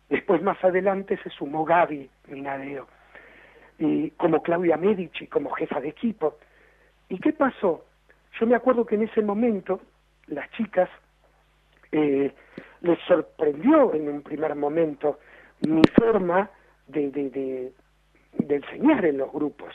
[0.09, 2.87] Después más adelante se sumó Gaby Minadeo,
[3.79, 6.37] y como Claudia Medici, como jefa de equipo.
[7.09, 7.85] ¿Y qué pasó?
[8.39, 9.81] Yo me acuerdo que en ese momento
[10.27, 10.89] las chicas
[11.93, 12.33] eh,
[12.83, 15.19] les sorprendió en un primer momento
[15.61, 16.51] mi forma
[16.87, 17.73] de, de,
[18.33, 19.75] de, enseñar en los grupos,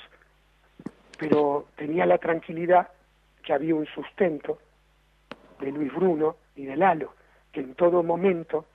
[1.18, 2.90] pero tenía la tranquilidad
[3.44, 4.60] que había un sustento
[5.60, 7.14] de Luis Bruno y de Lalo,
[7.52, 8.66] que en todo momento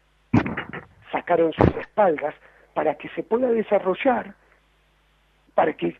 [1.10, 2.34] sacaron sus espaldas
[2.74, 4.34] para que se pueda desarrollar,
[5.54, 5.96] para que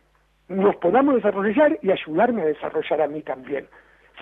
[0.47, 3.67] nos podamos desarrollar y ayudarme a desarrollar a mí también,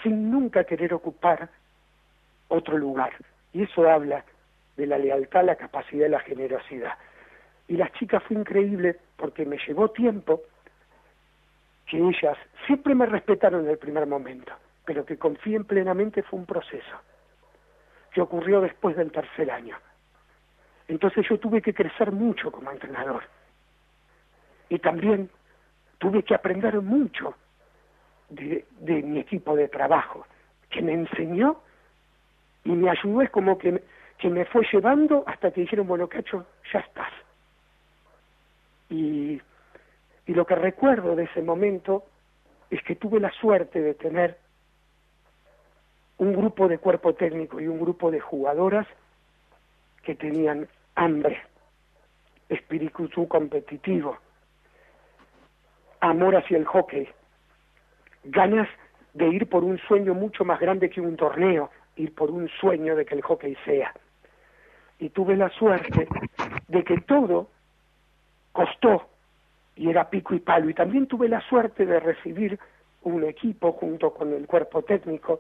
[0.04, 1.50] sin nunca querer ocupar
[2.48, 3.12] otro lugar.
[3.54, 4.24] Y eso habla
[4.78, 6.94] de la lealtad, la capacidad y la generosidad.
[7.68, 10.42] Y las chicas fue increíble porque me llevó tiempo
[11.88, 14.54] que ellas siempre me respetaron en el primer momento,
[14.86, 17.02] pero que confíen plenamente fue un proceso
[18.14, 19.78] que ocurrió después del tercer año.
[20.88, 23.24] Entonces yo tuve que crecer mucho como entrenador.
[24.70, 25.30] Y también
[25.98, 27.36] tuve que aprender mucho
[28.30, 30.26] de, de mi equipo de trabajo,
[30.70, 31.62] que me enseñó
[32.64, 33.82] y me ayudó, es como que,
[34.18, 37.12] que me fue llevando hasta que dijeron, bueno, Cacho, ya estás.
[38.90, 39.42] Y,
[40.26, 42.04] y lo que recuerdo de ese momento
[42.70, 44.38] es que tuve la suerte de tener
[46.18, 48.88] un grupo de cuerpo técnico y un grupo de jugadoras
[50.04, 51.42] que tenían hambre,
[52.50, 54.18] espíritu competitivo,
[56.00, 57.08] amor hacia el hockey,
[58.24, 58.68] ganas
[59.14, 62.96] de ir por un sueño mucho más grande que un torneo, ir por un sueño
[62.96, 63.94] de que el hockey sea.
[65.00, 66.08] Y tuve la suerte
[66.68, 67.50] de que todo
[68.52, 69.08] costó
[69.76, 70.70] y era pico y palo.
[70.70, 72.60] Y también tuve la suerte de recibir
[73.04, 75.40] un equipo junto con el cuerpo técnico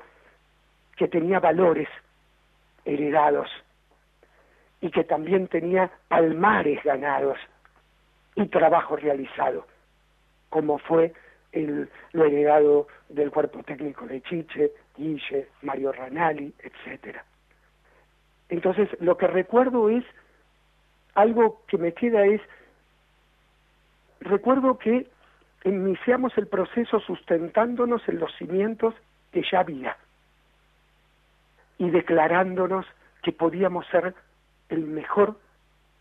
[0.96, 1.90] que tenía valores
[2.86, 3.50] heredados
[4.82, 7.38] y que también tenía palmares ganados
[8.36, 9.66] y trabajo realizado,
[10.50, 11.14] como fue
[11.52, 17.24] el, lo heredado del cuerpo técnico de Chiche, Guille, Mario Ranali, etcétera.
[18.49, 20.03] Entonces, lo que recuerdo es,
[21.14, 22.41] algo que me queda es,
[24.19, 25.07] recuerdo que
[25.64, 28.94] iniciamos el proceso sustentándonos en los cimientos
[29.32, 29.98] que ya había
[31.78, 32.86] y declarándonos
[33.24, 34.14] que podíamos ser
[34.69, 35.38] el mejor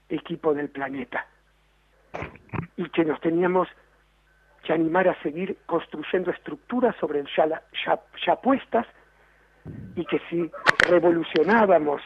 [0.08, 1.26] equipo del planeta
[2.76, 3.68] y que nos teníamos
[4.62, 8.86] que animar a seguir construyendo estructuras sobre el ya, ya, ya puestas
[9.94, 10.50] y que si
[10.88, 12.02] revolucionábamos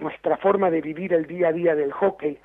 [0.00, 2.38] nuestra forma de vivir el día a día del hockey.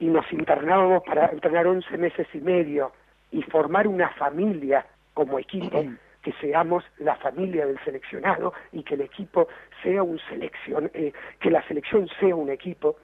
[0.00, 2.92] Y nos internábamos para entrenar 11 meses y medio
[3.30, 5.84] y formar una familia como equipo,
[6.22, 9.48] que seamos la familia del seleccionado y que el equipo
[9.82, 12.96] sea un selección, eh, que la selección sea un equipo.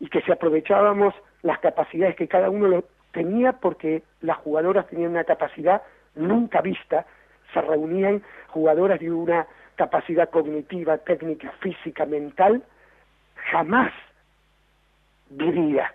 [0.00, 5.12] Y que si aprovechábamos las capacidades que cada uno lo tenía porque las jugadoras tenían
[5.12, 5.82] una capacidad
[6.14, 7.06] nunca vista,
[7.52, 9.46] se reunían jugadoras de una
[9.76, 12.62] capacidad cognitiva, técnica, física, mental,
[13.50, 13.92] jamás
[15.30, 15.92] vivía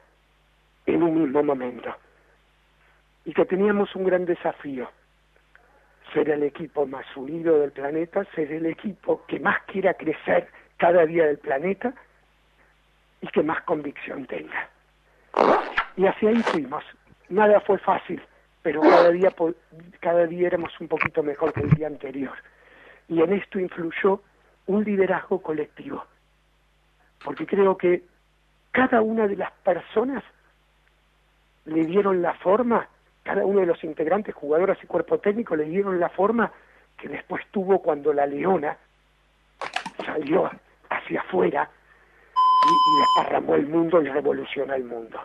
[0.85, 1.95] en un mismo momento.
[3.25, 4.89] Y que teníamos un gran desafío,
[6.13, 10.47] ser el equipo más unido del planeta, ser el equipo que más quiera crecer
[10.77, 11.93] cada día del planeta
[13.21, 14.69] y que más convicción tenga.
[15.97, 16.83] Y así ahí fuimos.
[17.29, 18.21] Nada fue fácil,
[18.61, 19.33] pero cada día,
[19.99, 22.33] cada día éramos un poquito mejor que el día anterior.
[23.09, 24.21] Y en esto influyó
[24.67, 26.05] un liderazgo colectivo,
[27.23, 28.03] porque creo que
[28.71, 30.23] cada una de las personas
[31.65, 32.87] le dieron la forma,
[33.23, 36.51] cada uno de los integrantes, jugadoras y cuerpo técnico, le dieron la forma
[36.97, 38.77] que después tuvo cuando la leona
[40.05, 40.49] salió
[40.89, 41.69] hacia afuera
[42.25, 45.19] y, y desparramó el mundo y revolucionó el mundo.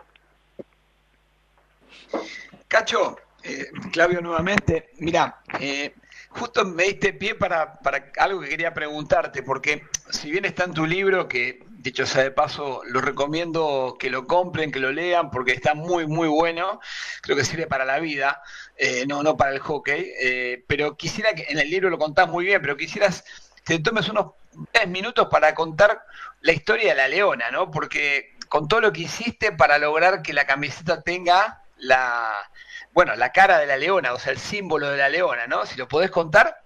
[2.67, 5.95] Cacho, eh, Claudio nuevamente, mira, eh,
[6.29, 7.79] justo me diste pie para,
[8.17, 12.31] algo que quería preguntarte, porque si bien está en tu libro, que dicho sea de
[12.31, 16.81] paso, lo recomiendo que lo compren, que lo lean, porque está muy, muy bueno,
[17.21, 18.41] creo que sirve para la vida,
[18.75, 22.27] eh, no, no para el hockey, eh, pero quisiera que en el libro lo contás
[22.27, 23.23] muy bien, pero quisieras
[23.63, 24.31] que te tomes unos
[24.73, 26.03] 10 minutos para contar
[26.41, 27.71] la historia de la leona, ¿no?
[27.71, 32.49] Porque con todo lo que hiciste para lograr que la camiseta tenga la,
[32.95, 35.65] bueno, la cara de la leona, o sea, el símbolo de la leona, ¿no?
[35.65, 36.61] Si lo podés contar.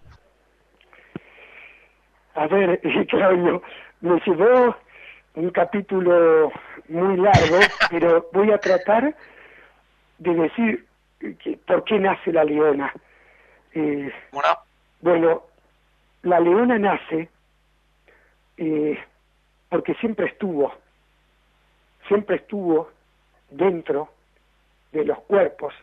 [2.35, 2.79] A ver,
[3.09, 3.63] Claudio,
[4.01, 4.77] me llevó
[5.33, 6.51] un capítulo
[6.87, 7.57] muy largo,
[7.89, 9.15] pero voy a tratar
[10.19, 10.85] de decir
[11.19, 12.93] que, por qué nace la leona.
[13.73, 14.13] Eh,
[15.01, 15.43] bueno,
[16.21, 17.27] la leona nace
[18.57, 18.99] eh,
[19.67, 20.71] porque siempre estuvo,
[22.07, 22.91] siempre estuvo
[23.49, 24.09] dentro
[24.91, 25.73] de los cuerpos,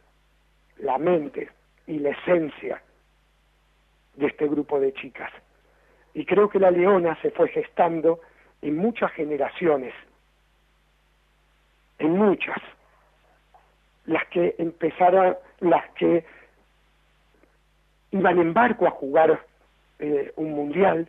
[0.79, 1.51] la mente
[1.87, 2.83] y la esencia
[4.15, 5.31] de este grupo de chicas.
[6.15, 8.21] Y creo que la leona se fue gestando
[8.63, 9.95] en muchas generaciones,
[11.99, 12.57] en muchas,
[14.07, 16.25] las que empezaron, las que
[18.13, 19.45] iban en barco a jugar
[19.99, 21.09] eh, un mundial,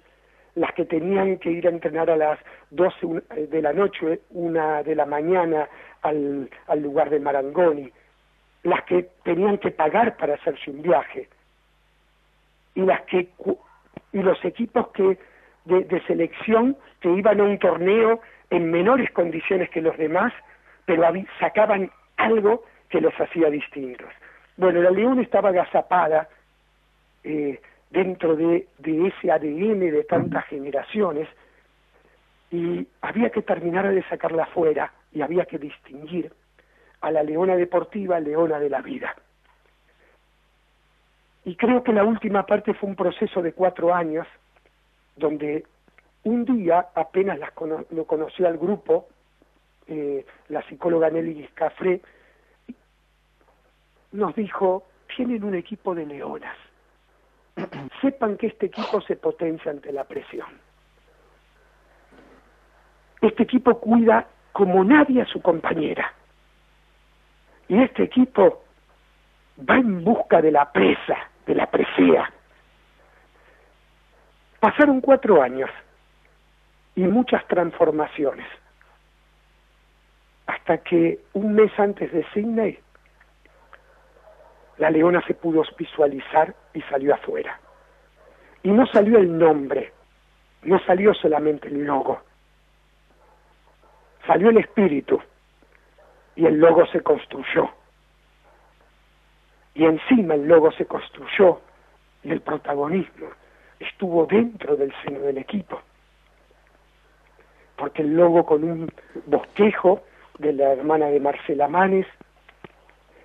[0.56, 2.40] las que tenían que ir a entrenar a las
[2.72, 5.70] 12 de la noche, una de la mañana
[6.02, 7.92] al, al lugar de Marangoni,
[8.68, 11.30] las que tenían que pagar para hacerse un viaje,
[12.76, 13.30] y las que
[14.12, 15.18] y los equipos que
[15.66, 18.20] de, de, selección que iban a un torneo
[18.50, 20.34] en menores condiciones que los demás,
[20.86, 21.04] pero
[21.40, 24.10] sacaban algo que los hacía distintos.
[24.58, 26.28] Bueno, la León estaba agazapada
[27.24, 31.28] eh, dentro de, de ese ADN de tantas generaciones
[32.52, 36.32] y había que terminar de sacarla afuera y había que distinguir
[37.02, 39.16] a la leona deportiva, leona de la vida.
[41.46, 44.28] Y creo que la última parte fue un proceso de cuatro años,
[45.16, 45.66] donde
[46.24, 49.08] un día apenas las cono lo conoció al grupo,
[49.88, 52.02] eh, la psicóloga Nelly Cafré,
[54.12, 54.84] nos dijo,
[55.16, 56.58] tienen un equipo de leonas.
[58.02, 60.48] sepan que este equipo se potencia ante la presión.
[63.22, 66.14] Este equipo cuida como nadie a su compañera.
[67.68, 68.64] Y este equipo
[69.70, 72.32] va en busca de la presa, de la presea.
[74.60, 75.70] Pasaron cuatro años
[76.96, 78.48] y muchas transformaciones.
[80.48, 82.80] Hasta que un mes antes de Sydney,
[84.78, 87.60] la leona se pudo visualizar y salió afuera.
[88.64, 89.92] Y no salió el nombre,
[90.64, 92.22] no salió solamente el logo,
[94.26, 95.22] salió el espíritu
[96.38, 97.70] y el logo se construyó.
[99.74, 101.60] Y encima el logo se construyó
[102.24, 103.28] y el protagonismo
[103.80, 105.82] estuvo dentro del seno del equipo.
[107.76, 108.92] Porque el logo con un
[109.26, 110.04] bosquejo
[110.38, 112.08] de la hermana de Marcela Manes,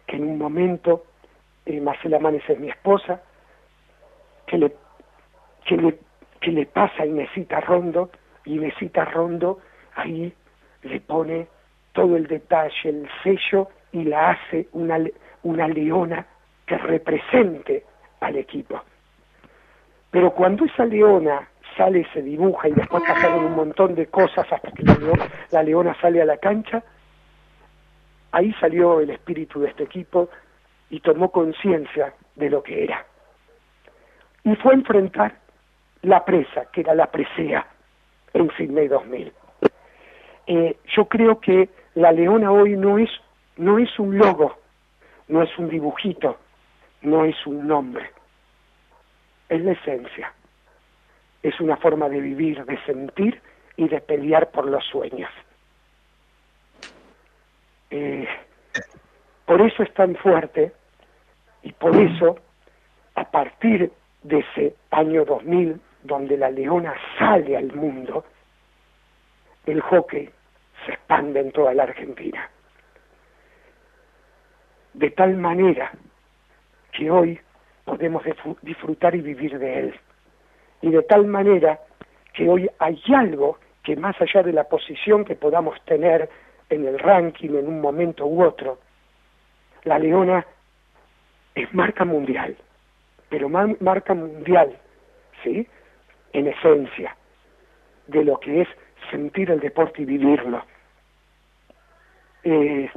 [0.07, 1.05] que en un momento,
[1.67, 3.23] eh, Marcela Manes es mi esposa,
[4.47, 4.75] que le,
[5.67, 5.99] que le,
[6.41, 8.11] que le pasa a Inesita Rondo,
[8.47, 9.61] y Inesita Rondo
[9.95, 10.33] ahí
[10.83, 11.47] le pone
[11.93, 14.99] todo el detalle, el sello, y la hace una,
[15.43, 16.27] una leona
[16.67, 17.85] que represente
[18.21, 18.81] al equipo.
[20.11, 24.71] Pero cuando esa leona sale, se dibuja y después pasaron un montón de cosas hasta
[24.73, 24.83] que
[25.51, 26.83] la leona, sale a la cancha,
[28.33, 30.29] ahí salió el espíritu de este equipo
[30.91, 33.07] y tomó conciencia de lo que era.
[34.45, 35.35] Y fue a enfrentar
[36.03, 37.67] la presa, que era la presea,
[38.35, 39.33] en Sydney 2000.
[40.47, 43.11] Eh, yo creo que la leona hoy no es,
[43.57, 44.57] no es un logo,
[45.29, 46.39] no es un dibujito,
[47.03, 48.11] no es un nombre,
[49.49, 50.33] es la esencia.
[51.43, 53.41] Es una forma de vivir, de sentir
[53.77, 55.31] y de pelear por los sueños.
[57.91, 58.27] Eh,
[59.45, 60.73] por eso es tan fuerte
[61.63, 62.39] y por eso,
[63.15, 63.93] a partir
[64.23, 68.25] de ese año 2000, donde la leona sale al mundo,
[69.67, 70.31] el hockey
[70.85, 72.49] se expande en toda la Argentina.
[74.95, 75.93] De tal manera
[76.93, 77.41] que hoy
[77.85, 78.23] podemos
[78.63, 79.95] disfrutar y vivir de él.
[80.83, 81.81] Y de tal manera
[82.35, 86.29] que hoy hay algo que más allá de la posición que podamos tener
[86.69, 88.79] en el ranking en un momento u otro,
[89.85, 90.47] la Leona
[91.55, 92.57] es marca mundial,
[93.29, 94.77] pero marca mundial,
[95.43, 95.67] ¿sí?
[96.33, 97.17] En esencia,
[98.07, 98.69] de lo que es
[99.13, 100.65] sentir el deporte y vivirlo.
[102.43, 102.91] Eh,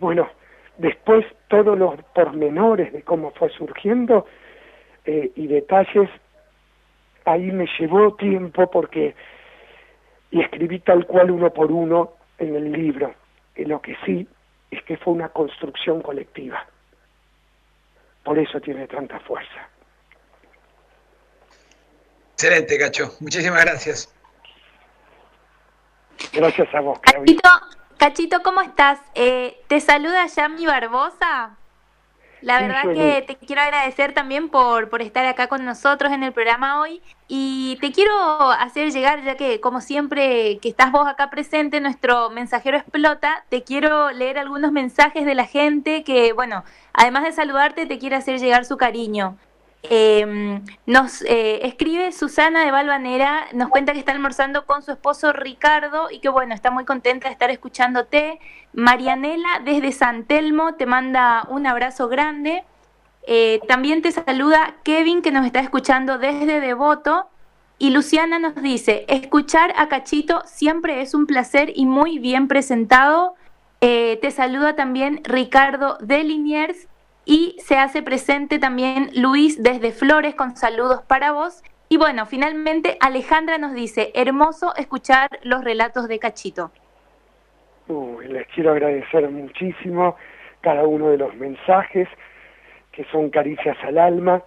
[0.00, 0.30] bueno,
[0.78, 4.26] después todos los pormenores de cómo fue surgiendo
[5.04, 6.08] eh, y detalles,
[7.26, 9.14] ahí me llevó tiempo porque
[10.30, 13.14] y escribí tal cual uno por uno en el libro.
[13.54, 14.26] Y lo que sí
[14.70, 16.66] es que fue una construcción colectiva.
[18.24, 19.68] Por eso tiene tanta fuerza.
[22.32, 23.12] Excelente, Cacho.
[23.20, 24.13] Muchísimas gracias.
[26.32, 27.50] Gracias a vos, Cachito,
[27.96, 29.00] Cachito ¿cómo estás?
[29.14, 31.56] Eh, te saluda Yami Barbosa.
[32.44, 36.34] La verdad que te quiero agradecer también por, por estar acá con nosotros en el
[36.34, 41.30] programa hoy y te quiero hacer llegar, ya que como siempre que estás vos acá
[41.30, 47.24] presente, nuestro mensajero explota, te quiero leer algunos mensajes de la gente que, bueno, además
[47.24, 49.38] de saludarte, te quiere hacer llegar su cariño.
[49.90, 55.34] Eh, nos eh, escribe Susana de Valvanera, nos cuenta que está almorzando con su esposo
[55.34, 58.40] Ricardo y que bueno, está muy contenta de estar escuchándote.
[58.72, 62.64] Marianela desde San Telmo te manda un abrazo grande.
[63.26, 67.28] Eh, también te saluda Kevin que nos está escuchando desde Devoto.
[67.76, 73.34] Y Luciana nos dice, escuchar a Cachito siempre es un placer y muy bien presentado.
[73.82, 76.88] Eh, te saluda también Ricardo de Liniers
[77.24, 81.62] y se hace presente también Luis desde Flores con saludos para vos.
[81.88, 86.70] Y bueno, finalmente Alejandra nos dice, hermoso escuchar los relatos de Cachito.
[88.28, 90.16] les quiero agradecer muchísimo
[90.60, 92.08] cada uno de los mensajes
[92.92, 94.42] que son caricias al alma.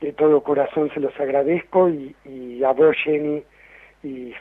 [0.00, 3.42] De todo corazón se los agradezco y, a vos, Jenny,
[4.02, 4.34] y,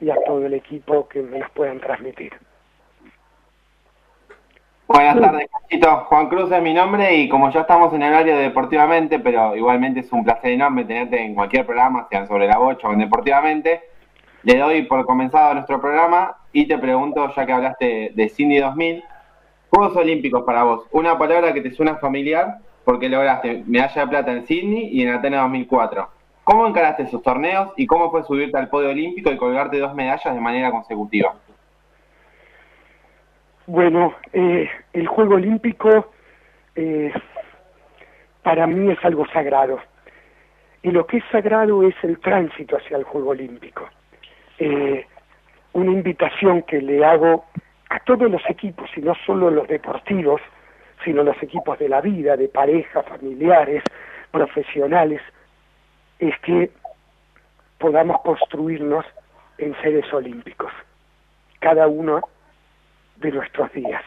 [0.00, 2.32] y a todo el equipo que me los puedan transmitir.
[4.88, 5.96] Buenas tardes, Cachito.
[6.08, 9.56] Juan Cruz es mi nombre y como ya estamos en el horario de Deportivamente, pero
[9.56, 13.00] igualmente es un placer enorme tenerte en cualquier programa, sean sobre la bocha o en
[13.00, 13.80] Deportivamente,
[14.44, 19.02] le doy por comenzado nuestro programa y te pregunto, ya que hablaste de Cindy 2000,
[19.70, 24.32] Juegos Olímpicos para vos, una palabra que te suena familiar porque lograste medalla de plata
[24.32, 26.08] en Sydney y en Atenas 2004.
[26.44, 30.32] ¿Cómo encaraste esos torneos y cómo fue subirte al podio olímpico y colgarte dos medallas
[30.32, 31.34] de manera consecutiva?
[33.66, 36.12] Bueno, eh, el Juego Olímpico,
[36.76, 37.12] eh,
[38.44, 39.80] para mí es algo sagrado.
[40.82, 43.88] Y lo que es sagrado es el tránsito hacia el Juego Olímpico.
[44.60, 45.04] Eh,
[45.72, 47.44] una invitación que le hago
[47.90, 50.40] a todos los equipos, y no solo los deportivos,
[51.04, 53.82] sino los equipos de la vida, de pareja, familiares,
[54.30, 55.20] profesionales,
[56.20, 56.70] es que
[57.78, 59.04] podamos construirnos
[59.58, 60.72] en seres olímpicos,
[61.58, 62.22] cada uno
[63.18, 64.02] de nuestros días.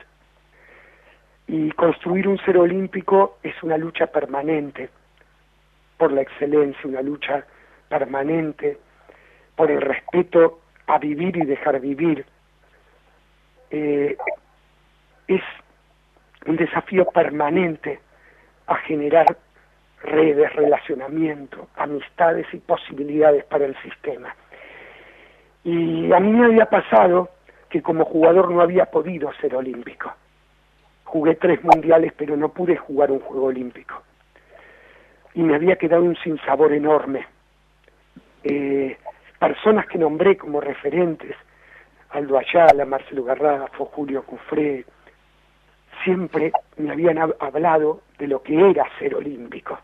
[1.47, 4.89] Y construir un ser olímpico es una lucha permanente
[5.97, 7.45] por la excelencia, una lucha
[7.89, 8.77] permanente
[9.55, 12.25] por el respeto a vivir y dejar vivir.
[13.71, 14.15] Eh,
[15.27, 15.41] es
[16.45, 17.99] un desafío permanente
[18.67, 19.25] a generar
[20.03, 24.33] redes, relacionamiento, amistades y posibilidades para el sistema.
[25.63, 27.29] Y a mí me había pasado
[27.69, 30.11] que como jugador no había podido ser olímpico.
[31.03, 34.01] Jugué tres mundiales, pero no pude jugar un juego olímpico.
[35.33, 37.25] Y me había quedado un sinsabor enorme.
[38.43, 38.97] Eh,
[39.37, 41.35] personas que nombré como referentes,
[42.11, 44.85] Aldo Ayala, Marcelo Garrafo, Julio Cufré,
[46.03, 49.79] siempre me habían hablado de lo que era ser olímpico,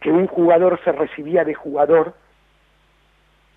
[0.00, 2.14] que un jugador se recibía de jugador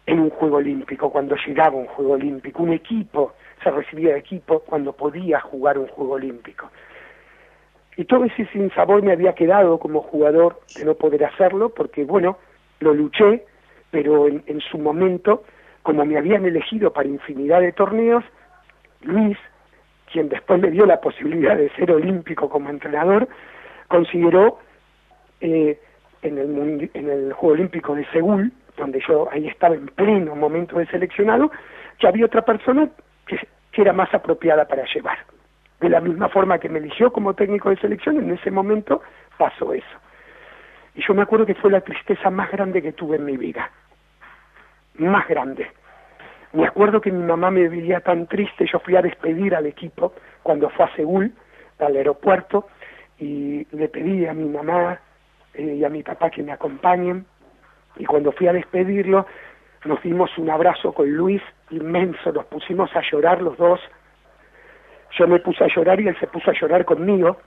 [0.05, 3.33] en un juego olímpico, cuando llegaba un juego olímpico, un equipo
[3.63, 6.69] se recibía de equipo cuando podía jugar un juego olímpico.
[7.97, 12.37] Y todo ese sinsabor me había quedado como jugador de no poder hacerlo, porque bueno,
[12.79, 13.45] lo luché,
[13.89, 15.43] pero en, en su momento,
[15.81, 18.23] como me habían elegido para infinidad de torneos,
[19.01, 19.37] Luis,
[20.11, 23.27] quien después me dio la posibilidad de ser olímpico como entrenador,
[23.87, 24.59] consideró
[25.41, 25.79] eh,
[26.21, 30.77] en, el, en el Juego Olímpico de Seúl, donde yo ahí estaba en pleno momento
[30.77, 31.51] de seleccionado,
[31.97, 32.89] que había otra persona
[33.25, 33.39] que,
[33.77, 35.17] era más apropiada para llevar.
[35.81, 39.01] De la misma forma que me eligió como técnico de selección, en ese momento
[39.37, 39.97] pasó eso.
[40.95, 43.69] Y yo me acuerdo que fue la tristeza más grande que tuve en mi vida.
[44.97, 45.67] Más grande.
[46.53, 50.13] Me acuerdo que mi mamá me veía tan triste, yo fui a despedir al equipo
[50.41, 51.33] cuando fue a Seúl,
[51.79, 52.69] al aeropuerto,
[53.19, 54.99] y le pedí a mi mamá
[55.53, 57.25] eh, y a mi papá que me acompañen.
[57.97, 59.25] Y cuando fui a despedirlo,
[59.85, 63.79] nos dimos un abrazo con Luis inmenso, nos pusimos a llorar los dos.
[65.17, 67.37] Yo me puse a llorar y él se puso a llorar conmigo.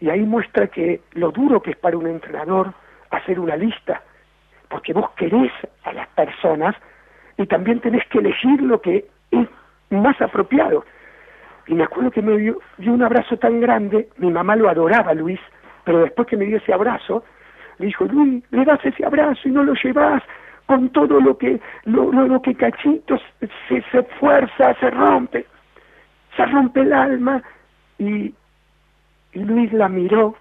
[0.00, 2.72] Y ahí muestra que lo duro que es para un entrenador
[3.10, 4.02] hacer una lista,
[4.68, 5.52] porque vos querés
[5.84, 6.74] a las personas
[7.36, 9.48] y también tenés que elegir lo que es
[9.90, 10.84] más apropiado.
[11.66, 15.40] Y me acuerdo que me dio, un abrazo tan grande, mi mamá lo adoraba, Luis,
[15.84, 17.24] pero después que me dio ese abrazo,
[17.78, 20.22] le dijo, Luis, le das ese abrazo y no lo llevas
[20.66, 23.20] con todo lo que, lo, lo, que cachitos
[23.68, 25.46] se, se fuerza, se rompe,
[26.36, 27.42] se rompe el alma.
[27.98, 28.34] Y,
[29.32, 30.36] y Luis la miró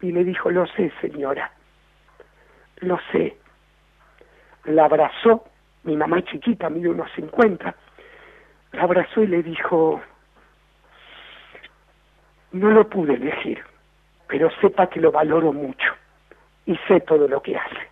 [0.00, 1.50] y le dijo, lo sé, señora,
[2.80, 3.36] lo sé.
[4.64, 5.44] La abrazó,
[5.84, 7.74] mi mamá chiquita, mide unos 50,
[8.72, 10.00] la abrazó y le dijo,
[12.52, 13.60] no lo pude elegir,
[14.28, 15.97] pero sepa que lo valoro mucho
[16.68, 17.88] y sé todo lo que hace.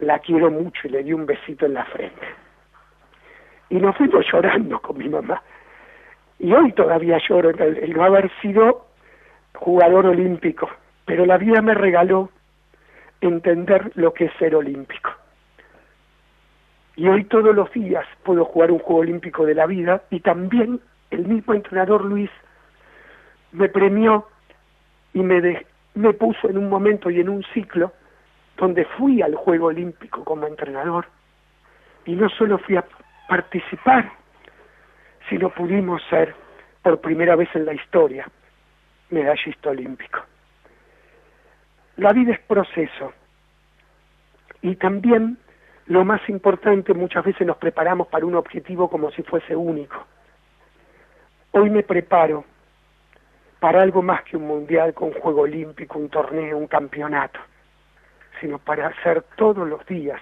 [0.00, 2.26] La quiero mucho y le di un besito en la frente.
[3.70, 5.42] Y nos fuimos llorando con mi mamá.
[6.38, 8.86] Y hoy todavía lloro el, no haber sido
[9.54, 10.68] jugador olímpico,
[11.06, 12.28] pero la vida me regaló
[13.22, 15.10] entender lo que es ser olímpico.
[16.96, 20.80] Y hoy todos los días puedo jugar un juego olímpico de la vida y también
[21.10, 22.30] el mismo entrenador Luis
[23.52, 24.28] me premió
[25.14, 27.92] y me, de, me puso en un momento y en un ciclo
[28.56, 31.06] donde fui al Juego Olímpico como entrenador
[32.04, 32.84] y no solo fui a
[33.28, 34.12] participar,
[35.28, 36.34] sino pudimos ser
[36.82, 38.30] por primera vez en la historia
[39.10, 40.20] medallista olímpico.
[41.96, 43.12] La vida es proceso
[44.60, 45.38] y también
[45.86, 50.04] lo más importante, muchas veces nos preparamos para un objetivo como si fuese único.
[51.52, 52.44] Hoy me preparo
[53.66, 57.40] para algo más que un mundial con un juego olímpico, un torneo, un campeonato,
[58.40, 60.20] sino para hacer todos los días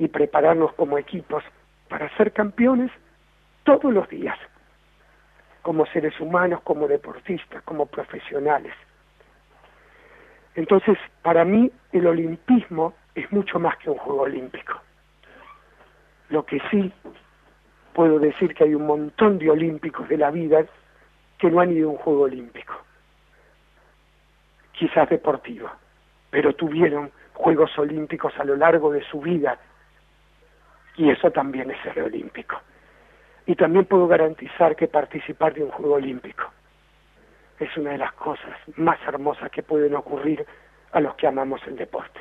[0.00, 1.44] y prepararnos como equipos
[1.88, 2.90] para ser campeones
[3.62, 4.36] todos los días,
[5.62, 8.74] como seres humanos, como deportistas, como profesionales.
[10.56, 14.72] Entonces, para mí el olimpismo es mucho más que un juego olímpico.
[16.30, 16.92] Lo que sí
[17.94, 20.64] puedo decir que hay un montón de olímpicos de la vida
[21.42, 22.72] que no han ido a un juego olímpico,
[24.70, 25.68] quizás deportivo,
[26.30, 29.58] pero tuvieron Juegos Olímpicos a lo largo de su vida
[30.96, 32.60] y eso también es ser olímpico.
[33.44, 36.44] Y también puedo garantizar que participar de un Juego Olímpico
[37.58, 40.46] es una de las cosas más hermosas que pueden ocurrir
[40.92, 42.20] a los que amamos el deporte.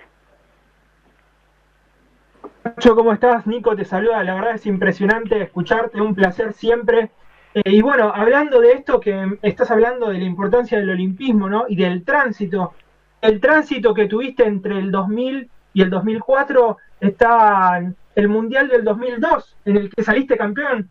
[2.95, 3.45] ¿cómo estás?
[3.45, 7.11] Nico te saluda, la verdad es impresionante escucharte, un placer siempre.
[7.53, 11.65] Eh, y bueno, hablando de esto que estás hablando de la importancia del olimpismo, ¿no?
[11.67, 12.73] Y del tránsito.
[13.21, 17.81] El tránsito que tuviste entre el 2000 y el 2004 está
[18.15, 20.89] el Mundial del 2002, en el que saliste campeón.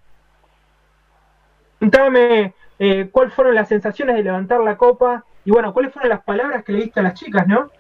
[1.79, 6.23] Contame eh, cuáles fueron las sensaciones de levantar la copa y bueno, cuáles fueron las
[6.23, 7.71] palabras que le diste a las chicas, ¿no?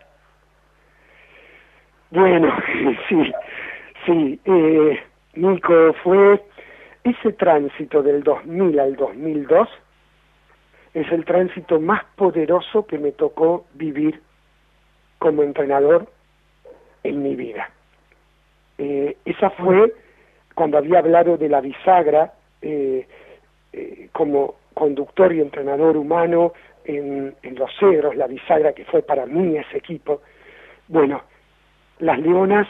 [2.11, 2.53] Bueno,
[3.09, 3.33] sí,
[4.07, 5.03] sí, eh,
[5.35, 6.43] Nico, fue
[7.05, 9.69] ese tránsito del 2000 al 2002
[10.95, 14.21] es el tránsito más poderoso que me tocó vivir
[15.19, 16.09] como entrenador
[17.05, 17.71] en mi vida.
[18.79, 19.95] Eh, esa fue
[20.55, 23.07] cuando había hablado de la bisagra eh,
[23.73, 26.53] eh, como conductor y entrenador humano
[26.85, 30.23] en, en Los Cedros, la bisagra que fue para mí ese equipo.
[30.89, 31.23] Bueno,
[31.99, 32.67] las Leonas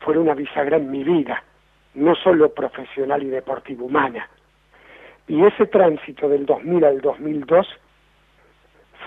[0.00, 1.42] fueron una bisagra en mi vida,
[1.94, 4.28] no solo profesional y deportiva humana.
[5.26, 7.66] Y ese tránsito del 2000 al 2002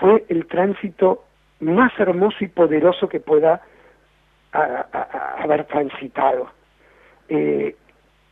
[0.00, 1.24] fue el tránsito
[1.60, 3.62] más hermoso y poderoso que pueda
[4.52, 6.50] haber transitado.
[7.28, 7.76] Eh,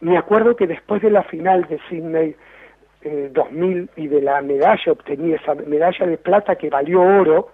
[0.00, 2.34] me acuerdo que después de la final de Sydney
[3.02, 7.50] eh, 2000 y de la medalla, obtení esa medalla de plata que valió oro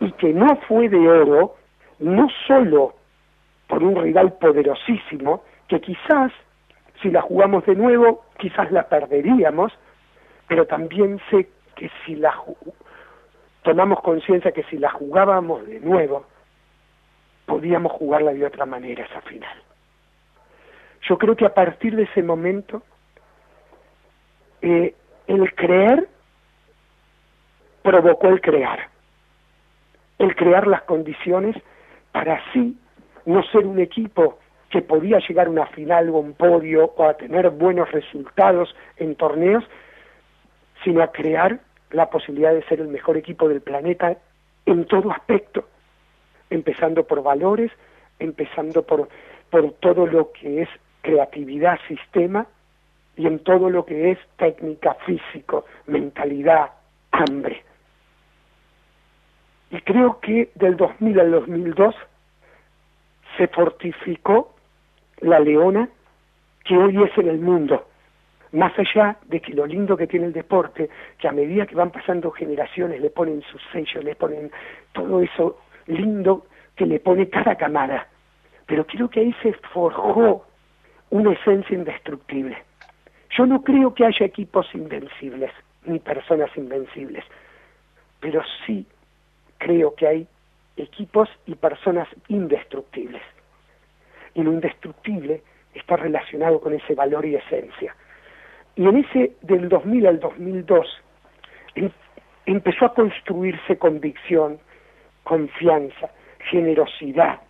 [0.00, 1.56] y que no fue de oro,
[1.98, 2.94] no solo
[3.66, 6.32] por un rival poderosísimo, que quizás
[7.02, 9.72] si la jugamos de nuevo, quizás la perderíamos,
[10.48, 12.34] pero también sé que si la
[13.62, 16.26] tomamos conciencia que si la jugábamos de nuevo,
[17.46, 19.56] podíamos jugarla de otra manera esa final.
[21.02, 22.82] Yo creo que a partir de ese momento,
[24.62, 24.94] eh,
[25.26, 26.08] el creer
[27.82, 28.88] provocó el crear,
[30.18, 31.56] el crear las condiciones
[32.12, 32.78] para así
[33.26, 34.38] no ser un equipo
[34.74, 39.14] que podía llegar a una final o un podio o a tener buenos resultados en
[39.14, 39.62] torneos,
[40.82, 41.60] sino a crear
[41.92, 44.16] la posibilidad de ser el mejor equipo del planeta
[44.66, 45.68] en todo aspecto
[46.50, 47.70] empezando por valores,
[48.18, 49.08] empezando por,
[49.48, 50.68] por todo lo que es
[51.02, 52.48] creatividad, sistema,
[53.16, 56.70] y en todo lo que es técnica, físico, mentalidad,
[57.12, 57.62] hambre.
[59.70, 61.94] Y creo que del 2000 al 2002
[63.36, 64.53] se fortificó
[65.24, 65.88] la leona
[66.64, 67.86] que hoy es en el mundo,
[68.52, 70.88] más allá de que lo lindo que tiene el deporte,
[71.18, 74.50] que a medida que van pasando generaciones le ponen sus sellos, le ponen
[74.92, 76.46] todo eso lindo
[76.76, 78.06] que le pone cada camada.
[78.66, 80.46] Pero creo que ahí se forjó
[81.10, 82.56] una esencia indestructible.
[83.36, 85.50] Yo no creo que haya equipos invencibles,
[85.84, 87.24] ni personas invencibles,
[88.20, 88.86] pero sí
[89.58, 90.28] creo que hay
[90.76, 93.22] equipos y personas indestructibles.
[94.34, 95.42] Y lo indestructible
[95.74, 97.94] está relacionado con ese valor y esencia.
[98.76, 100.86] Y en ese del 2000 al 2002
[101.76, 101.90] em,
[102.46, 104.58] empezó a construirse convicción,
[105.22, 106.10] confianza,
[106.50, 107.40] generosidad,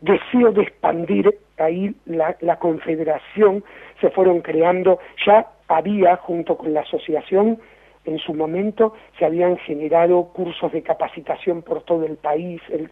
[0.00, 3.64] deseo de expandir ahí la, la, confederación,
[4.00, 7.58] se fueron creando, ya había junto con la asociación,
[8.04, 12.90] en su momento se habían generado cursos de capacitación por todo el país, el,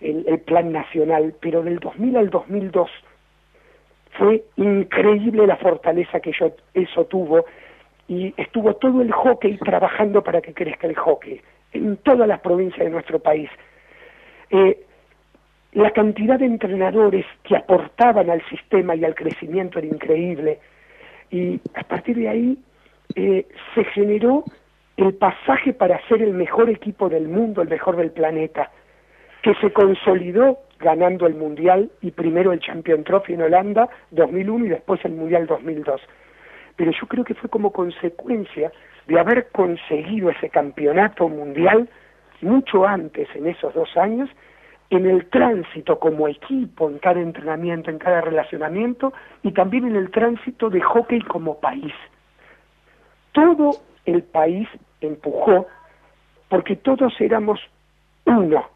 [0.00, 2.90] el, el plan nacional, pero del 2000 al 2002
[4.18, 7.44] fue increíble la fortaleza que yo, eso tuvo
[8.08, 11.40] y estuvo todo el hockey trabajando para que crezca el hockey
[11.72, 13.50] en todas las provincias de nuestro país.
[14.50, 14.84] Eh,
[15.72, 20.58] la cantidad de entrenadores que aportaban al sistema y al crecimiento era increíble
[21.30, 22.58] y a partir de ahí
[23.14, 24.44] eh, se generó
[24.96, 28.70] el pasaje para ser el mejor equipo del mundo, el mejor del planeta,
[29.42, 34.68] que se consolidó ganando el Mundial y primero el Champion Trophy en Holanda 2001 y
[34.70, 36.00] después el Mundial 2002.
[36.76, 38.72] Pero yo creo que fue como consecuencia
[39.06, 41.88] de haber conseguido ese campeonato mundial
[42.40, 44.30] mucho antes, en esos dos años,
[44.90, 49.12] en el tránsito como equipo, en cada entrenamiento, en cada relacionamiento,
[49.42, 51.92] y también en el tránsito de hockey como país.
[53.32, 53.72] Todo
[54.06, 54.68] el país
[55.00, 55.66] empujó
[56.48, 57.60] porque todos éramos
[58.24, 58.68] uno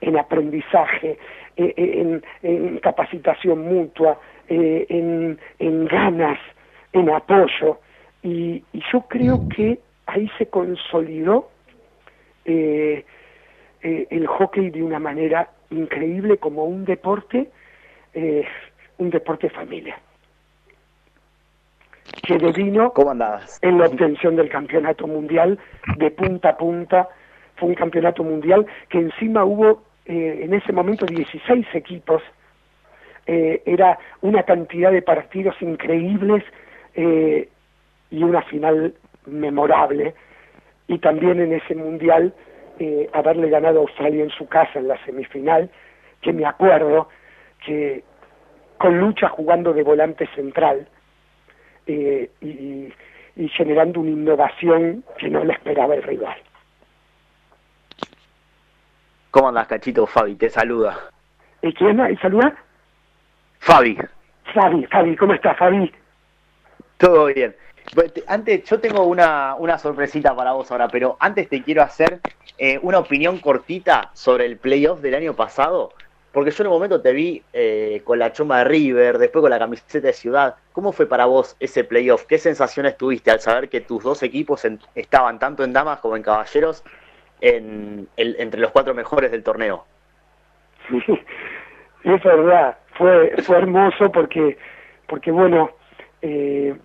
[0.00, 1.18] en aprendizaje,
[1.56, 4.18] eh, en, en, capacitación mutua,
[4.48, 6.38] eh, en, en, ganas,
[6.92, 7.80] en apoyo.
[8.22, 11.48] Y, y, yo creo que ahí se consolidó
[12.44, 13.04] eh,
[13.82, 17.50] eh, el hockey de una manera increíble como un deporte,
[18.14, 18.44] eh,
[18.98, 19.98] un deporte familia.
[22.22, 23.58] Que devino ¿Cómo andabas?
[23.62, 25.58] en la obtención del campeonato mundial
[25.96, 27.08] de punta a punta.
[27.56, 32.22] Fue un campeonato mundial que encima hubo eh, en ese momento 16 equipos.
[33.26, 36.44] Eh, era una cantidad de partidos increíbles
[36.94, 37.48] eh,
[38.10, 38.94] y una final
[39.26, 40.14] memorable.
[40.88, 42.32] Y también en ese mundial
[42.78, 45.70] eh, haberle ganado a Australia en su casa en la semifinal,
[46.20, 47.08] que me acuerdo
[47.64, 48.04] que
[48.78, 50.86] con lucha jugando de volante central
[51.86, 52.92] eh, y,
[53.36, 56.36] y generando una innovación que no le esperaba el rival.
[59.30, 60.06] ¿Cómo andás, Cachito?
[60.06, 60.98] Fabi, te saluda.
[61.62, 62.16] ¿Y quién hay?
[62.16, 62.56] ¿Saluda?
[63.58, 63.98] Fabi,
[64.54, 65.92] Fabi, Fabi, ¿cómo estás, Fabi?
[66.98, 67.54] todo bien.
[68.26, 72.20] Antes, yo tengo una, una sorpresita para vos ahora, pero antes te quiero hacer
[72.58, 75.92] eh, una opinión cortita sobre el playoff del año pasado,
[76.36, 79.48] porque yo en un momento te vi eh, con la choma de River, después con
[79.48, 80.56] la camiseta de Ciudad.
[80.74, 82.26] ¿Cómo fue para vos ese playoff?
[82.26, 86.22] ¿Qué sensaciones tuviste al saber que tus dos equipos estaban tanto en damas como en
[86.22, 86.84] caballeros
[87.40, 89.86] entre los cuatro mejores del torneo?
[92.04, 94.58] Es verdad, fue, fue hermoso porque,
[95.06, 95.70] porque bueno,
[96.20, 96.76] eh,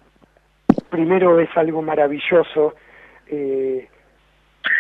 [0.90, 2.74] primero es algo maravilloso
[3.28, 3.90] eh,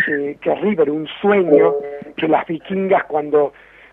[0.05, 1.75] que River, un sueño,
[2.15, 3.51] que las vikingas cuando,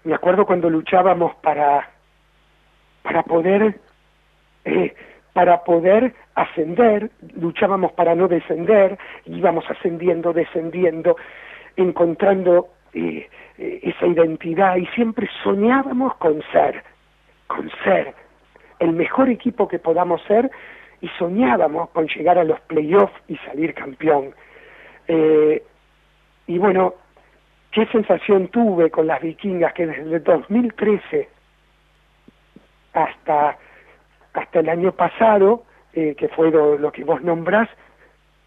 [0.08, 1.90] me acuerdo cuando luchábamos para,
[3.02, 3.78] para poder,
[4.64, 4.94] eh,
[5.34, 11.18] para poder ascender, luchábamos para no descender, íbamos ascendiendo, descendiendo,
[11.76, 13.28] encontrando eh,
[13.58, 16.82] eh, esa identidad y siempre soñábamos con ser,
[17.46, 18.14] con ser
[18.78, 20.50] el mejor equipo que podamos ser
[21.02, 24.34] y soñábamos con llegar a los playoffs y salir campeón.
[25.06, 25.62] Eh,
[26.46, 26.94] y bueno,
[27.72, 31.28] qué sensación tuve con las vikingas que desde el 2013
[32.92, 33.56] hasta,
[34.32, 37.68] hasta el año pasado, eh, que fue lo, lo que vos nombrás,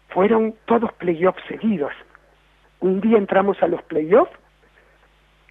[0.08, 1.92] fueron todos playoffs seguidos.
[2.80, 4.32] Un día entramos a los playoffs,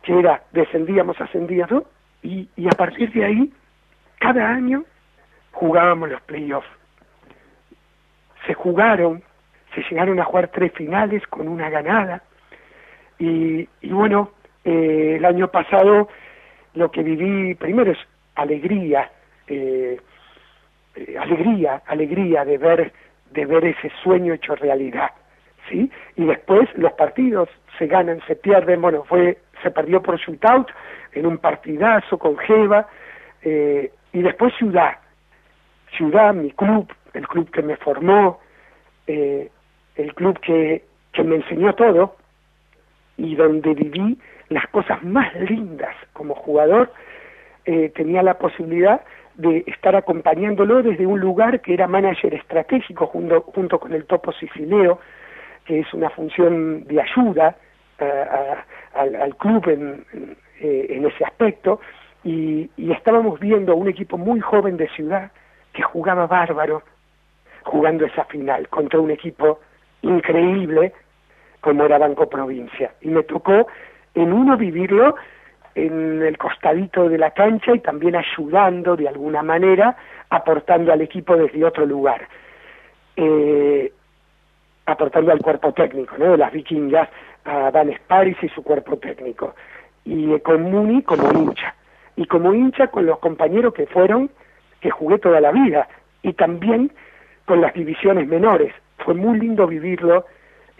[0.03, 1.83] que era descendíamos, ascendíamos,
[2.21, 3.53] y, y a partir de ahí,
[4.19, 4.83] cada año
[5.51, 6.67] jugábamos los playoffs.
[8.45, 9.23] Se jugaron,
[9.73, 12.21] se llegaron a jugar tres finales con una ganada,
[13.21, 14.31] y, y bueno,
[14.65, 16.09] eh, el año pasado
[16.73, 17.99] lo que viví primero es
[18.33, 19.11] alegría,
[19.47, 19.99] eh,
[20.95, 22.91] eh, alegría, alegría de ver,
[23.31, 25.11] de ver ese sueño hecho realidad,
[25.69, 25.91] ¿sí?
[26.15, 30.69] Y después los partidos se ganan, se pierden, bueno, fue, se perdió por shootout
[31.13, 32.87] en un partidazo con Jeva,
[33.43, 34.97] eh, y después Ciudad,
[35.95, 38.39] Ciudad, mi club, el club que me formó,
[39.05, 39.51] eh,
[39.95, 42.15] el club que, que me enseñó todo,
[43.23, 44.17] y donde viví
[44.49, 46.91] las cosas más lindas como jugador,
[47.65, 49.01] eh, tenía la posibilidad
[49.35, 54.31] de estar acompañándolo desde un lugar que era manager estratégico junto, junto con el Topo
[54.33, 54.99] Sicileo,
[55.65, 57.55] que es una función de ayuda
[57.99, 58.63] a-
[58.95, 61.79] a- al, club en, en, eh, en ese aspecto,
[62.23, 65.31] y, y estábamos viendo a un equipo muy joven de ciudad
[65.73, 66.81] que jugaba bárbaro,
[67.63, 69.59] jugando esa final contra un equipo
[70.01, 70.93] increíble
[71.61, 72.91] como era Banco Provincia.
[73.01, 73.67] Y me tocó
[74.15, 75.15] en uno vivirlo
[75.75, 79.95] en el costadito de la cancha y también ayudando de alguna manera,
[80.29, 82.27] aportando al equipo desde otro lugar.
[83.15, 83.93] Eh,
[84.85, 86.35] aportando al cuerpo técnico, ¿no?
[86.35, 87.07] Las vikingas,
[87.45, 89.55] a Dan Sparis y su cuerpo técnico.
[90.03, 91.75] Y con Muni como hincha.
[92.15, 94.29] Y como hincha con los compañeros que fueron,
[94.81, 95.87] que jugué toda la vida.
[96.23, 96.91] Y también
[97.45, 98.73] con las divisiones menores.
[98.97, 100.25] Fue muy lindo vivirlo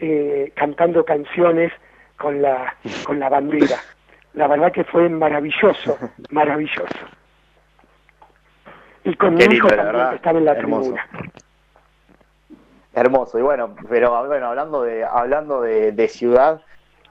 [0.01, 1.71] eh, cantando canciones
[2.17, 2.75] con la,
[3.05, 3.77] con la bandera.
[4.33, 5.97] La verdad que fue maravilloso,
[6.29, 6.99] maravilloso.
[9.03, 10.81] Y con Qué mi hijo lindo, también que estaba en la Hermoso.
[10.93, 11.07] tribuna.
[12.93, 16.61] Hermoso, y bueno, pero bueno, hablando de, hablando de, de ciudad,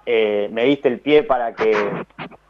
[0.05, 1.73] eh, me diste el pie para que,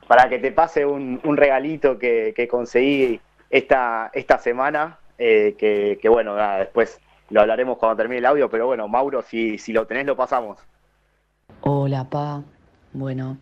[0.09, 5.99] para que te pase un, un regalito que, que conseguí esta, esta semana, eh, que,
[6.03, 7.01] que bueno, nada, después
[7.31, 10.59] lo hablaremos cuando termine el audio, pero bueno, Mauro, si, si lo tenés, lo pasamos.
[11.63, 12.43] Hola, Pa.
[12.93, 13.39] Bueno,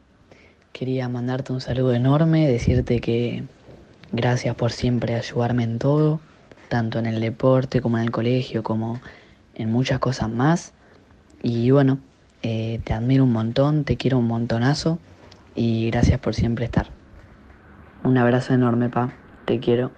[0.72, 3.44] quería mandarte un saludo enorme, decirte que
[4.12, 6.20] gracias por siempre ayudarme en todo,
[6.68, 9.00] tanto en el deporte como en el colegio, como
[9.54, 10.74] en muchas cosas más.
[11.42, 11.98] Y bueno,
[12.42, 14.98] eh, te admiro un montón, te quiero un montonazo
[15.54, 16.88] y gracias por siempre estar.
[18.04, 19.12] Un abrazo enorme, Pa.
[19.44, 19.90] Te quiero.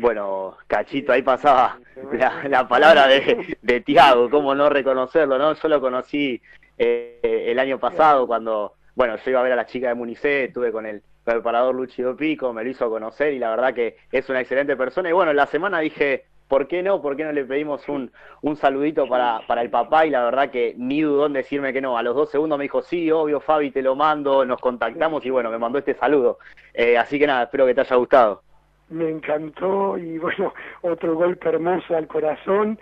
[0.00, 1.78] Bueno, Cachito, ahí pasaba
[2.12, 5.52] la, la palabra de, de Tiago, cómo no reconocerlo, ¿no?
[5.54, 6.40] Yo lo conocí
[6.78, 10.44] eh, el año pasado cuando, bueno, yo iba a ver a la chica de Municé,
[10.44, 14.28] estuve con el, preparador Luchido Pico, me lo hizo conocer y la verdad que es
[14.28, 15.10] una excelente persona.
[15.10, 17.02] Y bueno, la semana dije, ¿por qué no?
[17.02, 18.10] ¿Por qué no le pedimos un,
[18.42, 20.06] un saludito para, para el papá?
[20.06, 21.98] Y la verdad que ni dudó en decirme que no.
[21.98, 25.30] A los dos segundos me dijo, sí, obvio, Fabi, te lo mando, nos contactamos y
[25.30, 26.38] bueno, me mandó este saludo.
[26.72, 28.42] Eh, así que nada, espero que te haya gustado.
[28.90, 30.52] Me encantó y bueno,
[30.82, 32.78] otro golpe hermoso al corazón.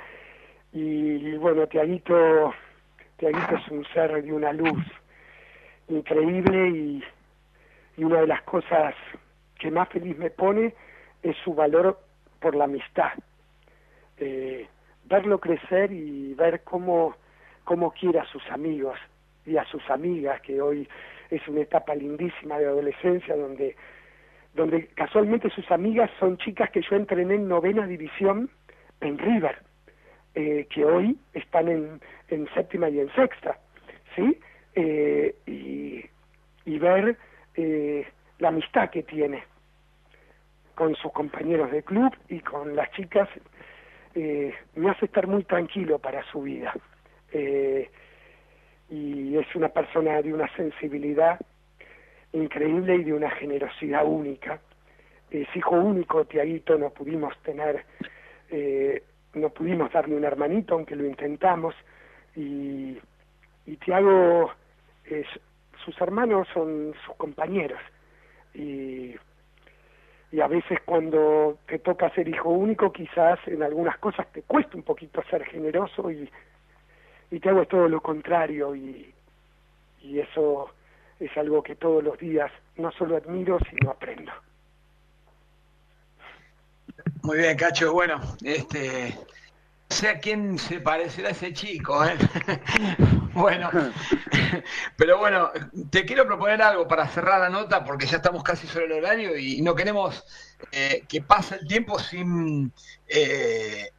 [0.72, 2.52] Y bueno, Tiaguito,
[3.16, 4.84] Tiaguito es un ser de una luz
[5.88, 7.04] increíble y,
[7.96, 8.94] y una de las cosas
[9.58, 10.74] que más feliz me pone
[11.22, 11.98] es su valor
[12.40, 13.12] por la amistad.
[14.18, 14.66] Eh,
[15.04, 17.16] verlo crecer y ver cómo,
[17.64, 18.98] cómo quiere a sus amigos
[19.46, 20.88] y a sus amigas, que hoy
[21.30, 23.76] es una etapa lindísima de adolescencia donde,
[24.58, 28.50] donde casualmente sus amigas son chicas que yo entrené en novena división
[29.00, 29.56] en River,
[30.34, 33.56] eh, que hoy están en, séptima y en sexta,
[34.14, 34.38] ¿sí?
[34.74, 36.04] Eh, y,
[36.70, 37.16] y ver
[37.54, 38.06] eh,
[38.38, 39.44] la amistad que tiene
[40.74, 43.28] con sus compañeros de club y con las chicas
[44.14, 46.74] eh, me hace estar muy tranquilo para su vida.
[47.32, 47.90] Eh,
[48.90, 51.38] y es una persona de una sensibilidad
[52.32, 54.60] increíble y de una generosidad única.
[55.30, 57.84] Es hijo único, Tiaguito, no pudimos tener,
[58.50, 59.02] eh,
[59.34, 61.74] no pudimos darle un hermanito, aunque lo intentamos.
[62.34, 62.98] Y,
[63.66, 64.50] y Tiago,
[65.04, 65.26] es,
[65.84, 67.80] sus hermanos son sus compañeros.
[68.54, 69.14] Y
[70.30, 74.76] y a veces cuando te toca ser hijo único quizás en algunas cosas te cuesta
[74.76, 76.30] un poquito ser generoso y,
[77.30, 79.12] y te hago todo lo contrario y,
[80.02, 80.70] y eso
[81.20, 84.32] es algo que todos los días no solo admiro sino aprendo.
[87.22, 87.92] Muy bien, Cacho.
[87.92, 89.14] Bueno, este,
[89.90, 92.16] no sé a quién se parecerá ese chico, ¿eh?
[93.34, 93.70] bueno,
[94.96, 95.50] pero bueno,
[95.90, 99.36] te quiero proponer algo para cerrar la nota porque ya estamos casi sobre el horario
[99.36, 100.24] y no queremos
[100.72, 102.72] eh, que pase el tiempo sin
[103.08, 103.90] eh,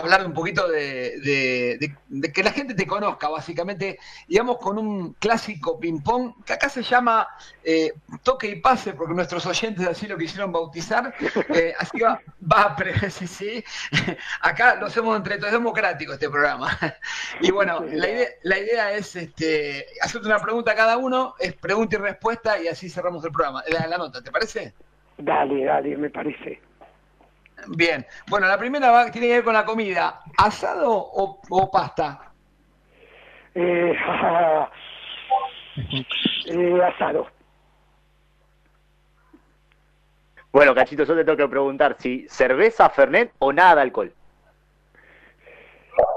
[0.00, 3.98] hablar un poquito de, de- de- de que la gente te conozca, básicamente,
[4.28, 7.28] digamos, con un clásico ping-pong que acá se llama
[7.64, 11.14] eh, toque y pase, porque nuestros oyentes así lo quisieron bautizar.
[11.54, 12.20] Eh, así va,
[12.50, 13.64] va a pre- sí, sí.
[14.40, 16.76] Acá lo hacemos entre todos, es democrático este programa.
[17.40, 21.54] Y bueno, la idea, la idea es este, hacerte una pregunta a cada uno, es
[21.54, 24.74] pregunta y respuesta, y así cerramos el programa, la, la nota, ¿te parece?
[25.18, 26.60] Dale, dale, me parece.
[27.68, 28.06] Bien.
[28.28, 30.20] Bueno, la primera va, tiene que ver con la comida.
[30.36, 32.32] ¿Asado o, o pasta?
[33.54, 33.94] Eh,
[36.46, 37.28] eh, asado.
[40.52, 44.12] Bueno, Cachito, yo te tengo que preguntar si cerveza, Fernet o nada de alcohol.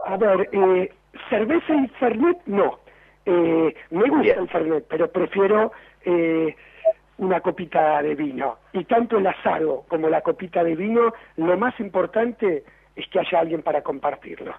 [0.05, 0.91] A ver, eh,
[1.29, 2.79] cerveza y Fernet no.
[3.25, 5.71] Eh, me gusta el Fernet, pero prefiero
[6.03, 6.55] eh,
[7.23, 8.57] una copita de vino.
[8.73, 12.63] Y tanto el asado como la copita de vino, lo más importante
[12.95, 14.53] es que haya alguien para compartirlo.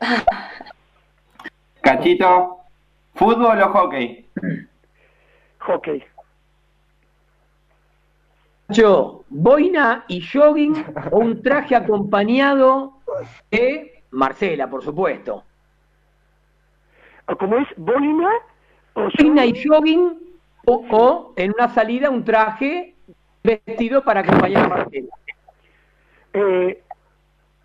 [1.82, 2.58] Cachito,
[3.14, 4.26] ¿fútbol o hockey?
[5.58, 6.04] Hockey.
[8.68, 12.98] Yo, boina y jogging o un traje acompañado
[13.50, 15.44] de Marcela, por supuesto.
[17.38, 17.68] ¿Cómo es?
[17.76, 18.30] ¿Boina
[18.94, 20.27] o Boina y jogging
[20.68, 22.94] o, o en una salida un traje
[23.42, 25.14] vestido para acompañar a Marcela.
[26.34, 26.82] Eh,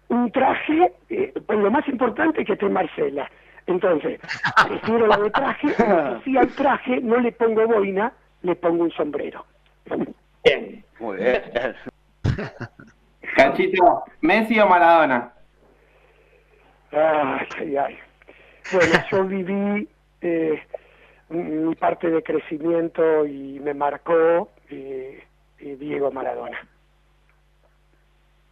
[0.08, 3.30] un traje, eh, pues lo más importante es que esté Marcela.
[3.68, 4.20] Entonces,
[4.68, 5.68] prefiero la de traje,
[6.24, 9.46] si al traje no le pongo boina, le pongo un sombrero.
[10.44, 10.84] Bien.
[11.00, 11.42] Muy bien.
[13.36, 15.34] Cachito, ¿Messi o Maradona?
[16.92, 17.98] Ay, ay, ay.
[18.72, 19.90] Bueno, yo viví
[20.22, 20.62] eh,
[21.34, 25.24] mi parte de crecimiento y me marcó eh,
[25.60, 26.58] eh, Diego Maradona.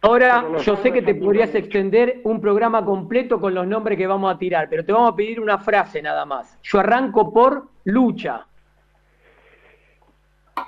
[0.04, 4.34] Ahora, yo sé que te podrías extender un programa completo con los nombres que vamos
[4.34, 6.58] a tirar, pero te vamos a pedir una frase nada más.
[6.62, 8.44] Yo arranco por lucha.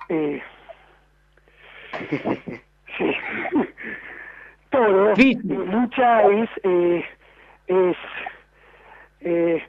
[0.08, 0.40] Eh,
[2.96, 3.12] sí.
[4.70, 5.14] Todo.
[5.16, 6.50] Lucha es,
[7.66, 7.96] es
[9.20, 9.62] eh,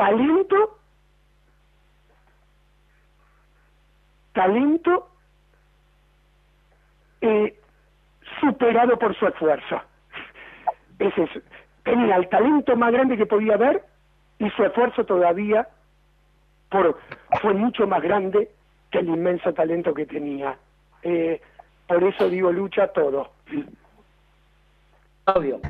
[0.00, 0.78] talento,
[4.32, 5.10] talento
[7.20, 7.54] eh,
[8.40, 9.82] superado por su esfuerzo.
[10.98, 11.12] Es,
[11.82, 13.84] tenía el talento más grande que podía haber
[14.38, 15.68] y su esfuerzo todavía
[16.70, 16.98] por,
[17.42, 18.50] fue mucho más grande
[18.90, 20.56] que el inmenso talento que tenía.
[21.02, 21.42] Eh,
[21.86, 23.32] por eso digo lucha todo.
[25.26, 25.60] Audio.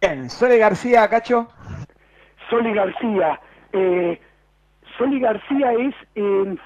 [0.00, 1.46] Bien, Sole García, Cacho.
[2.50, 3.38] Sole García,
[3.72, 4.20] eh,
[4.96, 6.56] Soli García es, eh,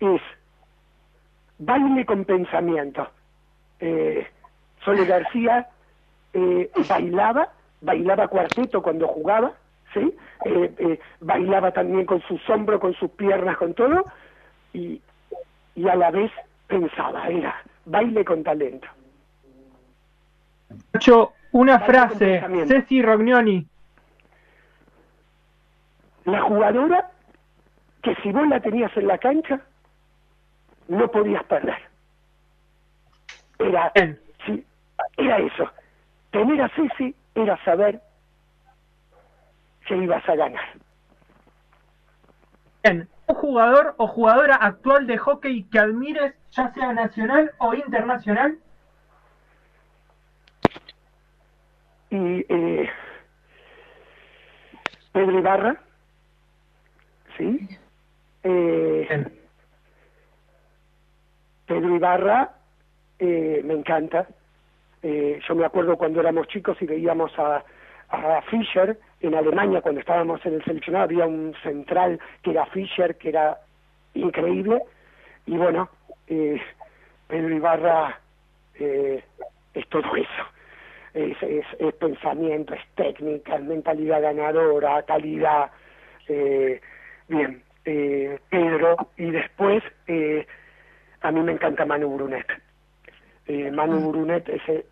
[0.00, 0.20] es
[1.58, 3.08] baile con pensamiento.
[3.80, 4.26] Eh,
[4.84, 5.68] Soli García
[6.32, 7.48] eh, bailaba,
[7.80, 9.52] bailaba cuarteto cuando jugaba,
[9.94, 10.14] ¿sí?
[10.44, 14.04] Eh, eh, bailaba también con sus hombros, con sus piernas, con todo,
[14.72, 15.00] y,
[15.74, 16.30] y a la vez
[16.66, 18.88] pensaba, era baile con talento.
[21.52, 22.66] Una Baile frase.
[22.66, 23.66] Ceci Rognoni.
[26.24, 27.10] La jugadora
[28.02, 29.60] que si vos la tenías en la cancha,
[30.88, 31.78] no podías perder.
[33.58, 33.92] Era,
[34.44, 34.64] sí,
[35.16, 35.70] era eso.
[36.30, 38.00] Tener a Ceci era saber
[39.86, 40.64] que ibas a ganar.
[42.82, 48.58] Bien, un jugador o jugadora actual de hockey que admires, ya sea nacional o internacional.
[52.10, 52.90] Y eh,
[55.12, 55.80] Pedro Ibarra,
[57.36, 57.68] ¿sí?
[58.44, 59.24] Eh,
[61.66, 62.50] Pedro Ibarra
[63.18, 64.26] eh, me encanta.
[65.02, 67.64] Eh, yo me acuerdo cuando éramos chicos y veíamos a,
[68.10, 73.16] a Fischer en Alemania, cuando estábamos en el seleccionado, había un central que era Fischer,
[73.16, 73.58] que era
[74.14, 74.82] increíble.
[75.46, 75.88] Y bueno,
[76.26, 76.60] eh,
[77.28, 78.20] Pedro Ibarra
[78.74, 79.22] eh,
[79.74, 80.44] es todo eso.
[81.14, 85.70] Es, es, es pensamiento, es técnica, es mentalidad ganadora, calidad.
[86.28, 86.80] eh,
[87.32, 88.96] bien, eh, Pedro.
[89.16, 90.46] Y después, eh,
[91.22, 92.46] a mí me encanta Manu Brunet.
[93.46, 94.84] Eh, Manu Brunet es, es,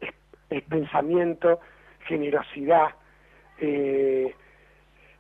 [0.50, 1.60] es pensamiento,
[2.06, 2.88] generosidad,
[3.60, 4.34] eh,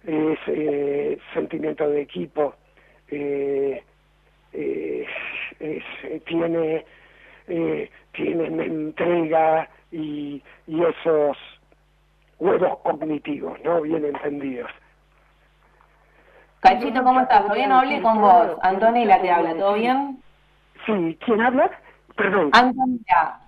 [0.04, 2.54] es eh, sentimiento de equipo,
[3.08, 3.82] eh,
[4.52, 5.06] eh,
[5.60, 6.84] es- tiene,
[7.46, 11.36] eh, tiene entrega y, y esos
[12.38, 13.82] huevos cognitivos, ¿no?
[13.82, 14.70] Bien entendidos.
[16.60, 17.42] Cachito, ¿cómo estás?
[17.42, 18.56] Todavía no hablé con vos.
[18.62, 20.22] Antonella te habla, ¿todo bien?
[20.86, 21.70] Sí, ¿quién habla?
[22.16, 22.50] Perdón.
[22.52, 23.38] Antonella.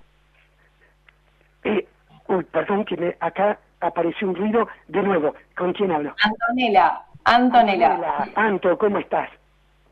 [1.65, 1.87] Eh,
[2.29, 4.67] uy, perdón, que me, acá apareció un ruido.
[4.89, 6.15] De nuevo, ¿con quién hablo?
[6.25, 7.03] Antonella.
[7.25, 7.91] Antonella.
[7.93, 8.29] Antonella.
[8.35, 9.29] Anto, ¿cómo estás?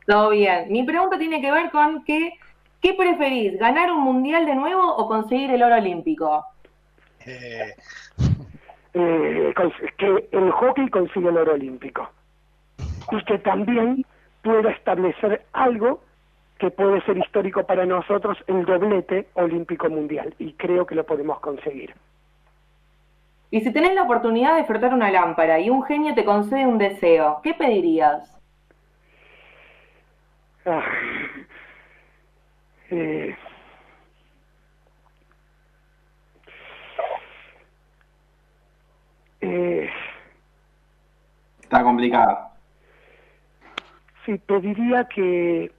[0.07, 0.65] Todo bien.
[0.71, 2.33] Mi pregunta tiene que ver con que,
[2.81, 3.57] ¿qué preferís?
[3.59, 6.43] ¿Ganar un mundial de nuevo o conseguir el oro olímpico?
[7.23, 7.75] Eh,
[9.55, 12.09] cons- que el hockey consigue el oro olímpico
[13.11, 14.05] y que también
[14.41, 16.01] pueda establecer algo
[16.57, 21.39] que puede ser histórico para nosotros, el doblete olímpico mundial, y creo que lo podemos
[21.39, 21.95] conseguir.
[23.49, 26.77] Y si tenés la oportunidad de frotar una lámpara y un genio te concede un
[26.77, 28.39] deseo, ¿qué pedirías?
[30.65, 30.83] Ah,
[32.91, 33.35] eh,
[39.41, 39.89] eh,
[41.63, 42.50] Está complicado.
[44.31, 45.73] Sí, pediría que,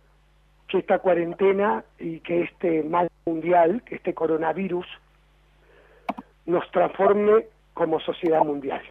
[0.69, 4.87] que esta cuarentena y que este mal mundial, que este coronavirus,
[6.45, 8.83] nos transforme como sociedad mundial.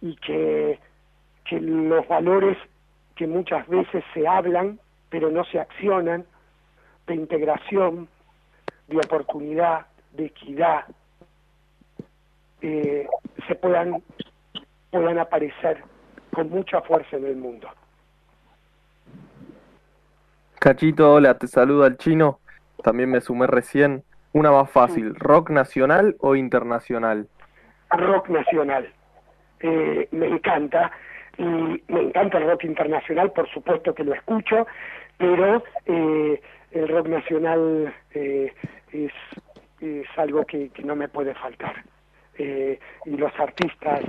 [0.00, 0.80] Y que,
[1.44, 2.58] que los valores
[3.14, 6.24] que muchas veces se hablan, pero no se accionan,
[7.06, 8.08] de integración,
[8.88, 10.86] de oportunidad, de equidad,
[12.62, 13.06] eh,
[13.46, 14.02] se puedan,
[14.90, 15.84] puedan aparecer
[16.36, 17.66] con mucha fuerza en el mundo.
[20.58, 22.40] Cachito, hola, te saluda el chino.
[22.84, 24.04] También me sumé recién.
[24.34, 27.26] Una más fácil, ¿rock nacional o internacional?
[27.88, 28.86] rock nacional.
[29.60, 30.92] Eh, me encanta
[31.38, 34.66] y me encanta el rock internacional, por supuesto que lo escucho,
[35.16, 36.42] pero eh,
[36.72, 38.52] el rock nacional eh,
[38.92, 39.12] es,
[39.80, 41.82] es algo que, que no me puede faltar.
[42.36, 44.02] Eh, y los artistas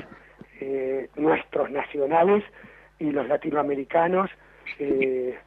[0.60, 2.44] eh, nuestros nacionales
[3.00, 4.30] y los latinoamericanos
[4.80, 5.38] eh,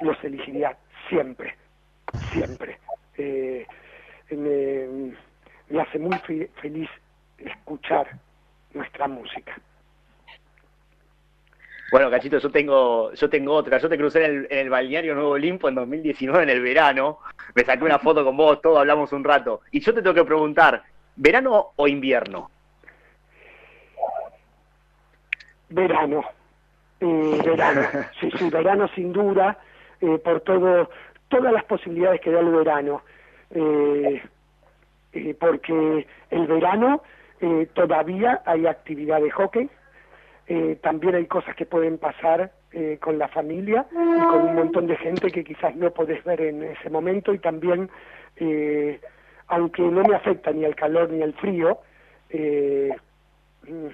[0.00, 0.76] los elegiría
[1.08, 1.56] siempre,
[2.32, 2.78] siempre.
[3.16, 3.66] Eh,
[4.30, 5.12] me,
[5.68, 6.88] me hace muy fe- feliz
[7.38, 8.08] escuchar
[8.72, 9.58] nuestra música.
[11.90, 13.78] Bueno, Cachito, yo tengo, yo tengo otra.
[13.78, 17.18] Yo te crucé en el, en el balneario Nuevo Olimpo en 2019, en el verano.
[17.56, 19.62] Me saqué una foto con vos, todo, hablamos un rato.
[19.72, 20.84] Y yo te tengo que preguntar,
[21.16, 22.48] ¿verano o invierno?
[25.70, 26.24] Verano,
[27.00, 27.82] eh, verano,
[28.20, 29.58] sí, sí, verano sin duda,
[30.00, 30.90] eh, por todo,
[31.28, 33.02] todas las posibilidades que da el verano,
[33.50, 34.22] eh,
[35.12, 37.02] eh, porque el verano
[37.40, 39.70] eh, todavía hay actividad de hockey,
[40.80, 44.96] también hay cosas que pueden pasar eh, con la familia y con un montón de
[44.96, 47.34] gente que quizás no podés ver en ese momento.
[47.34, 47.90] Y también,
[48.36, 49.00] eh,
[49.48, 51.78] aunque no me afecta ni el calor ni el frío,
[52.28, 52.94] eh,
[53.66, 53.86] mm,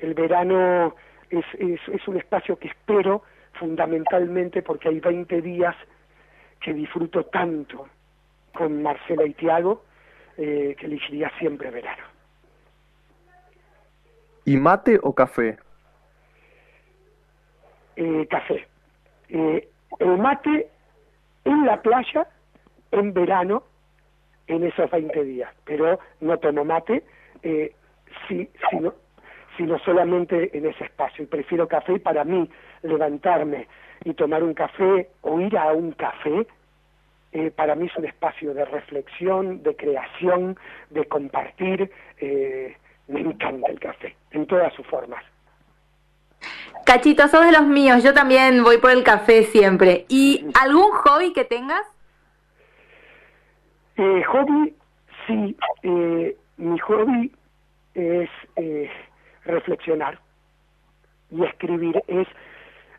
[0.00, 0.94] el verano
[1.30, 3.22] es, es, es un espacio que espero
[3.54, 5.74] fundamentalmente porque hay 20 días
[6.60, 7.88] que disfruto tanto
[8.54, 9.84] con Marcela y Tiago
[10.36, 12.04] eh, que elegiría siempre verano.
[14.44, 15.58] ¿Y mate o café?
[17.96, 18.66] Eh, café.
[19.28, 19.68] Eh,
[19.98, 20.68] el mate
[21.44, 22.26] en la playa,
[22.92, 23.64] en verano,
[24.46, 25.52] en esos 20 días.
[25.64, 27.04] Pero no tomo mate,
[27.42, 27.74] eh,
[28.26, 28.94] si, sino,
[29.58, 31.24] sino solamente en ese espacio.
[31.24, 32.48] Y prefiero café y para mí
[32.82, 33.68] levantarme
[34.04, 36.46] y tomar un café o ir a un café,
[37.32, 40.56] eh, para mí es un espacio de reflexión, de creación,
[40.88, 41.90] de compartir.
[42.18, 42.74] Eh,
[43.08, 45.22] me encanta el café, en todas sus formas.
[46.86, 50.06] Cachito, sos de los míos, yo también voy por el café siempre.
[50.08, 51.82] ¿Y algún hobby que tengas?
[53.96, 54.74] Eh, hobby,
[55.26, 57.32] sí, eh, mi hobby
[57.94, 58.90] es eh,
[59.48, 60.18] reflexionar
[61.30, 62.02] y escribir.
[62.06, 62.28] Es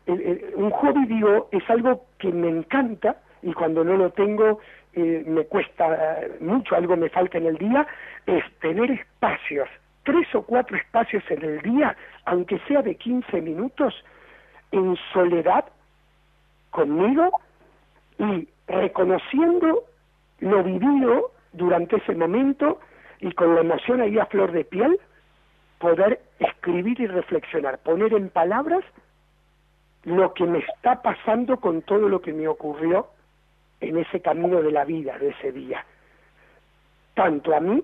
[0.06, 4.60] el- el- un hobby, digo, es algo que me encanta y cuando no lo tengo
[4.92, 5.86] eh, me cuesta
[6.22, 7.86] eh, mucho, algo me falta en el día,
[8.26, 9.68] es tener espacios,
[10.02, 13.94] tres o cuatro espacios en el día, aunque sea de 15 minutos,
[14.72, 15.64] en soledad
[16.70, 17.30] conmigo
[18.18, 19.84] y reconociendo
[20.40, 22.80] lo vivido durante ese momento
[23.20, 24.98] y con la emoción ahí a flor de piel,
[25.80, 28.84] poder escribir y reflexionar, poner en palabras
[30.04, 33.08] lo que me está pasando con todo lo que me ocurrió
[33.80, 35.84] en ese camino de la vida, de ese día.
[37.14, 37.82] Tanto a mí,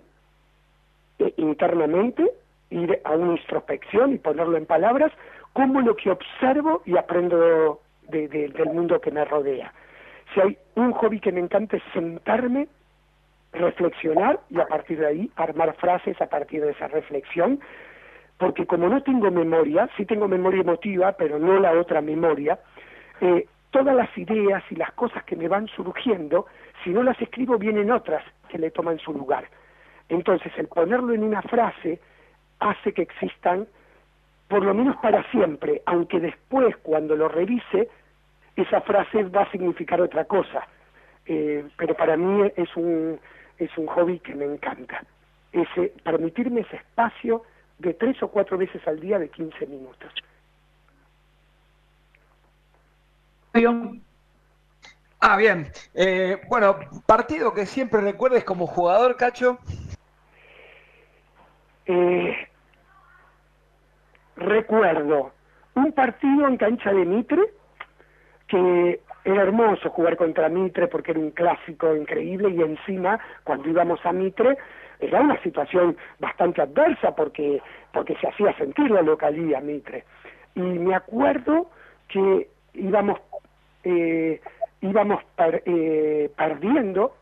[1.19, 2.31] eh, internamente,
[2.71, 5.11] ir a una introspección y ponerlo en palabras,
[5.55, 9.73] como lo que observo y aprendo de- de- del mundo que me rodea.
[10.35, 12.69] Si hay un hobby que me encanta es sentarme,
[13.53, 17.59] reflexionar y a partir de ahí armar frases a partir de esa reflexión,
[18.39, 22.59] porque como no tengo memoria, sí tengo memoria emotiva, pero no la otra memoria,
[23.21, 26.47] eh, todas las ideas y las cosas que me van surgiendo,
[26.85, 29.49] si no las escribo, vienen otras que le toman su lugar.
[30.09, 31.99] Entonces, el ponerlo en una frase
[32.61, 33.67] hace que existan,
[34.49, 37.89] por lo menos para siempre, aunque después, cuando lo revise,
[38.55, 40.67] esa frase va a significar otra cosa.
[41.27, 43.19] Eh, pero para mí es un,
[43.59, 45.03] es un hobby que me encanta.
[45.53, 47.43] Ese, permitirme ese espacio
[47.79, 50.13] de tres o cuatro veces al día de 15 minutos.
[55.21, 55.67] Ah, bien.
[55.95, 56.77] Eh, bueno,
[57.07, 59.59] partido que siempre recuerdes como jugador, Cacho.
[61.87, 62.49] Eh,
[64.37, 65.33] recuerdo
[65.75, 67.43] un partido en cancha de Mitre
[68.49, 74.05] que era hermoso jugar contra Mitre porque era un clásico increíble y encima cuando íbamos
[74.05, 74.57] a Mitre
[75.01, 77.61] era una situación bastante adversa porque
[77.93, 80.05] porque se hacía sentir la localía Mitre.
[80.55, 81.71] Y me acuerdo
[82.09, 83.19] que íbamos
[83.85, 84.41] eh,
[84.81, 85.23] íbamos
[85.65, 87.15] eh, perdiendo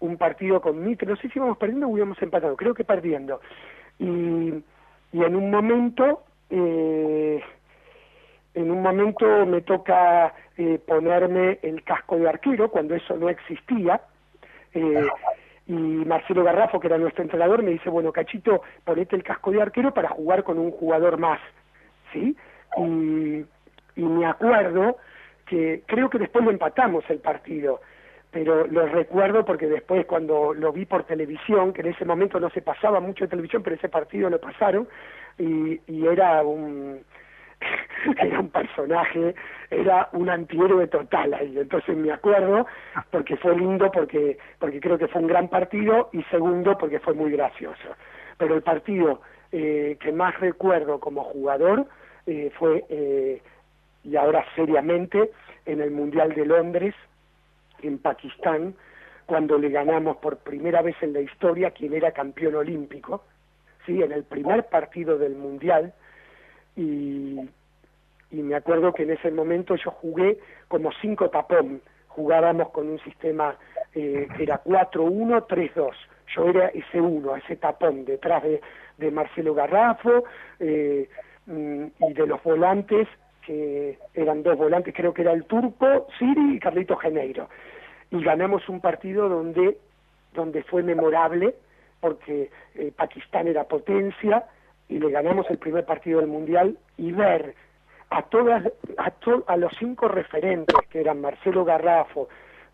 [0.00, 3.40] un partido con Mitre, no sé si íbamos perdiendo o íbamos empatando, creo que perdiendo.
[3.98, 4.52] Y,
[5.12, 7.40] y en un momento, eh,
[8.54, 14.00] en un momento me toca eh, ponerme el casco de arquero, cuando eso no existía,
[14.74, 15.06] eh,
[15.66, 19.62] y Marcelo Garrafo, que era nuestro entrenador, me dice, bueno, Cachito, ponete el casco de
[19.62, 21.40] arquero para jugar con un jugador más,
[22.12, 22.36] ¿sí?
[22.76, 23.44] Y,
[23.96, 24.96] y me acuerdo
[25.46, 27.80] que creo que después lo empatamos el partido,
[28.30, 32.50] pero lo recuerdo porque después cuando lo vi por televisión, que en ese momento no
[32.50, 34.88] se pasaba mucho de televisión, pero ese partido lo pasaron,
[35.38, 37.00] y, y era un
[38.18, 39.34] era un personaje,
[39.70, 42.66] era un antihéroe total ahí, entonces me acuerdo
[43.10, 47.14] porque fue lindo, porque, porque creo que fue un gran partido, y segundo porque fue
[47.14, 47.96] muy gracioso.
[48.38, 49.20] Pero el partido
[49.52, 51.86] eh, que más recuerdo como jugador
[52.26, 53.42] eh, fue, eh,
[54.04, 55.30] y ahora seriamente,
[55.66, 56.94] en el Mundial de Londres,
[57.82, 58.74] en Pakistán,
[59.26, 63.24] cuando le ganamos por primera vez en la historia quien era campeón olímpico,
[63.86, 65.92] sí, en el primer partido del Mundial,
[66.76, 67.38] y,
[68.30, 70.38] me acuerdo que en ese momento yo jugué
[70.68, 73.56] como cinco tapón, jugábamos con un sistema
[73.94, 75.90] eh, que era 4-1, 3-2,
[76.34, 78.60] yo era ese uno, ese tapón detrás de,
[78.98, 80.24] de Marcelo Garrafo
[80.60, 81.08] eh,
[81.46, 83.08] mm, y de los volantes
[83.44, 87.48] que eran dos volantes, creo que era el turco, Siri y Carlito Geneiro.
[88.10, 89.78] Y ganamos un partido donde,
[90.32, 91.54] donde fue memorable,
[92.00, 94.44] porque eh, Pakistán era potencia,
[94.88, 97.54] y le ganamos el primer partido del Mundial, y ver
[98.10, 98.62] a todas,
[98.98, 102.28] a, to- a los cinco referentes, que eran Marcelo Garrafo,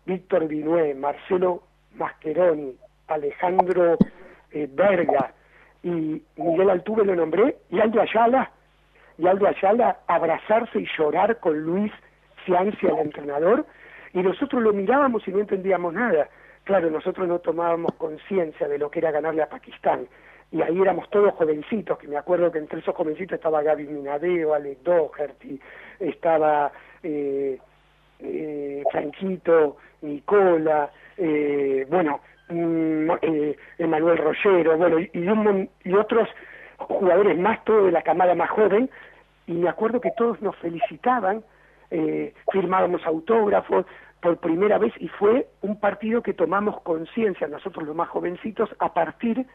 [0.05, 1.63] Víctor Vinué, Marcelo
[1.95, 2.75] Mascheroni,
[3.07, 3.97] Alejandro
[4.51, 5.33] eh, Berga
[5.83, 8.51] y Miguel Altuve lo nombré, y Aldo Ayala,
[9.17, 11.91] y Aldo Ayala abrazarse y llorar con Luis
[12.45, 13.65] Cianci, el entrenador,
[14.13, 16.27] y nosotros lo mirábamos y no entendíamos nada.
[16.65, 20.07] Claro, nosotros no tomábamos conciencia de lo que era ganarle a Pakistán,
[20.51, 24.53] y ahí éramos todos jovencitos, que me acuerdo que entre esos jovencitos estaba Gaby Minadeo,
[24.53, 25.59] Alex Doherty,
[25.99, 26.71] estaba
[27.03, 27.59] eh,
[28.19, 36.27] eh, Franquito, Nicola, eh, bueno, mm, eh, Emanuel Rollero, bueno, y, un y otros
[36.77, 38.89] jugadores más, todo de la camada más joven,
[39.47, 41.43] y me acuerdo que todos nos felicitaban,
[41.91, 43.85] eh, firmábamos autógrafos
[44.21, 48.93] por primera vez, y fue un partido que tomamos conciencia, nosotros los más jovencitos, a
[48.93, 49.45] partir de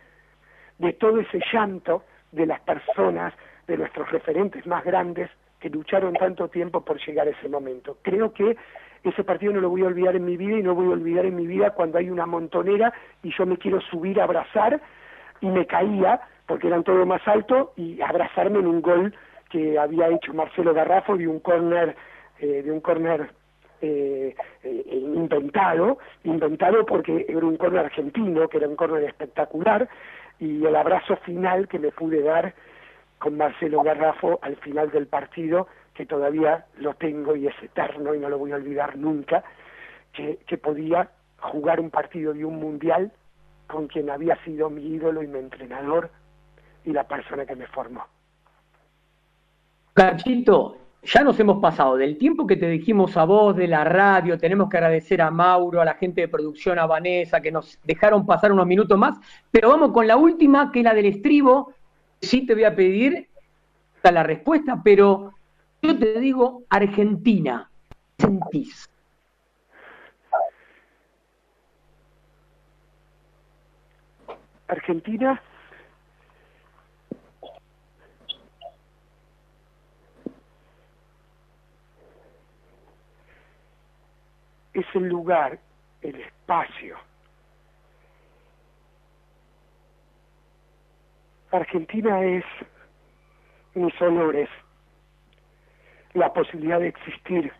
[0.98, 3.32] todo ese llanto de las personas,
[3.66, 5.30] de nuestros referentes más grandes
[5.60, 7.96] que lucharon tanto tiempo por llegar a ese momento.
[8.02, 8.56] Creo que
[9.02, 11.26] ese partido no lo voy a olvidar en mi vida y no voy a olvidar
[11.26, 12.92] en mi vida cuando hay una montonera
[13.22, 14.80] y yo me quiero subir a abrazar
[15.40, 19.14] y me caía porque eran todo más alto y abrazarme en un gol
[19.50, 21.96] que había hecho Marcelo Garrafo de un córner
[22.40, 23.30] eh, de un córner
[23.80, 29.88] eh, eh, inventado, inventado porque era un córner argentino, que era un córner espectacular,
[30.38, 32.54] y el abrazo final que me pude dar
[33.18, 38.18] con Marcelo Garrafo al final del partido, que todavía lo tengo y es eterno y
[38.18, 39.44] no lo voy a olvidar nunca,
[40.12, 43.12] que, que podía jugar un partido de un mundial
[43.66, 46.10] con quien había sido mi ídolo y mi entrenador
[46.84, 48.04] y la persona que me formó.
[49.94, 54.38] Cachito, ya nos hemos pasado del tiempo que te dijimos a vos de la radio,
[54.38, 58.24] tenemos que agradecer a Mauro, a la gente de producción, a Vanessa, que nos dejaron
[58.24, 59.18] pasar unos minutos más,
[59.50, 61.72] pero vamos con la última, que es la del estribo.
[62.20, 63.28] Sí te voy a pedir
[64.02, 65.32] la respuesta, pero
[65.82, 67.70] yo te digo Argentina,
[68.16, 68.88] ¿qué sentís?
[74.68, 75.40] Argentina
[84.74, 85.58] es el lugar,
[86.02, 86.96] el espacio.
[91.52, 92.44] Argentina es
[93.74, 94.48] mis olores,
[96.12, 97.52] la posibilidad de existir.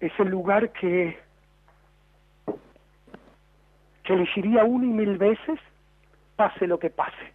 [0.00, 1.18] Es el lugar que,
[4.04, 5.58] que elegiría una y mil veces,
[6.36, 7.32] pase lo que pase.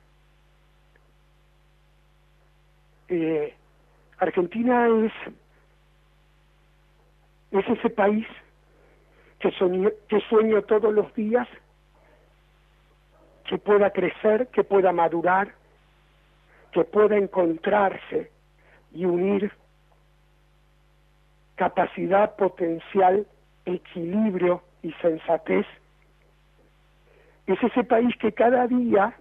[3.10, 3.56] Eh,
[4.20, 5.14] Argentina es
[7.52, 8.28] es ese país
[9.40, 11.48] que, soño, que sueño todos los días
[13.46, 15.54] que pueda crecer, que pueda madurar,
[16.72, 18.30] que pueda encontrarse
[18.94, 19.52] y unir
[21.56, 23.26] capacidad, potencial,
[23.66, 25.66] equilibrio y sensatez.
[27.48, 29.16] Es ese país que cada día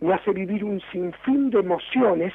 [0.00, 2.32] me hace vivir un sinfín de emociones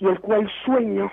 [0.00, 1.10] y el cual sueño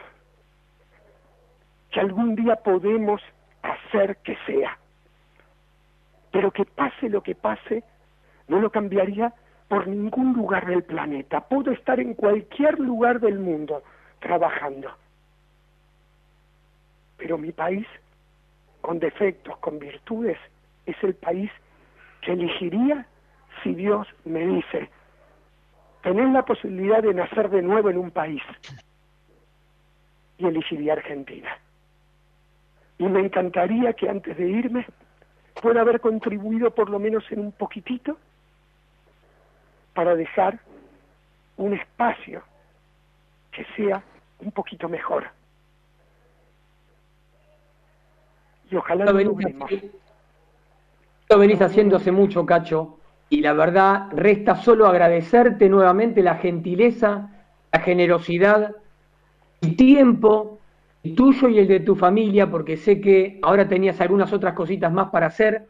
[1.95, 3.21] que algún día podemos
[3.63, 4.77] hacer que sea.
[6.29, 7.85] Pero que pase lo que pase,
[8.49, 9.33] no lo cambiaría
[9.69, 11.39] por ningún lugar del planeta.
[11.47, 13.81] Puedo estar en cualquier lugar del mundo
[14.19, 14.91] trabajando.
[17.15, 17.87] Pero mi país,
[18.81, 20.37] con defectos, con virtudes,
[20.85, 21.49] es el país
[22.19, 23.07] que elegiría
[23.63, 24.89] si Dios me dice,
[26.03, 28.43] tener la posibilidad de nacer de nuevo en un país.
[30.37, 31.57] Y elegiría Argentina
[32.97, 34.85] y me encantaría que antes de irme
[35.61, 38.17] pueda haber contribuido por lo menos en un poquitito
[39.93, 40.59] para dejar
[41.57, 42.43] un espacio
[43.51, 44.03] que sea
[44.39, 45.25] un poquito mejor.
[48.69, 49.71] Y ojalá Lo lo venís, logremos.
[51.29, 52.99] lo venís haciendo hace mucho, Cacho,
[53.29, 57.29] y la verdad resta solo agradecerte nuevamente la gentileza,
[57.71, 58.75] la generosidad,
[59.61, 60.59] el tiempo
[61.05, 64.91] el tuyo y el de tu familia, porque sé que ahora tenías algunas otras cositas
[64.91, 65.67] más para hacer.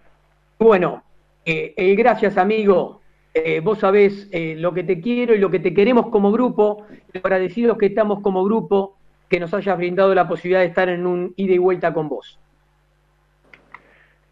[0.58, 1.04] Bueno,
[1.46, 3.02] eh, el gracias amigo,
[3.38, 6.86] Eh, vos sabés eh, lo que te quiero y lo que te queremos como grupo,
[7.14, 8.96] agradecidos que estamos como grupo,
[9.28, 12.40] que nos hayas brindado la posibilidad de estar en un ida y vuelta con vos.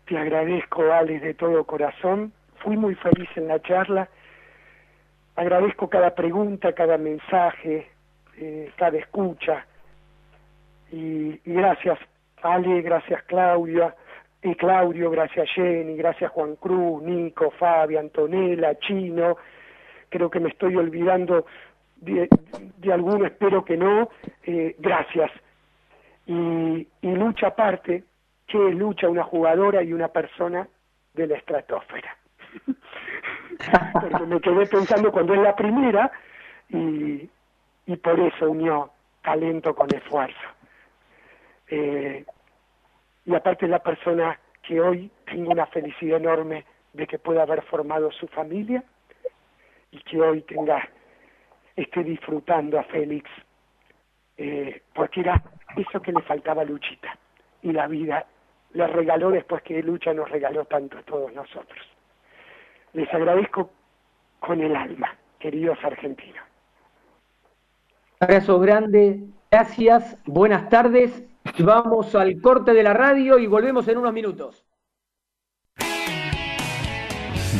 [0.07, 2.31] Te agradezco, Alex, de todo corazón.
[2.63, 4.07] Fui muy feliz en la charla.
[5.35, 7.89] Agradezco cada pregunta, cada mensaje,
[8.37, 9.65] eh, cada escucha.
[10.93, 11.97] Y, gracias,
[12.43, 13.95] Ale, gracias, Claudia,
[14.43, 19.37] y Claudio, gracias, Jenny, gracias, Juan Cruz, Nico, Fabi, Antonella, Chino.
[20.09, 21.47] Creo que me estoy olvidando
[21.95, 22.29] de,
[22.77, 24.09] de alguno, espero que no.
[24.43, 25.31] Eh, gracias.
[26.27, 28.03] Y, y lucha aparte,
[28.45, 30.67] que lucha una jugadora y una persona
[31.15, 32.15] de la estratosfera.
[33.99, 36.11] porque me quedé pensando cuando es la primera
[36.69, 37.27] y,
[37.87, 38.91] y por eso unió
[39.23, 40.52] talento con esfuerzo.
[41.75, 42.23] Eh,
[43.25, 48.11] y aparte la persona que hoy tengo una felicidad enorme de que pueda haber formado
[48.11, 48.83] su familia
[49.89, 50.87] y que hoy tenga
[51.75, 53.27] esté disfrutando a Félix
[54.37, 55.41] eh, porque era
[55.75, 57.17] eso que le faltaba a Luchita
[57.63, 58.27] y la vida
[58.73, 61.83] le regaló después que Lucha nos regaló tanto a todos nosotros.
[62.93, 63.71] Les agradezco
[64.39, 66.43] con el alma, queridos argentinos.
[68.19, 71.32] Abrazo grande, gracias, buenas tardes.
[71.59, 74.65] Vamos al corte de la radio y volvemos en unos minutos.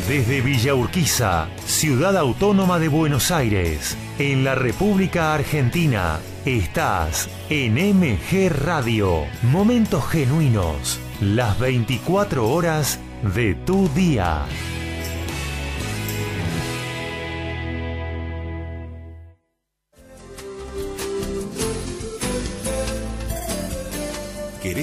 [0.08, 8.50] Desde Villa Urquiza, ciudad autónoma de Buenos Aires, en la República Argentina, estás en MG
[8.50, 9.22] Radio.
[9.44, 13.00] Momentos genuinos, las 24 horas
[13.34, 14.42] de tu día.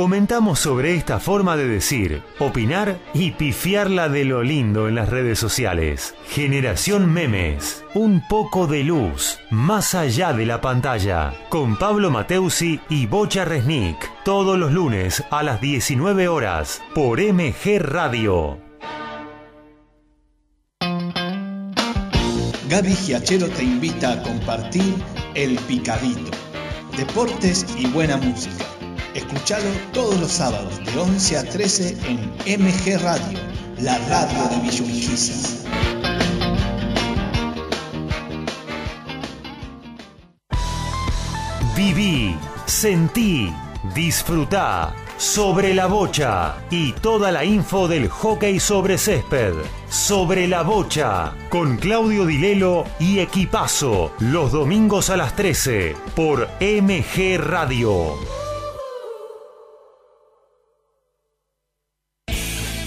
[0.00, 5.38] comentamos sobre esta forma de decir, opinar y pifiarla de lo lindo en las redes
[5.38, 6.14] sociales.
[6.26, 13.04] Generación Memes, un poco de luz, más allá de la pantalla, con Pablo Mateusi y
[13.04, 18.58] Bocha Resnick, todos los lunes a las 19 horas, por MG Radio.
[22.70, 24.94] Gaby Giachero te invita a compartir
[25.34, 26.30] El Picadito.
[26.96, 28.69] Deportes y buena música.
[29.14, 33.38] Escuchalo todos los sábados de 11 a 13 en MG Radio,
[33.78, 35.66] la radio de Villurquiza.
[41.74, 43.52] Viví, sentí,
[43.94, 49.54] disfrutá sobre la bocha y toda la info del hockey sobre césped.
[49.88, 57.38] Sobre la bocha con Claudio Dilelo y Equipazo los domingos a las 13 por MG
[57.38, 58.14] Radio.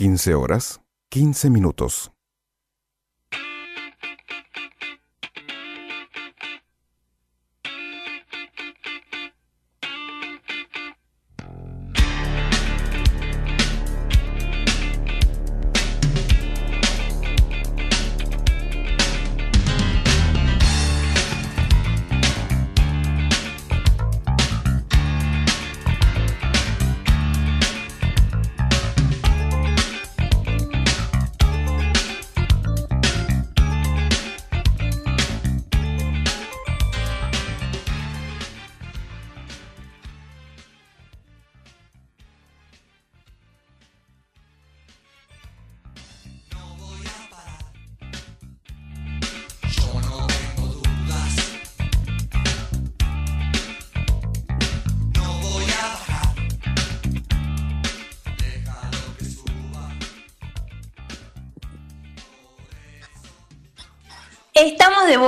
[0.00, 2.10] Quince horas, quince minutos.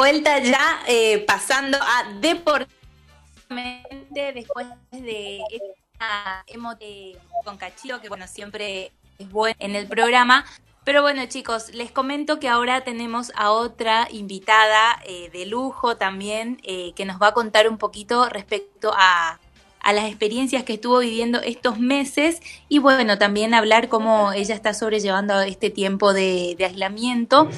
[0.02, 8.90] Vuelta ya eh, pasando a deportivamente después de esta emote con Cachito, que bueno, siempre
[9.20, 10.44] es bueno en el programa.
[10.82, 16.60] Pero bueno, chicos, les comento que ahora tenemos a otra invitada eh, de lujo también,
[16.64, 19.38] eh, que nos va a contar un poquito respecto a,
[19.82, 24.74] a las experiencias que estuvo viviendo estos meses y bueno, también hablar cómo ella está
[24.74, 27.48] sobrellevando este tiempo de, aislamiento.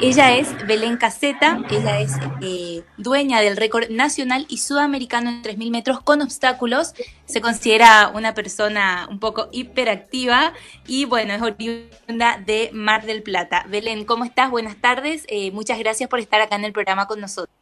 [0.00, 5.70] Ella es Belén Caseta, ella es eh, dueña del récord nacional y sudamericano en 3.000
[5.70, 6.94] metros con obstáculos.
[7.26, 10.52] Se considera una persona un poco hiperactiva
[10.86, 13.66] y bueno, es oriunda de Mar del Plata.
[13.68, 14.50] Belén, ¿cómo estás?
[14.50, 15.24] Buenas tardes.
[15.28, 17.54] Eh, muchas gracias por estar acá en el programa con nosotros.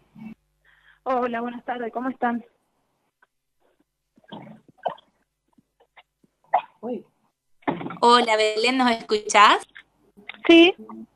[1.02, 2.44] Hola, buenas tardes, ¿cómo están?
[8.00, 9.66] Hola Belén, ¿nos escuchás?
[10.46, 10.74] Sí,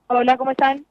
[0.09, 0.85] hola, ¿cómo están?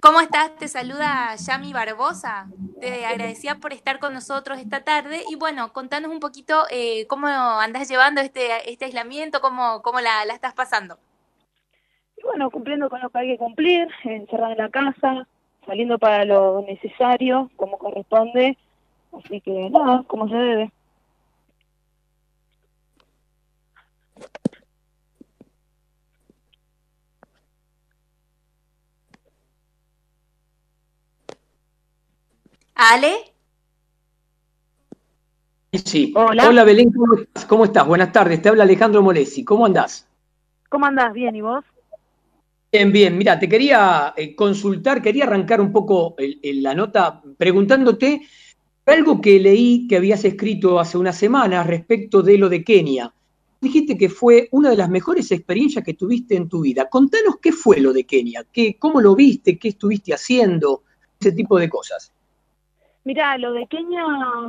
[0.00, 0.54] ¿Cómo estás?
[0.56, 2.46] Te saluda Yami Barbosa.
[2.80, 5.22] Te agradecía por estar con nosotros esta tarde.
[5.28, 10.24] Y bueno, contanos un poquito eh, cómo andas llevando este, este aislamiento, cómo, cómo la,
[10.26, 10.98] la estás pasando.
[12.16, 15.26] Y bueno, cumpliendo con lo que hay que cumplir, encerrada en la casa,
[15.66, 18.56] saliendo para lo necesario, como corresponde.
[19.12, 20.72] Así que nada, como se debe.
[32.76, 33.32] Ale.
[35.72, 36.12] Sí.
[36.14, 36.64] Hola.
[36.64, 37.44] Belén, ¿cómo estás?
[37.46, 37.86] ¿Cómo estás?
[37.86, 39.44] Buenas tardes, te habla Alejandro Molesi.
[39.44, 40.06] ¿Cómo andás?
[40.68, 41.12] ¿Cómo andás?
[41.12, 41.64] Bien, ¿y vos?
[42.70, 43.16] Bien, bien.
[43.16, 48.22] Mira, te quería eh, consultar, quería arrancar un poco el- el- la nota preguntándote
[48.84, 53.12] algo que leí que habías escrito hace unas semanas respecto de lo de Kenia.
[53.60, 56.88] Dijiste que fue una de las mejores experiencias que tuviste en tu vida.
[56.90, 60.82] Contanos qué fue lo de Kenia, qué, cómo lo viste, qué estuviste haciendo,
[61.18, 62.12] ese tipo de cosas.
[63.06, 64.04] Mira, lo de Kenia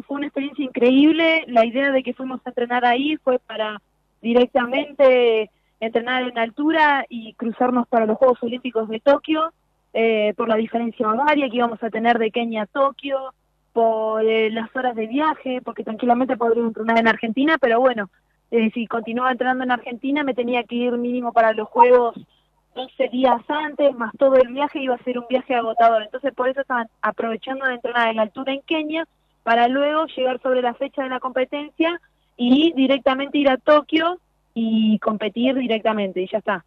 [0.08, 1.44] fue una experiencia increíble.
[1.46, 3.80] La idea de que fuimos a entrenar ahí fue para
[4.20, 9.54] directamente entrenar en altura y cruzarnos para los Juegos Olímpicos de Tokio,
[9.94, 13.32] eh, por la diferencia horaria que íbamos a tener de Kenia a Tokio,
[13.74, 18.10] por eh, las horas de viaje, porque tranquilamente podría entrenar en Argentina, pero bueno,
[18.50, 22.16] eh, si continuaba entrenando en Argentina me tenía que ir mínimo para los Juegos
[22.78, 26.04] 12 días antes, más todo el viaje iba a ser un viaje agotador.
[26.04, 29.06] Entonces, por eso estaban aprovechando de entrenar en la altura en Kenia
[29.44, 32.00] para luego llegar sobre la fecha de la competencia
[32.38, 34.20] y directamente ir a Tokio
[34.54, 36.64] y competir directamente, y ya está.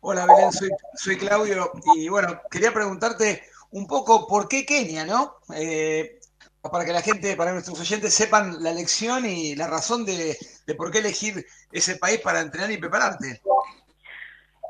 [0.00, 5.36] Hola Belén, soy, soy Claudio y bueno, quería preguntarte un poco por qué Kenia, ¿no?
[5.54, 6.20] Eh,
[6.62, 10.74] para que la gente, para nuestros oyentes sepan la lección y la razón de, de
[10.74, 13.40] por qué elegir ese país para entrenar y prepararte.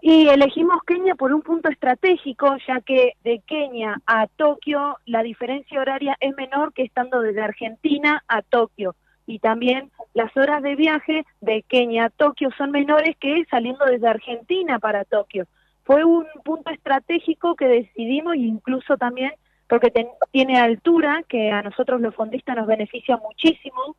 [0.03, 5.81] Y elegimos Kenia por un punto estratégico, ya que de Kenia a Tokio la diferencia
[5.81, 8.95] horaria es menor que estando desde Argentina a Tokio.
[9.27, 14.07] Y también las horas de viaje de Kenia a Tokio son menores que saliendo desde
[14.07, 15.47] Argentina para Tokio.
[15.83, 19.33] Fue un punto estratégico que decidimos incluso también
[19.69, 23.97] porque ten- tiene altura, que a nosotros los fondistas nos beneficia muchísimo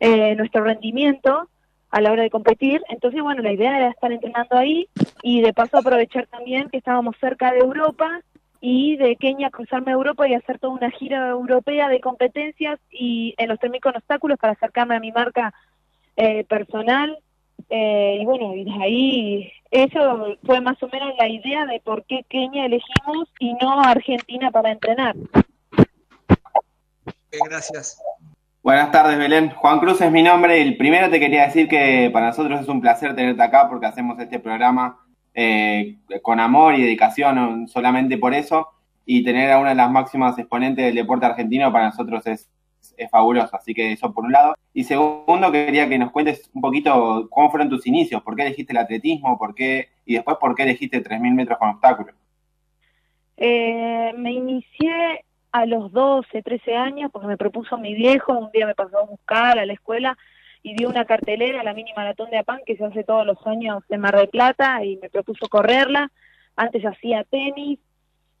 [0.00, 1.48] eh, nuestro rendimiento
[1.90, 2.82] a la hora de competir.
[2.88, 4.88] Entonces, bueno, la idea era estar entrenando ahí
[5.22, 8.20] y de paso aprovechar también que estábamos cerca de Europa
[8.60, 13.34] y de Kenia cruzarme a Europa y hacer toda una gira europea de competencias y
[13.36, 15.52] en los 3.000 con obstáculos para acercarme a mi marca
[16.16, 17.18] eh, personal
[17.70, 22.04] Eh, y bueno, y de ahí eso fue más o menos la idea de por
[22.04, 25.16] qué Kenia elegimos y no Argentina para entrenar.
[27.48, 28.00] gracias.
[28.64, 29.50] Buenas tardes, Belén.
[29.50, 30.62] Juan Cruz es mi nombre.
[30.62, 34.18] El primero te quería decir que para nosotros es un placer tenerte acá porque hacemos
[34.18, 38.68] este programa eh, con amor y dedicación, solamente por eso.
[39.04, 42.48] Y tener a una de las máximas exponentes del deporte argentino para nosotros es,
[42.96, 43.54] es fabuloso.
[43.54, 44.54] Así que eso por un lado.
[44.72, 48.72] Y segundo, quería que nos cuentes un poquito cómo fueron tus inicios, por qué elegiste
[48.72, 52.14] el atletismo, por qué, y después por qué elegiste 3.000 metros con obstáculos.
[53.36, 55.22] Eh, me inicié
[55.54, 59.04] a los 12, 13 años porque me propuso mi viejo, un día me pasó a
[59.04, 60.18] buscar a la escuela
[60.64, 63.84] y dio una cartelera, la mini maratón de Apán, que se hace todos los años
[63.88, 66.10] en Mar del Plata, y me propuso correrla.
[66.56, 67.78] Antes hacía tenis,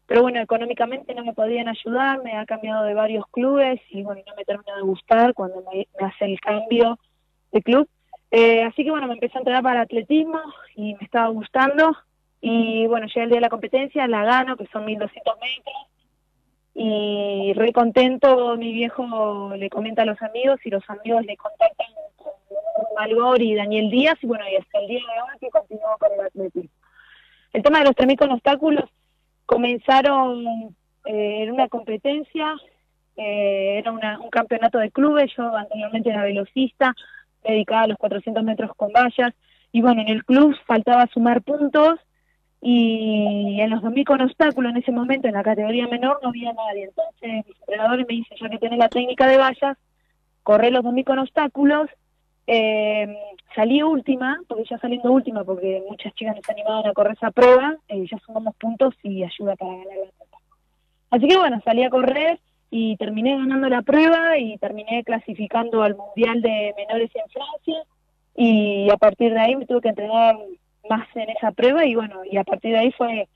[0.06, 4.20] pero bueno, económicamente no me podían ayudar, me ha cambiado de varios clubes y bueno,
[4.26, 6.98] no me terminó de gustar cuando me, hace el cambio
[7.52, 7.88] de club.
[8.32, 10.40] Eh, así que bueno, me empecé a entrenar para atletismo
[10.74, 11.96] y me estaba gustando.
[12.40, 15.93] Y bueno, llegué el día de la competencia, la gano, que son 1200 metros
[16.74, 21.86] y re contento, mi viejo le comenta a los amigos y los amigos le contactan
[22.16, 22.32] con
[22.96, 26.12] Malgor y Daniel Díaz y bueno, y hasta el día de hoy que continúo con
[26.12, 26.70] el atletismo.
[27.52, 28.90] El tema de los 3.000 con obstáculos
[29.46, 32.56] comenzaron eh, en una competencia,
[33.16, 36.92] eh, era un campeonato de clubes, yo anteriormente era velocista,
[37.44, 39.32] dedicada a los 400 metros con vallas
[39.70, 42.00] y bueno, en el club faltaba sumar puntos
[42.66, 46.50] y en los 2000 con obstáculos en ese momento en la categoría menor no había
[46.54, 46.84] nadie.
[46.84, 49.76] Entonces mis entrenadores me dicen, ya que tenés la técnica de vallas,
[50.42, 51.90] corré los 2000 con obstáculos,
[52.46, 53.18] eh,
[53.54, 57.76] salí última, porque ya saliendo última, porque muchas chicas nos animaban a correr esa prueba,
[57.88, 60.38] eh, ya sumamos puntos y ayuda para ganar la prueba.
[61.10, 65.96] Así que bueno, salí a correr y terminé ganando la prueba y terminé clasificando al
[65.96, 67.82] Mundial de Menores en Francia
[68.34, 70.36] y a partir de ahí me tuve que entrenar
[70.88, 73.28] más en esa prueba y bueno, y a partir de ahí fue,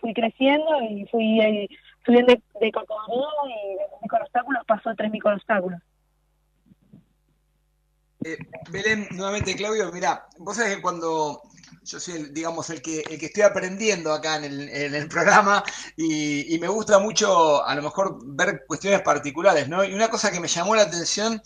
[0.00, 1.68] fui creciendo y fui eh,
[2.04, 5.80] subiendo de, de categoría y de microobstáculos pasó a tres microobstáculos.
[8.24, 8.38] Eh,
[8.70, 11.42] Belén, nuevamente Claudio, mira, vos sabés que cuando
[11.84, 15.64] yo soy, el, digamos, el que, el que estoy aprendiendo acá en el, programa
[15.96, 19.84] y, y, me gusta mucho a lo mejor ver cuestiones particulares, ¿no?
[19.84, 21.42] Y una cosa que me llamó la atención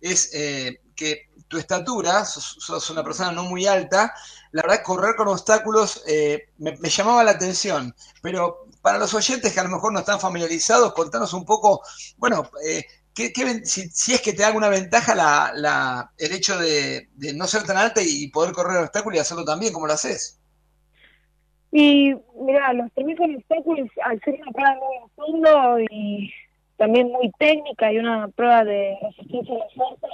[0.00, 4.12] es eh, que tu estatura, sos, una persona no muy alta,
[4.50, 9.60] la verdad correr con obstáculos eh, me, llamaba la atención, pero para los oyentes que
[9.60, 11.82] a lo mejor no están familiarizados, contanos un poco,
[12.16, 12.84] bueno, eh,
[13.14, 13.32] ¿qué,
[13.64, 17.76] si, es que te da alguna ventaja la, la, el hecho de, no ser tan
[17.76, 20.40] alta y poder correr obstáculos y hacerlo también, como lo haces?
[21.72, 26.32] Y mira, los terminos con obstáculos, al ser una prueba muy fondo y
[26.76, 30.06] también muy técnica y una prueba de resistencia a la fuerza,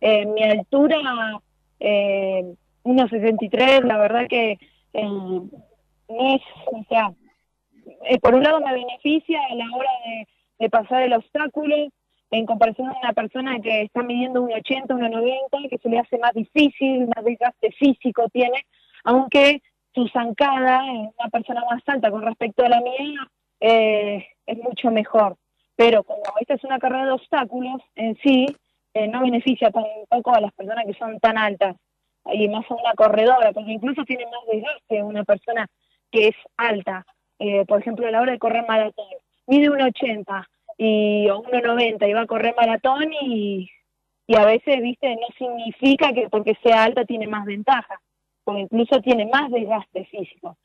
[0.00, 1.40] eh, mi altura,
[1.78, 2.54] eh,
[2.84, 4.58] 1,63, la verdad que
[4.92, 7.12] eh, no es, o sea,
[8.04, 9.90] eh, por un lado me beneficia a la hora
[10.58, 11.74] de, pasar el obstáculo,
[12.30, 16.32] en comparación a una persona que está midiendo 1,80, 1,90, que se le hace más
[16.34, 18.66] difícil, más desgaste físico tiene,
[19.04, 19.62] aunque
[19.94, 23.26] su zancada, una persona más alta con respecto a la mía,
[23.58, 25.36] es mucho mejor.
[25.74, 28.46] Pero como esta es una carrera de obstáculos en sí,
[28.94, 31.76] eh, no beneficia tampoco a las personas que son tan altas
[32.32, 35.66] y más a una corredora, porque incluso tiene más desgaste una persona
[36.10, 37.04] que es alta.
[37.38, 39.06] Eh, por ejemplo, a la hora de correr maratón,
[39.46, 40.46] mide 1,80
[40.76, 43.70] y, o 1,90 y va a correr maratón y,
[44.26, 48.00] y a veces, viste, no significa que porque sea alta tiene más ventaja,
[48.44, 50.56] porque incluso tiene más desgaste físico.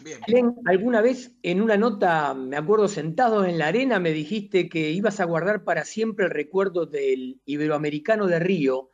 [0.00, 0.54] Bien.
[0.66, 5.20] alguna vez en una nota, me acuerdo sentado en la arena, me dijiste que ibas
[5.20, 8.90] a guardar para siempre el recuerdo del Iberoamericano de Río,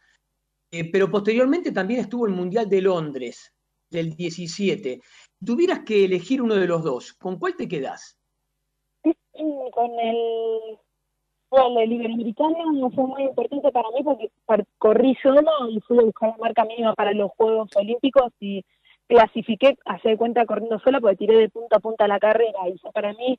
[0.71, 3.53] eh, pero posteriormente también estuvo el Mundial de Londres,
[3.91, 5.01] del 17.
[5.45, 8.17] Tuvieras que elegir uno de los dos, ¿con cuál te quedás?
[9.03, 10.79] Con el,
[11.79, 14.31] el Iberoamericano fue muy importante para mí porque
[14.79, 18.65] corrí solo y fui a buscar la marca mínima para los Juegos Olímpicos y
[19.13, 22.93] clasifiqué, hace cuenta corriendo sola porque tiré de punta a punta la carrera y fue
[22.93, 23.39] para mí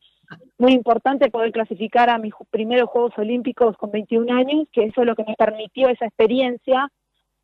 [0.59, 5.07] muy importante poder clasificar a mis primeros Juegos Olímpicos con 21 años, que eso es
[5.07, 6.87] lo que me permitió esa experiencia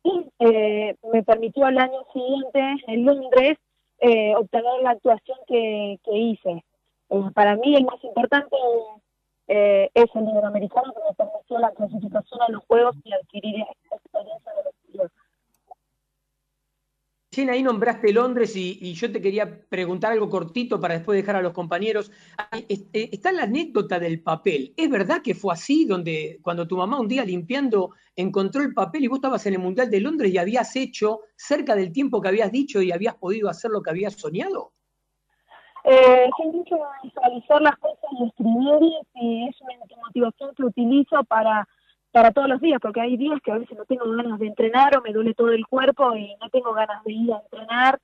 [0.04, 3.58] y eh, me permitió al año siguiente en Londres
[3.98, 6.64] eh, obtener la actuación que, hice.
[7.10, 8.56] Eh, para mí el más importante
[9.48, 13.96] eh, es el americano que me permitió la clasificación a los Juegos y adquirir esa
[13.96, 14.74] experiencia de los
[17.32, 21.42] Recién ahí nombraste Londres y, yo te quería preguntar algo cortito para después dejar a
[21.42, 22.10] los compañeros.
[22.50, 24.74] Eh, Está la anécdota del papel.
[24.76, 29.04] ¿Es verdad que fue así, donde cuando tu mamá un día limpiando encontró el papel
[29.04, 32.26] y vos estabas en el Mundial de Londres y habías hecho cerca del tiempo que
[32.26, 34.72] habías dicho y habías podido hacer lo que habías soñado?
[35.84, 41.66] Eh, de visualizar las cosas y escribir y es una motivación que utilizo para,
[42.12, 44.96] para todos los días, porque hay días que a veces no tengo ganas de entrenar
[44.96, 48.00] o me duele todo el cuerpo y no tengo ganas de ir a entrenar,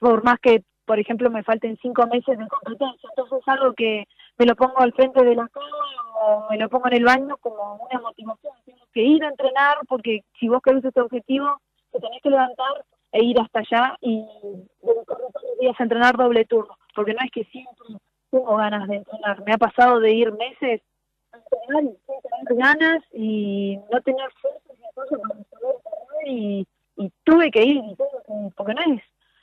[0.00, 3.08] por más que, por ejemplo, me falten cinco meses de competencia.
[3.10, 4.06] Entonces es algo que
[4.38, 5.66] me lo pongo al frente de la cama
[6.22, 8.54] o me lo pongo en el baño como una motivación.
[8.64, 11.60] Tengo que ir a entrenar porque si vos querés este objetivo,
[11.92, 14.24] te tenés que levantar e ir hasta allá y
[14.82, 17.86] dedicarme todos los días a entrenar doble turno, porque no es que siempre
[18.30, 19.42] tengo ganas de entrenar.
[19.44, 20.82] Me ha pasado de ir meses
[21.32, 21.94] a entrenar
[22.50, 24.62] ganas y no tener fuerzas
[24.94, 26.66] cosas para poder y,
[26.96, 29.02] y tuve que ir, y tuve que- porque no es,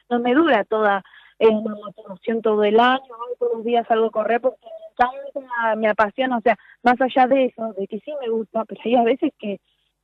[0.10, 1.04] no me dura toda
[1.40, 3.02] la motivación todo el año,
[3.40, 7.28] todos los días salgo a correr porque me encanta, me apasiona, o sea, más allá
[7.28, 9.60] de eso, de que sí me gusta, pero hay a veces que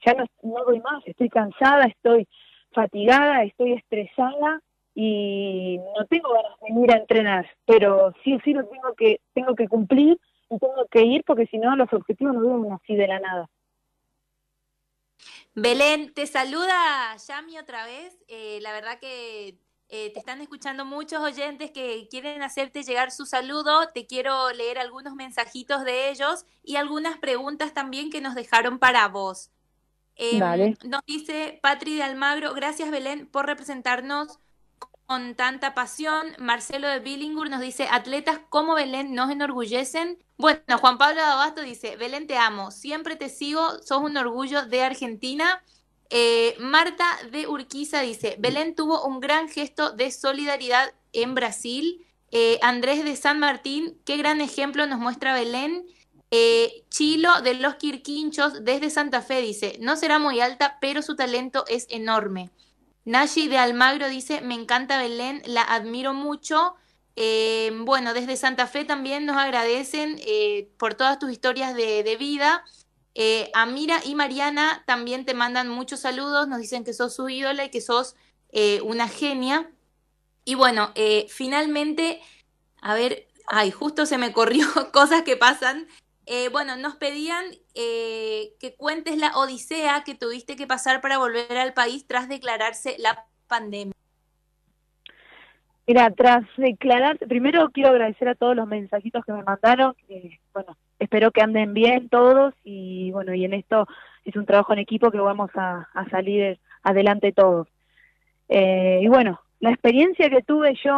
[0.05, 2.27] ya no, no doy más, estoy cansada, estoy
[2.71, 4.61] fatigada, estoy estresada
[4.95, 9.19] y no tengo ganas de ir a entrenar, pero sí o sí lo tengo que,
[9.33, 10.17] tengo que cumplir
[10.49, 13.49] y tengo que ir porque si no los objetivos no vienen así de la nada.
[15.55, 18.15] Belén, te saluda Yami otra vez.
[18.27, 19.57] Eh, la verdad que
[19.89, 23.89] eh, te están escuchando muchos oyentes que quieren hacerte llegar su saludo.
[23.93, 29.07] Te quiero leer algunos mensajitos de ellos y algunas preguntas también que nos dejaron para
[29.07, 29.51] vos.
[30.39, 30.77] Dale.
[30.83, 34.39] Nos dice Patri de Almagro, gracias Belén por representarnos
[35.07, 36.35] con tanta pasión.
[36.37, 40.19] Marcelo de Billingur nos dice, atletas como Belén nos enorgullecen.
[40.37, 44.83] Bueno, Juan Pablo Abasto dice, Belén te amo, siempre te sigo, sos un orgullo de
[44.83, 45.63] Argentina.
[46.09, 52.05] Eh, Marta de Urquiza dice, Belén tuvo un gran gesto de solidaridad en Brasil.
[52.31, 55.87] Eh, Andrés de San Martín, qué gran ejemplo nos muestra Belén.
[56.31, 61.15] Eh, Chilo de los Quirquinchos desde Santa Fe dice, no será muy alta, pero su
[61.15, 62.51] talento es enorme.
[63.07, 66.75] Nashi de Almagro dice, me encanta Belén, la admiro mucho.
[67.15, 72.17] Eh, bueno, desde Santa Fe también nos agradecen eh, por todas tus historias de, de
[72.17, 72.65] vida.
[73.15, 77.63] Eh, Amira y Mariana también te mandan muchos saludos, nos dicen que sos su ídola
[77.63, 78.15] y que sos
[78.83, 79.71] una genia.
[80.43, 80.91] Y bueno,
[81.29, 82.21] finalmente,
[82.81, 85.87] a ver, ay, justo se me corrió cosas que pasan.
[86.51, 87.45] Bueno, nos pedían
[87.77, 92.95] eh, que cuentes la odisea que tuviste que pasar para volver al país tras declararse
[92.97, 93.93] la pandemia.
[95.85, 100.75] Mira, tras declarar, primero quiero agradecer a todos los mensajitos que me mandaron, que, bueno,
[100.99, 103.87] espero que anden bien todos y bueno, y en esto
[104.25, 107.67] es un trabajo en equipo que vamos a, a salir adelante todos.
[108.49, 110.93] Eh, y bueno, la experiencia que tuve yo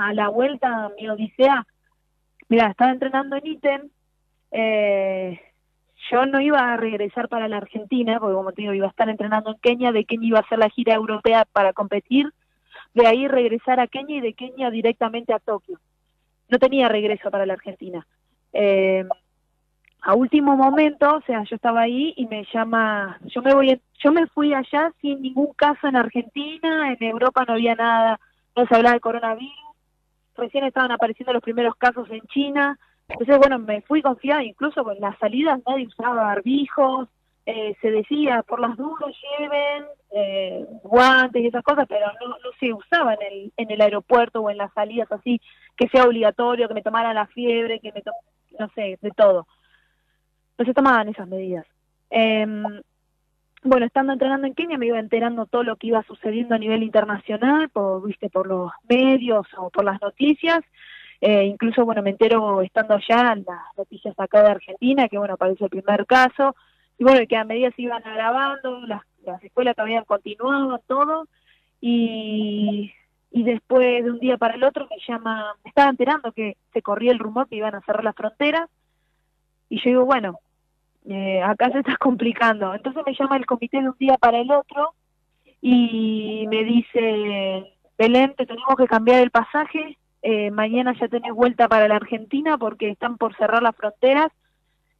[0.00, 1.66] a la vuelta mi odisea,
[2.48, 3.88] mira, estaba entrenando en ítem,
[4.50, 5.40] eh,
[6.10, 9.08] yo no iba a regresar para la Argentina, porque como te digo, iba a estar
[9.08, 12.32] entrenando en Kenia, de Kenia iba a hacer la gira europea para competir,
[12.94, 15.78] de ahí regresar a Kenia y de Kenia directamente a Tokio.
[16.48, 18.06] No tenía regreso para la Argentina.
[18.52, 19.04] Eh,
[20.02, 24.12] a último momento, o sea, yo estaba ahí y me llama, yo me voy, yo
[24.12, 28.20] me fui allá sin ningún caso en Argentina, en Europa no había nada,
[28.54, 29.54] no se hablaba de coronavirus,
[30.36, 34.98] recién estaban apareciendo los primeros casos en China, entonces bueno, me fui confiada, incluso con
[35.00, 37.08] las salidas nadie usaba barbijos,
[37.46, 42.72] eh, se decía por las dudas lleven eh, guantes y esas cosas, pero no, se
[42.72, 45.40] usaba en el, en el aeropuerto o en las salidas así,
[45.76, 48.12] que sea obligatorio, que me tomaran la fiebre, que me to-
[48.58, 49.46] no sé, de todo.
[50.56, 51.66] No se tomaban esas medidas.
[52.10, 52.62] Em,
[53.64, 56.82] bueno, estando entrenando en Kenia me iba enterando todo lo que iba sucediendo a nivel
[56.82, 60.60] internacional, por, viste, por los medios o por las noticias.
[61.26, 65.34] Eh, incluso, bueno, me entero estando allá en las noticias acá de Argentina, que bueno,
[65.34, 66.54] aparece el primer caso.
[66.98, 71.26] Y bueno, que a medida se iban agravando, las, las escuelas todavía continuaban, todo.
[71.80, 72.92] Y,
[73.30, 76.82] y después de un día para el otro me llama, me estaba enterando que se
[76.82, 78.68] corría el rumor que iban a cerrar las fronteras.
[79.70, 80.40] Y yo digo, bueno,
[81.06, 82.74] eh, acá se está complicando.
[82.74, 84.92] Entonces me llama el comité de un día para el otro
[85.62, 87.64] y me dice,
[87.96, 89.96] Belén, te tenemos que cambiar el pasaje,
[90.26, 94.32] eh, mañana ya tenés vuelta para la Argentina porque están por cerrar las fronteras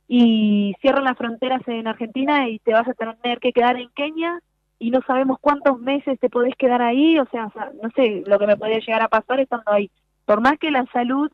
[0.07, 4.39] y cierran las fronteras en Argentina y te vas a tener que quedar en Kenia
[4.79, 7.51] y no sabemos cuántos meses te podés quedar ahí, o sea,
[7.83, 9.91] no sé lo que me podría llegar a pasar estando ahí.
[10.27, 11.33] Por más que la salud,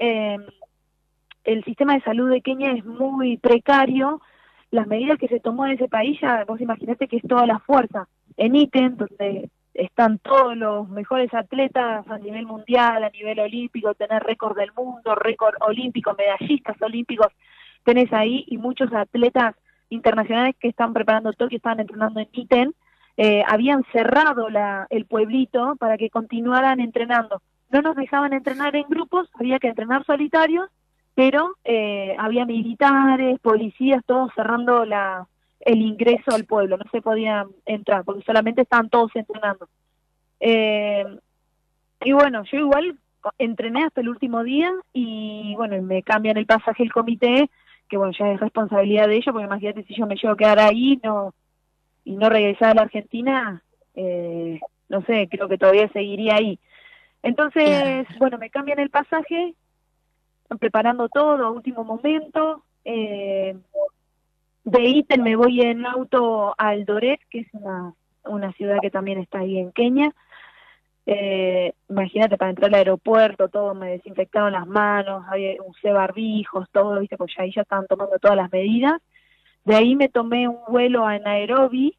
[0.00, 0.38] eh,
[1.44, 4.20] el sistema de salud de Kenia es muy precario,
[4.72, 7.60] las medidas que se tomó en ese país, ya vos imaginate que es toda la
[7.60, 8.08] fuerza.
[8.36, 9.48] En ítem, donde
[9.78, 15.14] están todos los mejores atletas a nivel mundial, a nivel olímpico, tener récord del mundo,
[15.14, 17.28] récord olímpico, medallistas olímpicos,
[17.84, 19.54] tenés ahí y muchos atletas
[19.88, 22.74] internacionales que están preparando Tokio, estaban entrenando en Iten,
[23.16, 27.40] eh, habían cerrado la, el pueblito para que continuaran entrenando.
[27.70, 30.68] No nos dejaban entrenar en grupos, había que entrenar solitarios,
[31.14, 35.28] pero eh, había militares, policías, todos cerrando la,
[35.60, 39.68] el ingreso al pueblo, no se podía entrar porque solamente estaban todos entrenando.
[40.40, 41.04] Eh,
[42.04, 42.98] y bueno, yo igual
[43.38, 47.50] entrené hasta el último día y bueno, me cambian el pasaje el comité,
[47.88, 50.58] que bueno, ya es responsabilidad de ellos, porque imagínate si yo me llevo a quedar
[50.60, 51.34] ahí no
[52.04, 53.62] y no regresar a la Argentina,
[53.94, 56.58] eh, no sé, creo que todavía seguiría ahí.
[57.22, 59.54] Entonces, bueno, me cambian el pasaje,
[60.58, 62.62] preparando todo a último momento.
[62.84, 63.56] Eh,
[64.70, 69.18] de Iten me voy en auto al Doret, que es una, una ciudad que también
[69.18, 70.12] está ahí en Kenia.
[71.06, 77.00] Eh, imagínate, para entrar al aeropuerto, todo me desinfectaron las manos, había, usé barbijos, todo,
[77.00, 79.00] viste, pues ahí ya estaban tomando todas las medidas.
[79.64, 81.96] De ahí me tomé un vuelo a Nairobi,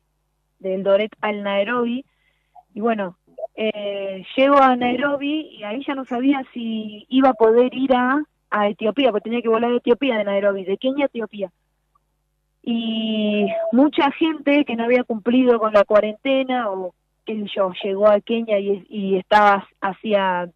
[0.60, 2.06] del Doret al Nairobi,
[2.76, 3.18] y bueno,
[3.56, 8.22] eh, llego a Nairobi y ahí ya no sabía si iba a poder ir a,
[8.52, 11.52] a Etiopía, porque tenía que volar de Etiopía, de Nairobi, de Kenia a Etiopía
[12.72, 16.94] y mucha gente que no había cumplido con la cuarentena o
[17.26, 20.48] que yo llegó a Kenia y, y estaba hacía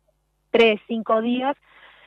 [0.52, 1.58] tres, cinco días,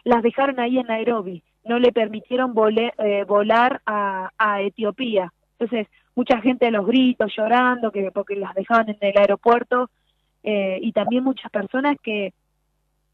[0.04, 2.54] las dejaron ahí en Nairobi, no le permitieron
[2.98, 5.32] eh, volar a, a Etiopía.
[5.58, 9.90] Entonces, mucha gente a los gritos, llorando, que porque las dejaban en el aeropuerto,
[10.44, 12.32] eh, y también muchas personas que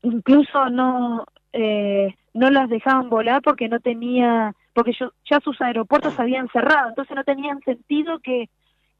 [0.03, 6.18] incluso no, eh, no las dejaban volar porque no tenía porque yo, ya sus aeropuertos
[6.18, 8.49] habían cerrado, entonces no tenían sentido que,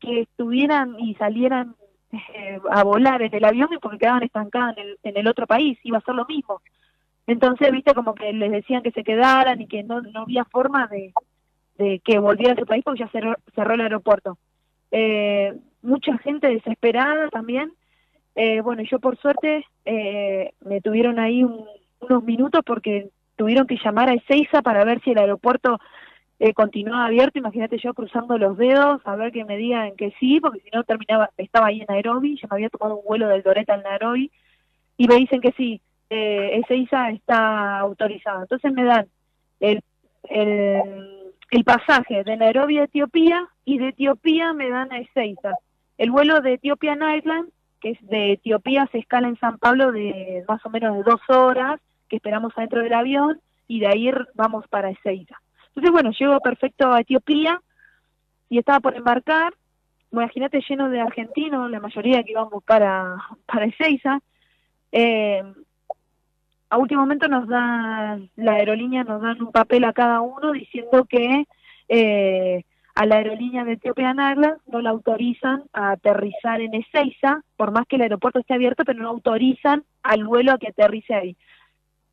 [0.05, 1.77] estuvieran y salieran
[2.11, 5.79] eh, a volar en el avión porque quedaban estancadas en el, en el otro país,
[5.85, 6.61] iba a ser lo mismo.
[7.27, 10.89] Entonces, viste, como que les decían que se quedaran y que no, no había forma
[10.89, 11.13] de,
[12.01, 14.39] que volvieran a su país porque ya cerró, cerró el aeropuerto.
[14.91, 17.73] Eh, mucha gente desesperada también.
[18.35, 24.09] Eh, bueno, yo por suerte eh, me tuvieron ahí unos minutos porque tuvieron que llamar
[24.09, 25.79] a Ezeiza para ver si el aeropuerto
[26.39, 27.39] eh, continuaba abierto.
[27.39, 30.85] Imagínate yo cruzando los dedos a ver que me digan que sí, porque si no
[30.85, 34.31] terminaba, estaba ahí en Nairobi, yo me había tomado un vuelo del Doreta al Nairobi
[34.97, 35.81] y me dicen que sí,
[36.11, 38.43] eh, Ezeiza está autorizado.
[38.43, 39.07] Entonces me dan
[39.61, 39.83] el,
[40.25, 45.55] el, el pasaje de Nairobi a Etiopía y de Etiopía me dan a Ezeiza.
[45.97, 50.45] El vuelo de Ethiopian Airlines, que es de Etiopía, se escala en San Pablo de
[50.49, 51.81] más o menos de dos horas
[52.13, 55.41] que esperamos adentro del avión y de ahí vamos para Ezeiza.
[55.69, 57.59] Entonces, bueno, llego perfecto a Etiopía
[58.51, 59.55] y estaba por embarcar,
[60.11, 63.17] imagínate lleno de argentinos, la mayoría que íbamos para,
[63.47, 64.21] para Ezeiza.
[64.93, 65.43] Eh,
[66.69, 71.07] a último momento nos da, la aerolínea nos dan un papel a cada uno diciendo
[71.07, 71.47] que
[71.89, 72.63] eh,
[72.95, 77.87] a la aerolínea de Ethiopian Airlines no la autorizan a aterrizar en Ezeiza, por más
[77.87, 81.37] que el aeropuerto esté abierto, pero no autorizan al vuelo a que aterrice ahí.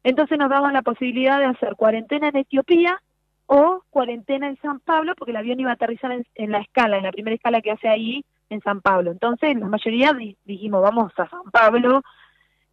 [0.03, 3.01] Entonces nos daban la posibilidad de hacer cuarentena en Etiopía
[3.47, 7.03] o cuarentena en San Pablo, porque el avión iba a aterrizar en, la escala, en
[7.03, 9.11] la primera escala que hace ahí en San Pablo.
[9.11, 12.03] Entonces la mayoría dijimos, vamos a San Pablo,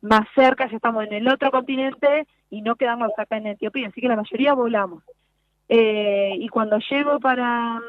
[0.02, 4.00] más cerca, ya estamos en el otro continente y no quedamos acá en Etiopía, así
[4.00, 5.02] que la mayoría volamos.
[5.68, 7.80] Eh, y cuando llego para,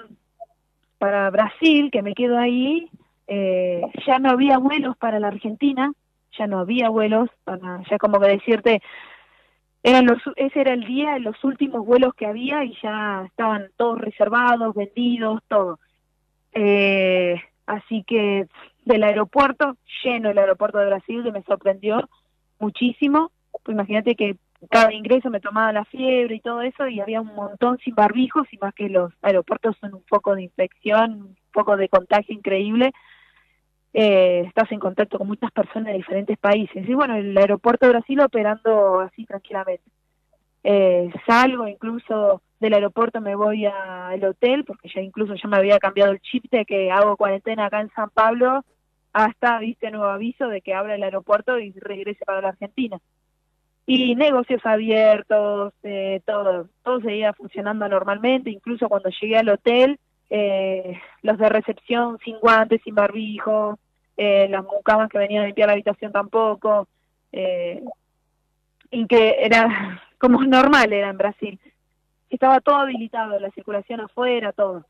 [0.98, 2.90] para Brasil, que me quedo ahí,
[3.28, 5.92] eh, ya no había vuelos para la Argentina,
[6.38, 8.82] ya no había vuelos, para, ya como que decirte,
[9.88, 14.02] eran los, ese era el día, los últimos vuelos que había y ya estaban todos
[14.02, 15.80] reservados, vendidos, todo.
[16.52, 18.48] Eh, así que
[18.84, 22.10] del aeropuerto, lleno el aeropuerto de Brasil, que me sorprendió
[22.60, 23.32] muchísimo.
[23.66, 24.36] Imagínate que
[24.70, 28.46] cada ingreso me tomaba la fiebre y todo eso y había un montón sin barbijos
[28.52, 32.92] y más que los aeropuertos son un foco de infección, un foco de contagio increíble
[34.00, 36.88] eh, estás en contacto con muchas personas de diferentes países.
[36.88, 39.90] Y bueno, el aeropuerto de Brasil operando así tranquilamente.
[40.64, 45.80] Eh, salgo incluso del aeropuerto, me voy al hotel, porque ya incluso ya me había
[45.80, 48.64] cambiado el chip de que hago cuarentena acá en San Pablo,
[49.14, 53.00] hasta, viste, nuevo aviso de que abra el aeropuerto y regrese para la Argentina.
[53.88, 59.98] Y negocios abiertos, eh, todo, todo seguía funcionando normalmente, incluso cuando llegué al hotel,
[60.30, 63.80] eh, los de recepción sin guantes, sin barbijo,
[64.18, 66.88] eh, las mucamas que venían a limpiar la habitación tampoco,
[67.32, 67.84] eh,
[68.92, 71.60] y que era como normal era en Brasil.
[72.30, 74.86] Estaba todo habilitado, la circulación afuera, todo.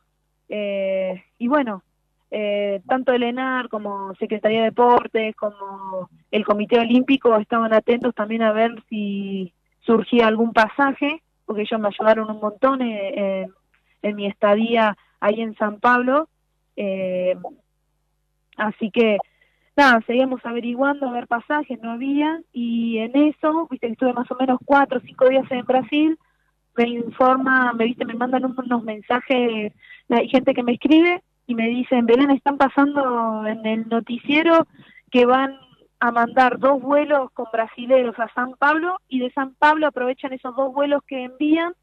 [0.50, 1.84] Eh, y bueno,
[2.32, 8.42] eh, tanto el ENAR como Secretaría de Deportes, como el Comité Olímpico estaban atentos también
[8.42, 13.54] a ver si surgía algún pasaje, porque ellos me ayudaron un montón en, en-
[14.04, 16.28] en mi estadía ahí en San Pablo.
[16.76, 17.36] Eh,
[18.58, 19.18] así que,
[19.76, 24.30] nada, seguíamos averiguando a ver pasajes, no había, y en eso, viste que estuve más
[24.32, 26.18] o menos cuatro o cinco días en Brasil,
[26.76, 29.74] me informa, me viste, me mandan un- unos mensajes,
[30.10, 34.68] hay gente que me escribe y me dicen, Belén, están pasando en el noticiero
[35.10, 35.58] que van
[36.00, 40.56] a mandar dos vuelos con brasileros a San Pablo y de San Pablo aprovechan esos
[40.56, 41.74] dos vuelos que envían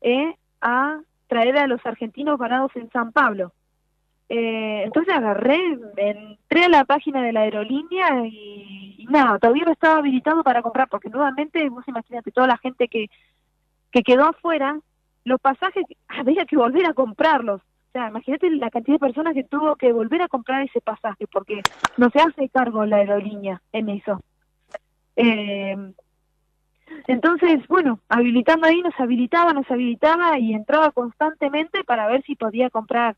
[0.00, 3.52] eh, a traer a los argentinos varados en San Pablo.
[4.28, 5.58] Eh, entonces agarré,
[5.96, 10.88] entré a la página de la aerolínea y, nada, todavía no estaba habilitado para comprar,
[10.88, 13.08] porque nuevamente, vos imagínate, toda la gente que,
[13.90, 14.78] que quedó afuera,
[15.24, 17.62] los pasajes había que volver a comprarlos.
[17.62, 21.26] O sea, imagínate la cantidad de personas que tuvo que volver a comprar ese pasaje,
[21.32, 21.62] porque
[21.96, 24.20] no se hace cargo la aerolínea en eso.
[25.16, 25.74] Eh,
[27.06, 32.68] entonces, bueno, habilitando ahí nos habilitaba, nos habilitaba y entraba constantemente para ver si podía
[32.68, 33.16] comprar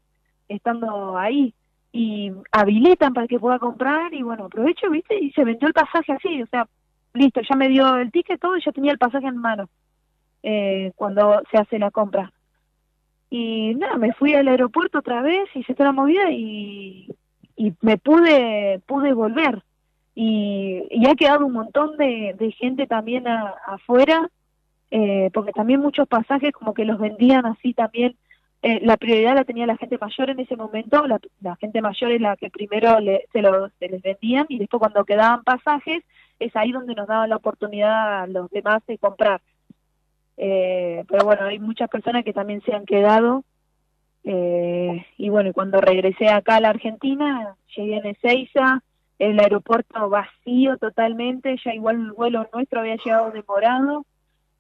[0.54, 1.54] estando ahí.
[1.92, 5.18] Y habilitan para que pueda comprar y bueno, aprovecho, ¿viste?
[5.18, 6.68] Y se vendió el pasaje así, o sea,
[7.14, 9.68] listo, ya me dio el ticket todo y ya tenía el pasaje en mano
[10.44, 12.32] eh, cuando se hace la compra.
[13.28, 17.08] Y nada, me fui al aeropuerto otra vez, hice toda la movida y,
[17.56, 19.62] y me pude, pude volver.
[20.14, 24.28] Y, y ha quedado un montón de, de gente también a- afuera,
[24.90, 28.16] eh, porque también muchos pasajes como que los vendían así también.
[28.62, 32.20] Eh, la prioridad la tenía la gente mayor en ese momento, la, gente mayor es
[32.20, 36.02] la que primero le- se, lo- se les vendían y después cuando quedaban pasajes
[36.38, 39.40] es ahí donde nos daban la oportunidad a los demás de comprar.
[40.36, 43.44] Eh, pero bueno, hay muchas personas que también se han quedado.
[44.24, 48.82] eh, y bueno, cuando regresé acá a la Argentina, llegué en Ezeiza,
[49.18, 54.04] el aeropuerto vacío totalmente, ya igual el vuelo nuestro había llegado demorado.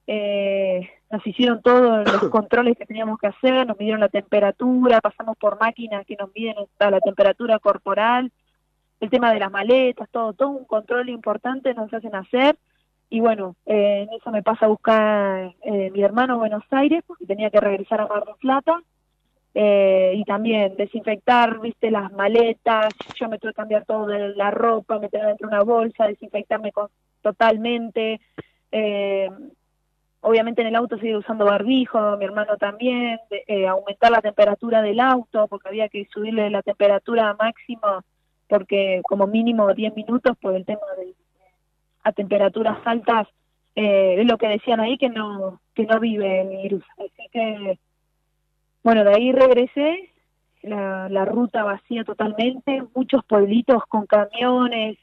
[0.06, 5.36] Eh, nos hicieron todos los controles que teníamos que hacer, nos midieron la temperatura, pasamos
[5.36, 8.30] por máquinas que nos miden hasta la temperatura corporal,
[9.00, 12.56] el tema de las maletas, todo, todo un control importante nos hacen hacer.
[13.08, 17.02] Y bueno, eh, en eso me pasa a buscar eh, mi hermano a Buenos Aires,
[17.06, 18.80] porque tenía que regresar a Mar del Plata.
[19.52, 24.52] Eh, y también desinfectar, viste, las maletas, yo me tuve que cambiar todo de la
[24.52, 26.90] ropa, meter dentro de una bolsa, desinfectarme con-
[27.20, 28.20] totalmente.
[28.70, 29.28] Eh,
[30.20, 35.00] obviamente en el auto sigue usando barbijo, mi hermano también, eh, aumentar la temperatura del
[35.00, 38.04] auto, porque había que subirle la temperatura máxima,
[38.48, 41.14] porque como mínimo 10 minutos por el tema de
[42.02, 43.28] a temperaturas altas,
[43.74, 46.84] eh, es lo que decían ahí que no que no vive el virus.
[46.98, 47.78] Así que,
[48.82, 50.10] bueno, de ahí regresé,
[50.62, 54.98] la, la ruta vacía totalmente, muchos pueblitos con camiones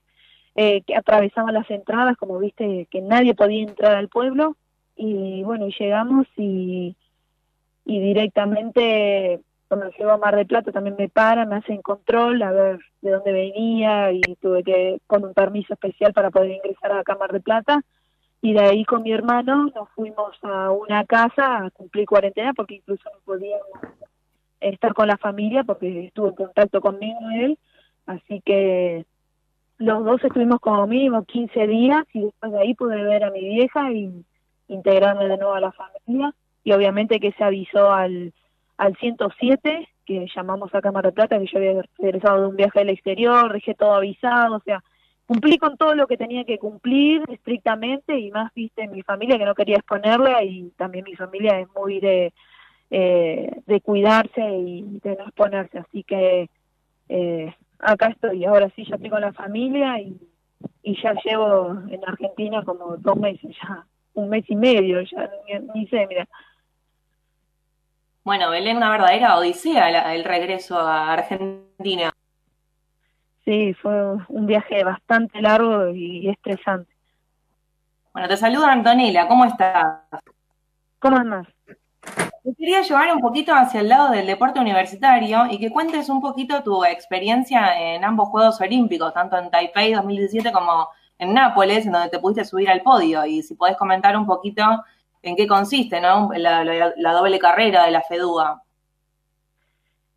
[0.56, 4.56] eh, que atravesaban las entradas, como viste que nadie podía entrar al pueblo,
[4.98, 6.96] y bueno, llegamos y,
[7.86, 12.52] y directamente cuando llego a Mar del Plata también me paran, me hacen control a
[12.52, 17.14] ver de dónde venía y tuve que con un permiso especial para poder ingresar acá
[17.14, 17.82] a Mar del Plata.
[18.42, 22.76] Y de ahí con mi hermano nos fuimos a una casa a cumplir cuarentena porque
[22.76, 23.68] incluso no podíamos
[24.60, 27.58] estar con la familia porque estuvo en contacto conmigo él,
[28.06, 29.06] así que
[29.78, 33.42] los dos estuvimos como mínimo 15 días y después de ahí pude ver a mi
[33.42, 34.24] vieja y
[34.68, 38.34] integrarme de nuevo a la familia y obviamente que se avisó al,
[38.78, 42.90] al 107 que llamamos a Cámara Plata que yo había regresado de un viaje al
[42.90, 44.82] exterior, dejé todo avisado, o sea,
[45.26, 49.46] cumplí con todo lo que tenía que cumplir estrictamente y más viste mi familia que
[49.46, 52.34] no quería exponerla y también mi familia es muy de,
[52.90, 56.50] eh, de cuidarse y de no exponerse, así que
[57.10, 62.64] eh, acá estoy, ahora sí ya estoy con la familia y ya llevo en Argentina
[62.64, 63.86] como dos meses ya,
[64.18, 66.28] un mes y medio, ya ni, ni sé, mira.
[68.24, 72.12] Bueno, Belén, una verdadera odisea la- el regreso a Argentina.
[73.46, 73.94] Sí, fue
[74.28, 76.92] un viaje bastante largo y estresante.
[78.12, 80.00] Bueno, te saluda Antonella, ¿cómo estás?
[81.00, 81.48] ¿Cómo andás?
[82.44, 86.20] Te quería llevar un poquito hacia el lado del deporte universitario y que cuentes un
[86.22, 90.90] poquito tu experiencia en ambos Juegos Olímpicos, tanto en Taipei 2017 como
[91.20, 93.26] en Nápoles, en donde te pudiste subir al podio.
[93.26, 94.64] Y si podés comentar un poquito
[95.24, 96.30] en qué consiste, ¿no?
[96.36, 98.62] La, la- la doble carrera de la FEDUA.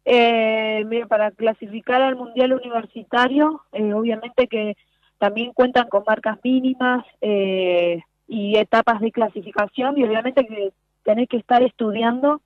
[0.04, 4.76] Eh, mira, para clasificar al Mundial Universitario, eh, obviamente que
[5.18, 10.72] también cuentan con marcas mínimas eh, y etapas de clasificación y obviamente que
[11.04, 12.40] tenés que estar estudiando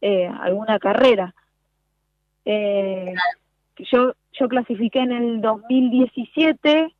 [0.00, 1.34] eh, alguna carrera.
[2.44, 3.14] Eh,
[3.78, 6.92] yo, yo clasifiqué en el 2017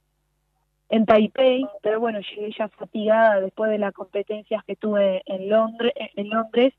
[0.89, 5.93] en Taipei, pero bueno, llegué ya fatigada después de las competencias que tuve en Londres,
[5.97, 6.75] en Londres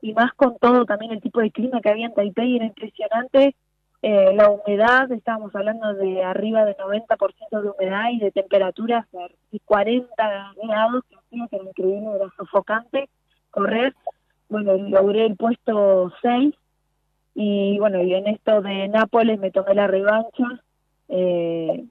[0.00, 3.54] y más con todo también el tipo de clima que había en Taipei era impresionante.
[4.04, 9.06] Eh, la humedad, estábamos hablando de arriba de 90% de humedad y de temperaturas
[9.52, 13.08] de 40 grados, que era increíble, era sofocante
[13.52, 13.94] correr.
[14.48, 16.52] Bueno, logré el puesto 6
[17.34, 20.44] y bueno, y en esto de Nápoles me tomé la revancha.
[21.08, 21.84] Eh,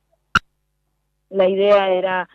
[1.31, 2.29] la idea era,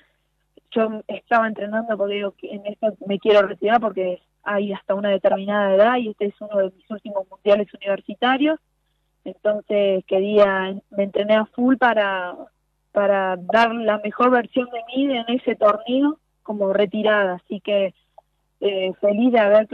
[0.70, 5.74] yo estaba entrenando porque digo, en esto me quiero retirar porque hay hasta una determinada
[5.74, 8.58] edad y este es uno de mis últimos mundiales universitarios.
[9.24, 12.34] Entonces quería, me entrené a full para,
[12.92, 17.40] para dar la mejor versión de mí en ese torneo como retirada.
[17.44, 17.92] Así que
[18.60, 19.68] eh, feliz de haber,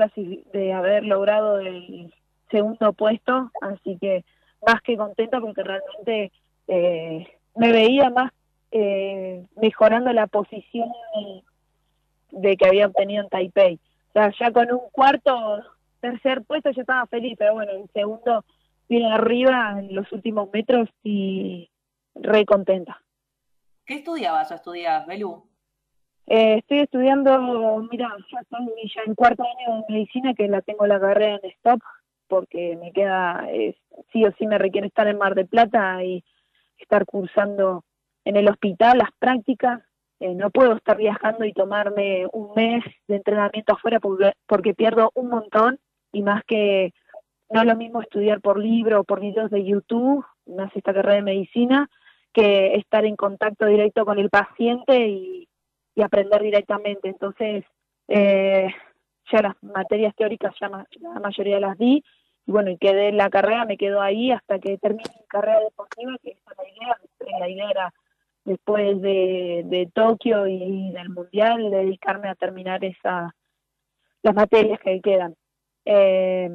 [0.52, 2.12] de haber logrado el
[2.50, 3.50] segundo puesto.
[3.60, 4.24] Así que
[4.66, 6.32] más que contenta porque realmente
[6.68, 7.26] eh,
[7.56, 8.32] me veía más
[8.74, 10.90] eh, mejorando la posición
[12.30, 13.74] de que había obtenido en Taipei.
[13.74, 15.62] O sea, ya con un cuarto,
[16.00, 18.44] tercer puesto yo estaba feliz, pero bueno, el segundo
[18.88, 21.70] viene arriba en los últimos metros y
[22.14, 23.02] re contenta.
[23.84, 25.44] ¿Qué estudiabas o estudiabas, Belú?
[26.26, 30.86] Eh, estoy estudiando, mira, ya estoy ya en cuarto año de medicina que la tengo
[30.86, 31.80] la carrera en stop
[32.26, 33.46] porque me queda,
[34.12, 36.24] sí o sí me requiere estar en Mar de Plata y
[36.78, 37.84] estar cursando
[38.24, 39.82] en el hospital las prácticas
[40.20, 45.10] eh, no puedo estar viajando y tomarme un mes de entrenamiento afuera porque, porque pierdo
[45.14, 45.80] un montón
[46.12, 46.94] y más que
[47.50, 51.16] no es lo mismo estudiar por libro o por videos de YouTube, más esta carrera
[51.16, 51.90] de medicina,
[52.32, 55.48] que estar en contacto directo con el paciente y,
[56.02, 57.08] aprender directamente.
[57.08, 57.64] Entonces,
[58.08, 58.68] eh,
[59.30, 62.02] ya las materias teóricas ya la mayoría las di
[62.46, 65.60] y bueno, y quedé en la carrera, me quedo ahí hasta que termine mi carrera
[65.60, 67.94] deportiva, que esa es la idea, la idea era
[68.44, 73.34] después de, de Tokio y del Mundial, dedicarme a terminar esa,
[74.22, 75.34] las materias que quedan.
[75.84, 76.50] Eh,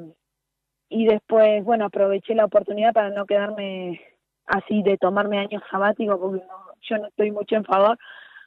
[0.90, 4.02] y después, bueno, aproveché la oportunidad para no quedarme
[4.46, 6.44] así de tomarme años sabáticos, porque
[6.82, 7.98] yo no estoy mucho en favor,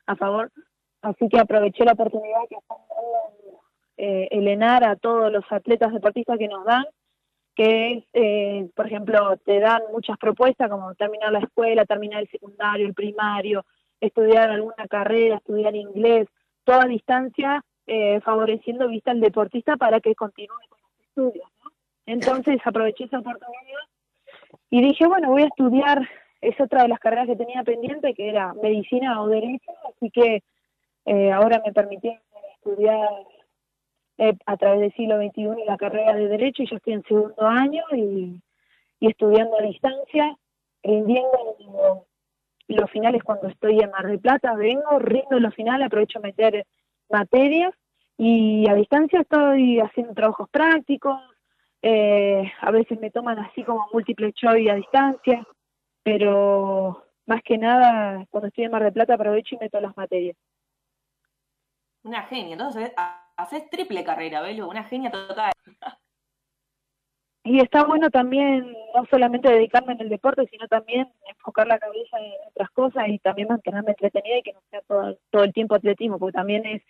[0.06, 0.50] a favor,
[1.02, 2.78] así que aproveché la oportunidad que están
[3.98, 6.84] eh, el ENAR a todos los atletas deportistas que nos dan
[7.60, 12.86] que eh, por ejemplo, te dan muchas propuestas como terminar la escuela, terminar el secundario,
[12.86, 13.66] el primario,
[14.00, 16.26] estudiar alguna carrera, estudiar inglés,
[16.64, 21.50] toda distancia, eh, favoreciendo vista al deportista para que continúe con los estudios.
[22.06, 23.84] Entonces aproveché esa oportunidad
[24.70, 26.08] y dije, bueno, voy a estudiar,
[26.40, 30.42] es otra de las carreras que tenía pendiente, que era medicina o derecho, así que
[31.04, 32.10] eh, ahora me permití
[32.54, 33.06] estudiar
[34.22, 37.46] eh, a través del siglo XXI la carrera de Derecho y yo estoy en segundo
[37.46, 38.38] año y,
[39.00, 40.36] estudiando a distancia,
[40.82, 42.04] rindiendo
[42.68, 46.66] los finales cuando estoy en Mar del Plata, vengo, rindo los finales, aprovecho a meter
[47.08, 47.72] materias
[48.18, 51.18] y a distancia estoy haciendo trabajos prácticos,
[51.80, 55.46] eh, a veces me toman así como múltiple choice a distancia,
[56.02, 60.36] pero más que nada cuando estoy en Mar del Plata aprovecho y meto las materias.
[62.02, 62.92] Una genia, entonces
[63.42, 65.52] haces triple carrera, Belu, una genia total.
[67.42, 72.18] Y está bueno también no solamente dedicarme en el deporte, sino también enfocar la cabeza
[72.18, 75.74] en otras cosas y también mantenerme entretenida y que no sea todo, todo el tiempo
[75.74, 76.82] atletismo, porque también es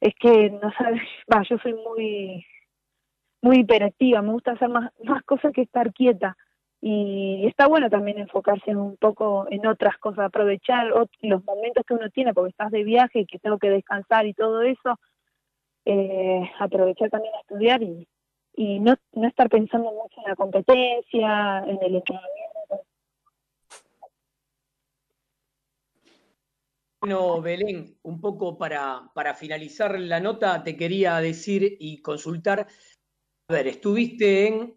[0.00, 2.46] es que no sabes, va, yo soy muy
[3.42, 6.36] muy hiperactiva, me gusta hacer más más cosas que estar quieta
[6.80, 12.08] y está bueno también enfocarse un poco en otras cosas, aprovechar los momentos que uno
[12.10, 14.98] tiene porque estás de viaje y que tengo que descansar y todo eso,
[15.90, 18.06] eh, aprovechar también a estudiar y,
[18.80, 22.82] no, no estar pensando mucho en la competencia, en el entrenamiento.
[27.00, 32.66] Bueno, Belén, un poco para, para finalizar la nota, te quería decir y consultar.
[33.48, 34.74] A ver, estuviste en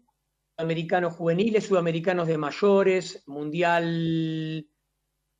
[0.56, 4.66] Americanos juveniles, sudamericanos de mayores, mundial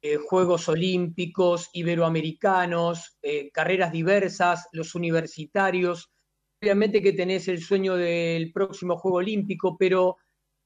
[0.05, 6.13] eh, Juegos Olímpicos, Iberoamericanos, eh, carreras diversas, los universitarios.
[6.61, 10.17] Obviamente que tenés el sueño del próximo Juego Olímpico, pero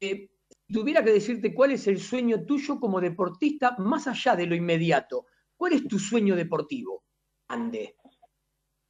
[0.01, 4.47] eh, si tuviera que decirte cuál es el sueño tuyo como deportista más allá de
[4.47, 7.05] lo inmediato, ¿cuál es tu sueño deportivo,
[7.49, 7.95] Ande?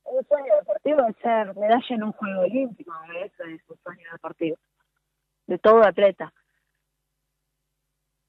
[0.04, 2.92] Un sueño deportivo es ser medalla en un Juego Olímpico,
[3.24, 4.56] eso es un sueño deportivo,
[5.48, 6.32] de todo atleta.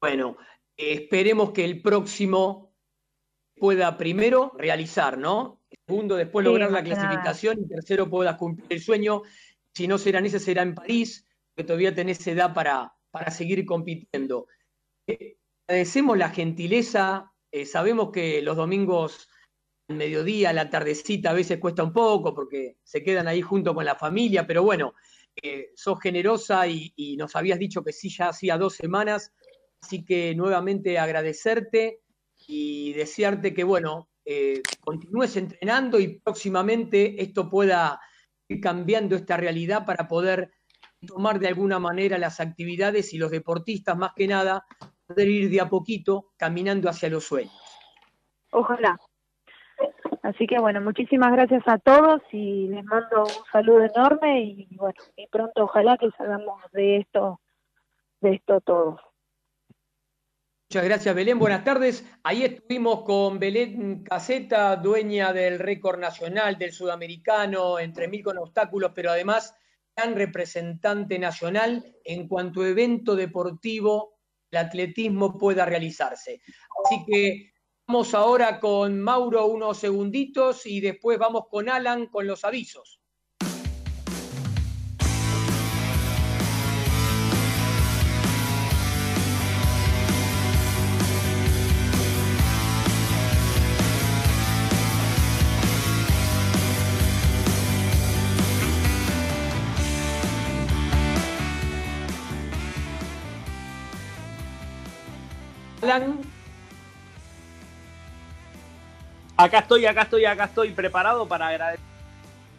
[0.02, 0.38] Bueno,
[0.78, 2.76] esperemos que el próximo
[3.56, 5.62] pueda primero realizar, ¿no?
[5.88, 9.24] Segundo, después lograr la clasificación y tercero pueda cumplir el sueño.
[9.74, 11.26] Si no será en ese, será en París,
[11.56, 14.48] que todavía tenés edad para, para seguir compitiendo.
[15.68, 19.28] agradecemos la gentileza, eh, sabemos que los domingos
[19.90, 23.86] al mediodía, la tardecita a veces cuesta un poco porque se quedan ahí junto con
[23.86, 24.94] la familia, pero bueno,
[25.42, 29.34] eh, sos generosa y, y nos habías dicho que sí ya hacía dos semanas,
[29.82, 32.02] así que nuevamente agradecerte
[32.48, 38.00] y desearte que, bueno, eh, continúes entrenando y próximamente esto pueda
[38.48, 40.52] ir cambiando esta realidad para poder
[41.06, 44.66] tomar de alguna manera las actividades y los deportistas más que nada
[45.06, 47.54] poder ir de a poquito caminando hacia los sueños.
[48.52, 48.98] Ojalá.
[50.24, 55.00] Así que bueno, muchísimas gracias a todos y les mando un saludo enorme y bueno,
[55.16, 57.40] y pronto ojalá que salgamos de esto,
[58.20, 59.00] de esto todos.
[60.70, 61.40] Muchas gracias, Belén.
[61.40, 62.04] Buenas tardes.
[62.24, 68.92] Ahí estuvimos con Belén Caseta, dueña del récord nacional del sudamericano entre mil con obstáculos,
[68.94, 69.56] pero además
[69.96, 74.20] gran representante nacional en cuanto evento deportivo
[74.52, 76.42] el atletismo pueda realizarse.
[76.84, 77.54] Así que
[77.88, 82.97] vamos ahora con Mauro unos segunditos y después vamos con Alan con los avisos.
[109.38, 111.85] Acá estoy, acá estoy, acá estoy preparado para agradecer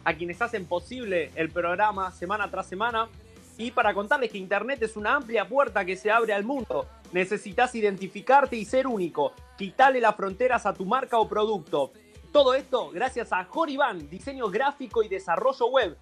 [0.05, 3.09] a quienes hacen posible el programa semana tras semana
[3.57, 6.87] y para contarles que Internet es una amplia puerta que se abre al mundo.
[7.11, 9.33] Necesitas identificarte y ser único.
[9.57, 11.91] Quitale las fronteras a tu marca o producto.
[12.31, 15.97] Todo esto gracias a Joriban, diseño gráfico y desarrollo web.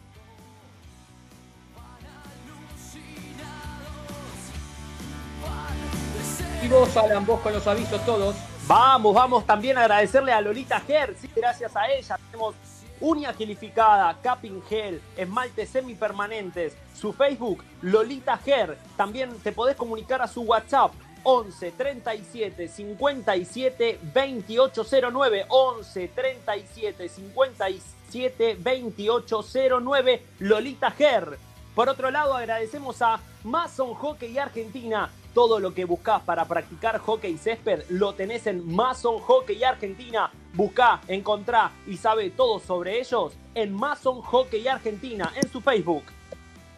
[6.66, 8.34] y vos, Alan, vos con los avisos todos.
[8.66, 12.55] Vamos, vamos también a agradecerle a Lolita sí, gracias a ella tenemos
[13.00, 20.28] uña gelificada, capping gel, esmaltes semipermanentes, su Facebook Lolita Ger, también te podés comunicar a
[20.28, 20.92] su WhatsApp
[21.28, 31.39] 11 37 57 2809 11 37 57 2809 Lolita Ger.
[31.75, 35.10] Por otro lado, agradecemos a Mason Hockey Argentina.
[35.36, 40.32] Todo lo que buscas para practicar hockey césped lo tenés en Mason Hockey Argentina.
[40.55, 46.05] Buscá, encontrá y sabe todo sobre ellos en Mason Hockey Argentina en su Facebook.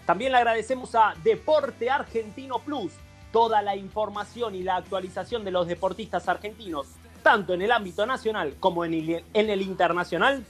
[0.04, 2.90] También le agradecemos a Deporte Argentino Plus.
[3.30, 6.88] Toda la información y la actualización de los deportistas argentinos,
[7.22, 10.44] tanto en el ámbito nacional como en el, en el internacional,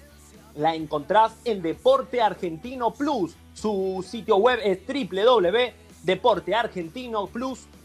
[0.54, 3.36] la encontrás en Deporte Argentino Plus.
[3.52, 7.77] Su sitio web es www.deporteargentinoplus.com.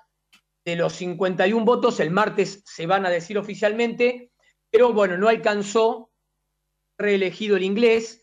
[0.64, 4.32] de los 51 votos, el martes se van a decir oficialmente,
[4.70, 6.10] pero bueno, no alcanzó
[6.98, 8.22] reelegido el inglés,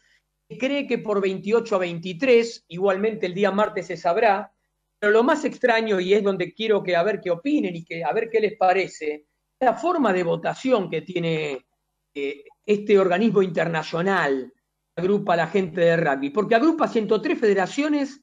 [0.57, 4.53] cree que por 28 a 23, igualmente el día martes se sabrá,
[4.99, 8.03] pero lo más extraño, y es donde quiero que a ver qué opinen y que
[8.03, 9.25] a ver qué les parece,
[9.59, 11.65] la forma de votación que tiene
[12.13, 14.51] eh, este organismo internacional
[14.95, 18.21] que agrupa a la gente de rugby, porque agrupa 103 federaciones,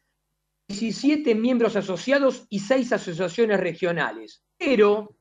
[0.69, 4.45] 17 miembros asociados y 6 asociaciones regionales.
[4.57, 5.17] Pero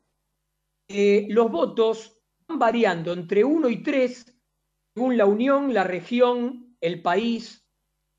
[0.88, 4.39] eh, los votos van variando entre 1 y 3
[5.00, 7.66] según la unión, la región, el país.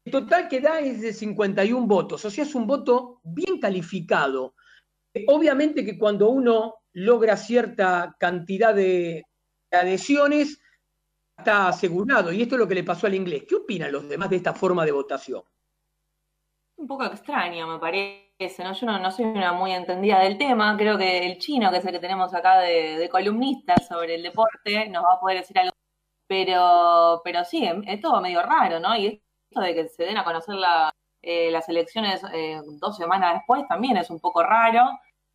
[0.02, 4.54] El total que da es de 51 votos, o sea, es un voto bien calificado.
[5.26, 9.26] Obviamente que cuando uno logra cierta cantidad de
[9.70, 10.58] adhesiones,
[11.36, 12.32] está asegurado.
[12.32, 13.44] Y esto es lo que le pasó al inglés.
[13.46, 15.42] ¿Qué opinan los demás de esta forma de votación?
[16.76, 18.72] Un poco extraño, me parece, ¿no?
[18.72, 20.78] Yo no, no soy una muy entendida del tema.
[20.78, 24.22] Creo que el chino, que es el que tenemos acá de, de columnista sobre el
[24.22, 25.69] deporte, nos va a poder decir algo.
[26.30, 28.94] Pero, pero sí, es todo medio raro, ¿no?
[28.96, 30.92] Y esto de que se den a conocer la-
[31.22, 34.88] eh, las elecciones eh, dos semanas después también es un poco raro.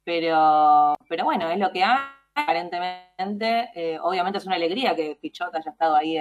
[0.06, 1.98] Pero, pero bueno, es lo que hay.
[2.34, 6.18] Aparentemente, eh, obviamente es una alegría que Pichot haya estado ahí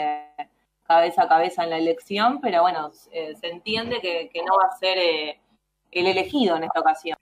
[0.82, 4.76] cabeza a cabeza en la elección, pero bueno, se entiende que, que no va a
[4.76, 7.16] ser el elegido en esta ocasión.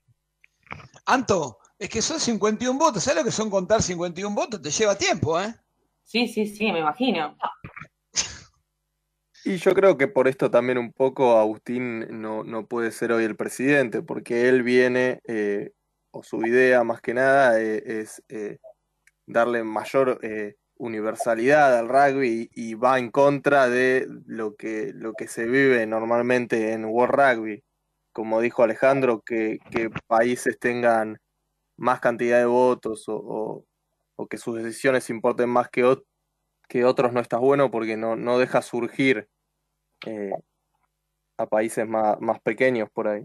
[1.05, 3.03] Anto, es que son 51 votos.
[3.03, 4.59] ¿Sabes lo que son contar 51 votos?
[4.61, 5.53] Te lleva tiempo, ¿eh?
[6.03, 7.35] Sí, sí, sí, me imagino.
[9.45, 13.25] Y yo creo que por esto también un poco Agustín no, no puede ser hoy
[13.25, 15.71] el presidente, porque él viene, eh,
[16.11, 18.59] o su idea más que nada, eh, es eh,
[19.25, 25.27] darle mayor eh, universalidad al rugby y, va en contra de lo que, lo que
[25.27, 27.63] se vive normalmente en World Rugby.
[28.13, 31.17] Como dijo Alejandro, que, que países tengan
[31.77, 33.65] más cantidad de votos o-
[34.15, 36.05] o que sus decisiones importen más que, ot-
[36.67, 39.27] que otros no está bueno porque no, no deja surgir
[40.05, 40.31] eh,
[41.37, 43.23] a países más, más pequeños por ahí.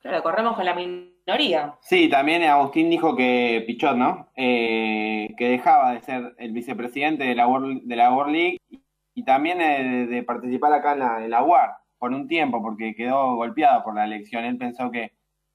[0.00, 1.78] Claro, corremos con la minoría.
[1.80, 4.30] Sí, también Agustín dijo que Pichot, ¿no?
[4.36, 8.84] Eh, que dejaba de ser el vicepresidente de la World, de la World League y,
[9.14, 12.94] y también de, de participar acá en la, en la WAR por un tiempo, porque
[12.94, 14.44] quedó golpeado por la elección.
[14.44, 15.12] Él pensó que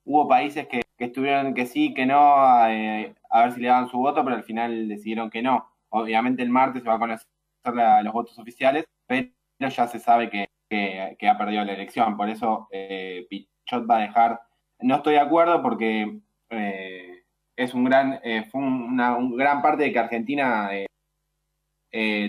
[0.10, 3.98] hubo países que, estuvieron que sí, que no, eh, a ver si le daban su
[3.98, 5.68] voto, pero al final decidieron que no.
[5.90, 7.28] Obviamente el martes se va a conocer
[7.74, 9.30] la- los votos oficiales, pero
[9.60, 10.50] ya se sabe que,
[11.30, 12.18] ha perdido la elección.
[12.18, 14.42] Por eso eh, Pichot va a dejar.
[14.80, 17.24] No estoy de acuerdo porque eh,
[17.56, 20.70] es un gran, eh, fue un- una un gran parte de que Argentina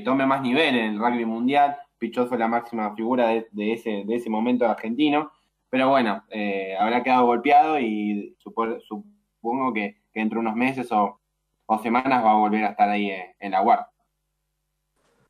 [0.05, 1.77] tome más nivel en el rugby mundial.
[1.99, 5.31] Pichot fue la máxima figura de ese, de ese momento argentino.
[5.71, 11.21] Pero bueno, eh, habrá quedado golpeado y supo- supongo que, que entre unos meses o,
[11.67, 13.87] o semanas va a volver a estar ahí eh, en la guardia.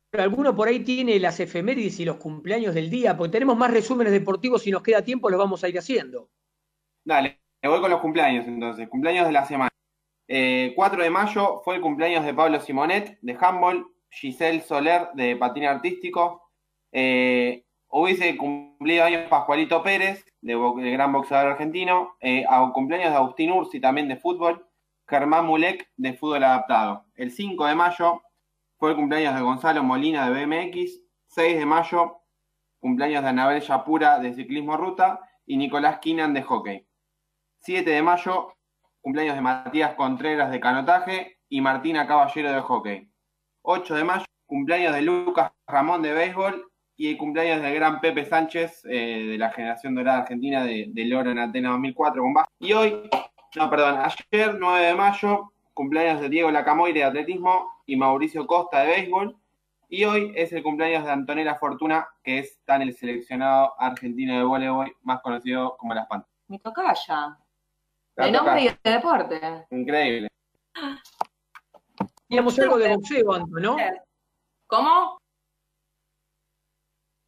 [0.09, 3.71] Pero alguno por ahí tiene las efemérides y los cumpleaños del día, porque tenemos más
[3.71, 6.29] resúmenes deportivos, si nos queda tiempo los vamos a ir haciendo.
[7.05, 8.89] Dale, me voy con los cumpleaños entonces.
[8.89, 9.69] Cumpleaños de la semana.
[10.27, 15.35] Eh, 4 de mayo fue el cumpleaños de Pablo Simonet de handball, Giselle Soler de
[15.37, 16.51] patín artístico.
[16.91, 22.15] Eh, hubiese cumplido años Pascualito Pérez, de, gran boxeador argentino.
[22.19, 24.67] Eh, a cumpleaños de Agustín Ursi también de fútbol.
[25.07, 27.05] Germán Mulek de fútbol adaptado.
[27.15, 28.21] El 5 de mayo
[28.77, 31.01] fue el cumpleaños de Gonzalo Molina de BMX.
[31.27, 32.21] 6 de mayo,
[32.79, 36.87] cumpleaños de Anabel Yapura de ciclismo ruta y Nicolás Kinan de hockey.
[37.59, 38.53] 7 de mayo,
[39.01, 43.11] cumpleaños de Matías Contreras de canotaje y Martina Caballero de hockey.
[43.61, 46.70] 8 de mayo, cumpleaños de Lucas Ramón de béisbol
[47.01, 51.11] y el cumpleaños del gran Pepe Sánchez eh, de la generación dorada argentina de, del
[51.15, 52.33] oro en Atenas 2004 con.
[52.59, 53.09] Y hoy,
[53.55, 58.81] no, perdón, ayer 9 de mayo, cumpleaños de Diego Lacamoire de atletismo y Mauricio Costa
[58.81, 59.35] de béisbol.
[59.89, 64.43] Y hoy es el cumpleaños de Antonella Fortuna, que es tan el seleccionado argentino de
[64.43, 66.31] voleibol, más conocido como Las Panteras.
[66.49, 67.35] Mi tocaya.
[68.15, 69.65] La De nombre y de deporte.
[69.71, 70.27] Increíble.
[72.27, 73.75] Teníamos algo de boxeo, Anto, ¿no?
[74.67, 75.20] ¿Cómo?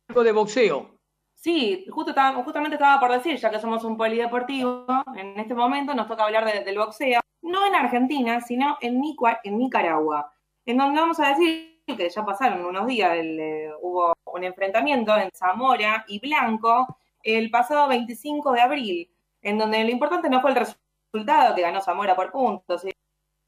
[0.07, 0.99] De boxeo.
[1.33, 5.93] Sí, justo estaba- justamente estaba por decir, ya que somos un polideportivo, en este momento
[5.93, 10.31] nos toca hablar de- del boxeo, no en Argentina, sino en, Nicaragua,
[10.65, 15.29] en donde vamos a decir que ya pasaron unos días, eh, hubo un enfrentamiento en
[15.33, 16.87] Zamora y Blanco
[17.23, 21.81] el pasado 25 de abril, en donde lo importante no fue el resultado que ganó
[21.81, 22.91] Zamora por puntos, ¿sí?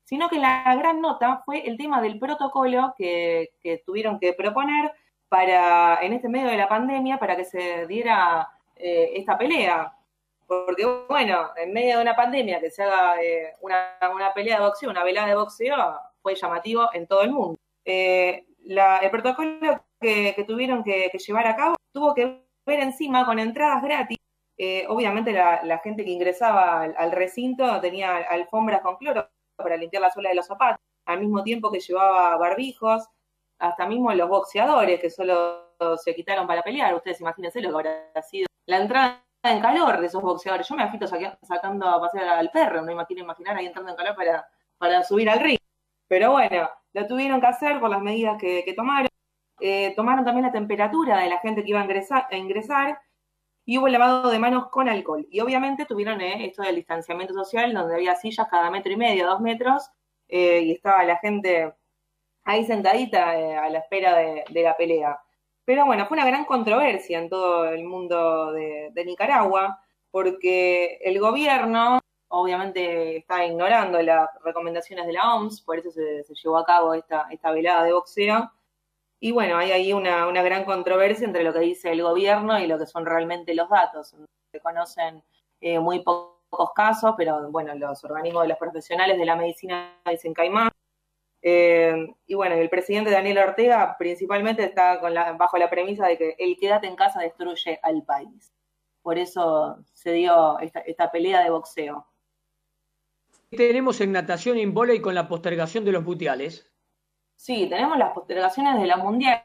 [0.03, 4.91] sino que la gran nota fue el tema del protocolo que, que tuvieron que proponer
[5.29, 9.93] para, en este medio de la pandemia, para que se diera eh, esta pelea.
[10.47, 14.65] Porque, bueno, en medio de una pandemia que se haga eh, una, una pelea de
[14.65, 17.59] boxeo, una velada de boxeo, fue llamativo en todo el mundo.
[17.83, 23.83] Eh, el protocolo que, tuvieron que, llevar a cabo tuvo que ver encima con entradas
[23.83, 24.17] gratis.
[24.57, 29.77] Eh, obviamente la, la gente que ingresaba al, al recinto tenía alfombras con cloro para
[29.77, 33.07] limpiar la suela de los zapatos, al mismo tiempo que llevaba barbijos,
[33.59, 36.93] hasta mismo los boxeadores que solo se quitaron para pelear.
[36.95, 40.67] Ustedes imagínense lo que habrá sido la entrada en calor de esos boxeadores.
[40.67, 44.15] Yo me agito sacando a pasear al perro, no quiero imaginar ahí entrando en calor
[44.15, 45.57] para, para subir al ring.
[46.07, 49.07] Pero bueno, lo tuvieron que hacer por las medidas que, que tomaron.
[49.59, 52.99] Eh, tomaron también la temperatura de la gente que iba a ingresar, a ingresar
[53.65, 55.25] y hubo lavado de manos con alcohol.
[55.29, 59.25] Y obviamente tuvieron eh, esto del distanciamiento social, donde había sillas cada metro y medio,
[59.27, 59.89] dos metros,
[60.27, 61.73] eh, y estaba la gente
[62.45, 65.19] ahí sentadita eh, a la espera de, la pelea.
[65.65, 71.99] Pero bueno, fue una gran controversia en todo el mundo de, Nicaragua, porque el gobierno
[72.29, 77.27] obviamente está ignorando las recomendaciones de la OMS, por eso se, llevó a cabo esta,
[77.31, 78.51] esta velada de boxeo.
[79.19, 82.67] Y bueno, hay ahí una, una gran controversia entre lo que dice el gobierno y
[82.67, 84.15] lo que son realmente los datos.
[84.51, 85.23] Se conocen
[85.61, 89.99] eh, muy po- pocos casos, pero bueno, los organismos de los profesionales de la medicina
[90.09, 90.71] dicen que hay más.
[91.47, 96.17] Eh, y bueno, el presidente Daniel Ortega principalmente está con la- bajo la premisa de
[96.17, 98.51] que el quédate en casa destruye al país.
[99.03, 102.07] Por eso se dio esta, esta pelea de boxeo.
[103.51, 106.67] Tenemos en natación y en vóley con la postergación de los mundiales.
[107.35, 109.43] Sí, tenemos las postergaciones de los mundiales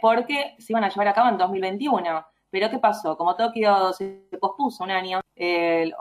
[0.00, 2.24] porque se iban a llevar a cabo en 2021.
[2.48, 3.16] Pero ¿qué pasó?
[3.16, 5.94] Como Tokio se pospuso un año, el-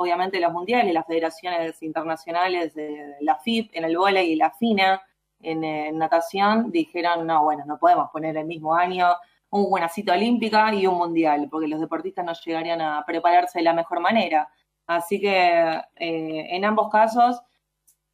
[0.00, 5.02] obviamente los mundiales, las federaciones internacionales, de la FIP en el vóley y la FINA
[5.40, 9.08] en, eh, natación dijeron, no, bueno, no podemos poner el mismo año
[9.50, 13.74] una cita olímpica y un mundial, porque los deportistas no llegarían a prepararse de la
[13.74, 14.48] mejor manera.
[14.86, 17.42] Así que eh, en ambos casos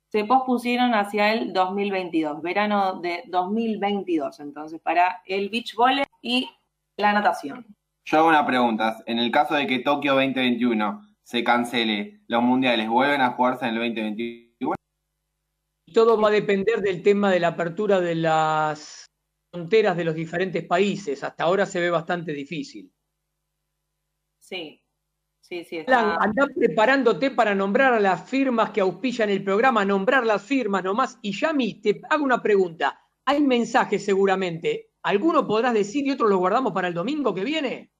[0.08, 6.48] se pospusieron hacia el 2022, verano de 2022, entonces, para el beach volley y
[6.96, 7.64] la natación.
[8.06, 8.96] Yo hago una pregunta.
[9.06, 13.74] En el caso de que Tokio 2021 se cancele, ¿los mundiales vuelven a jugarse en
[13.74, 14.76] el 2021?
[15.92, 19.06] Todo va a depender del tema de la apertura de las
[19.52, 21.24] fronteras de los diferentes países.
[21.24, 22.92] Hasta ahora se ve bastante difícil.
[24.38, 24.80] Sí,
[25.40, 25.78] sí, sí.
[25.88, 26.22] Alan, Está...
[26.22, 31.18] andá preparándote para nombrar a las firmas que auspillan el programa, nombrar las firmas nomás.
[31.22, 33.00] Y Yami, te hago una pregunta.
[33.24, 34.92] Hay mensajes seguramente.
[35.02, 37.95] ¿Alguno podrás decir y otros los guardamos para el domingo que viene?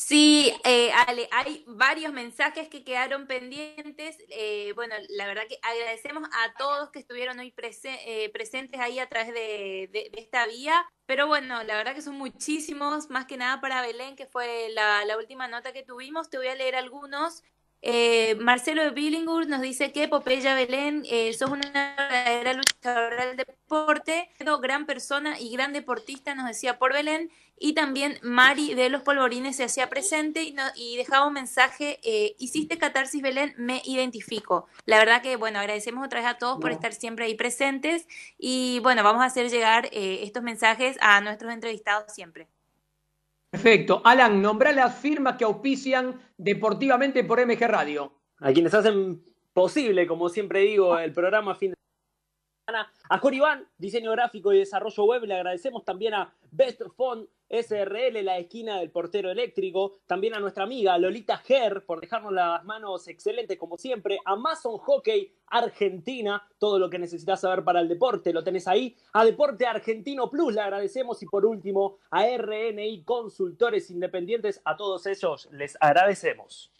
[0.00, 4.16] Sí, eh, Ale, hay varios mensajes que quedaron pendientes.
[4.28, 9.00] Eh, bueno, la verdad que agradecemos a todos que estuvieron hoy prese- eh, presentes ahí
[9.00, 10.86] a través de, esta vía.
[11.06, 15.16] Pero bueno, la verdad que son muchísimos, más que nada para Belén, que fue la
[15.18, 16.30] última nota que tuvimos.
[16.30, 17.42] Te voy a leer algunos.
[17.80, 23.36] Eh, Marcelo de Billingur nos dice que Popeya Belén, eh, sos una verdadera luchadora del
[23.36, 27.30] deporte, gran persona y gran deportista, nos decía por Belén.
[27.60, 31.98] Y también Mari de los Polvorines se hacía presente y, no- y dejaba un mensaje,
[32.02, 34.66] eh, hiciste catarsis Belén, me identifico.
[34.86, 38.06] La verdad que, bueno, agradecemos otra vez a todos por estar siempre ahí presentes
[38.38, 42.48] y, bueno, vamos a hacer llegar eh, estos mensajes a nuestros entrevistados siempre.
[43.50, 44.02] Perfecto.
[44.04, 48.12] Alan, nombrá las firmas que auspician deportivamente por MG Radio.
[48.40, 51.76] A quienes hacen posible, como siempre digo, el programa fin de
[52.66, 52.92] semana.
[53.08, 58.38] A Coribán, diseño gráfico y desarrollo web, le agradecemos también a Best Phone SRL, la
[58.38, 63.58] esquina del portero eléctrico, también a nuestra amiga Lolita Ger por dejarnos las manos excelentes
[63.58, 68.44] como siempre, a Mason Hockey Argentina, todo lo que necesitas saber para el deporte lo
[68.44, 74.60] tenés ahí, a Deporte Argentino Plus le agradecemos y por último a RNI Consultores Independientes,
[74.64, 76.70] a todos ellos les agradecemos.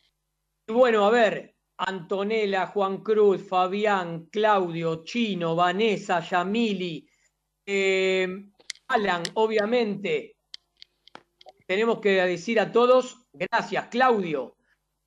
[0.67, 7.09] Y bueno, a ver, Antonella, Juan Cruz, Fabián, Claudio, Chino, Vanessa, Yamili,
[7.65, 8.27] eh,
[8.89, 10.38] Alan, obviamente.
[11.69, 14.57] Tenemos que decir a todos, gracias, Claudio.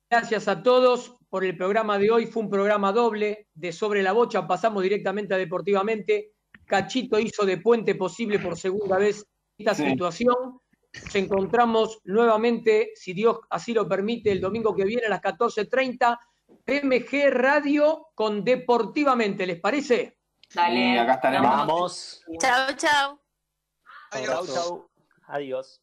[0.08, 2.26] Gracias a todos por el programa de hoy.
[2.26, 4.46] Fue un programa doble de Sobre la Bocha.
[4.46, 6.34] Pasamos directamente a Deportivamente.
[6.64, 9.26] Cachito hizo de puente posible por segunda vez
[9.58, 9.90] esta Sí.
[9.90, 10.60] situación.
[10.94, 16.16] Nos encontramos nuevamente, si Dios así lo permite, el domingo que viene a las 14.30.
[16.64, 20.18] MG Radio con Deportivamente, ¿les parece?
[20.54, 20.92] Dale.
[20.92, 21.50] Sí, acá estaremos.
[21.50, 22.24] Vamos.
[22.38, 23.20] Chao, chao.
[24.12, 24.90] Chau, chau.
[25.26, 25.81] Adiós.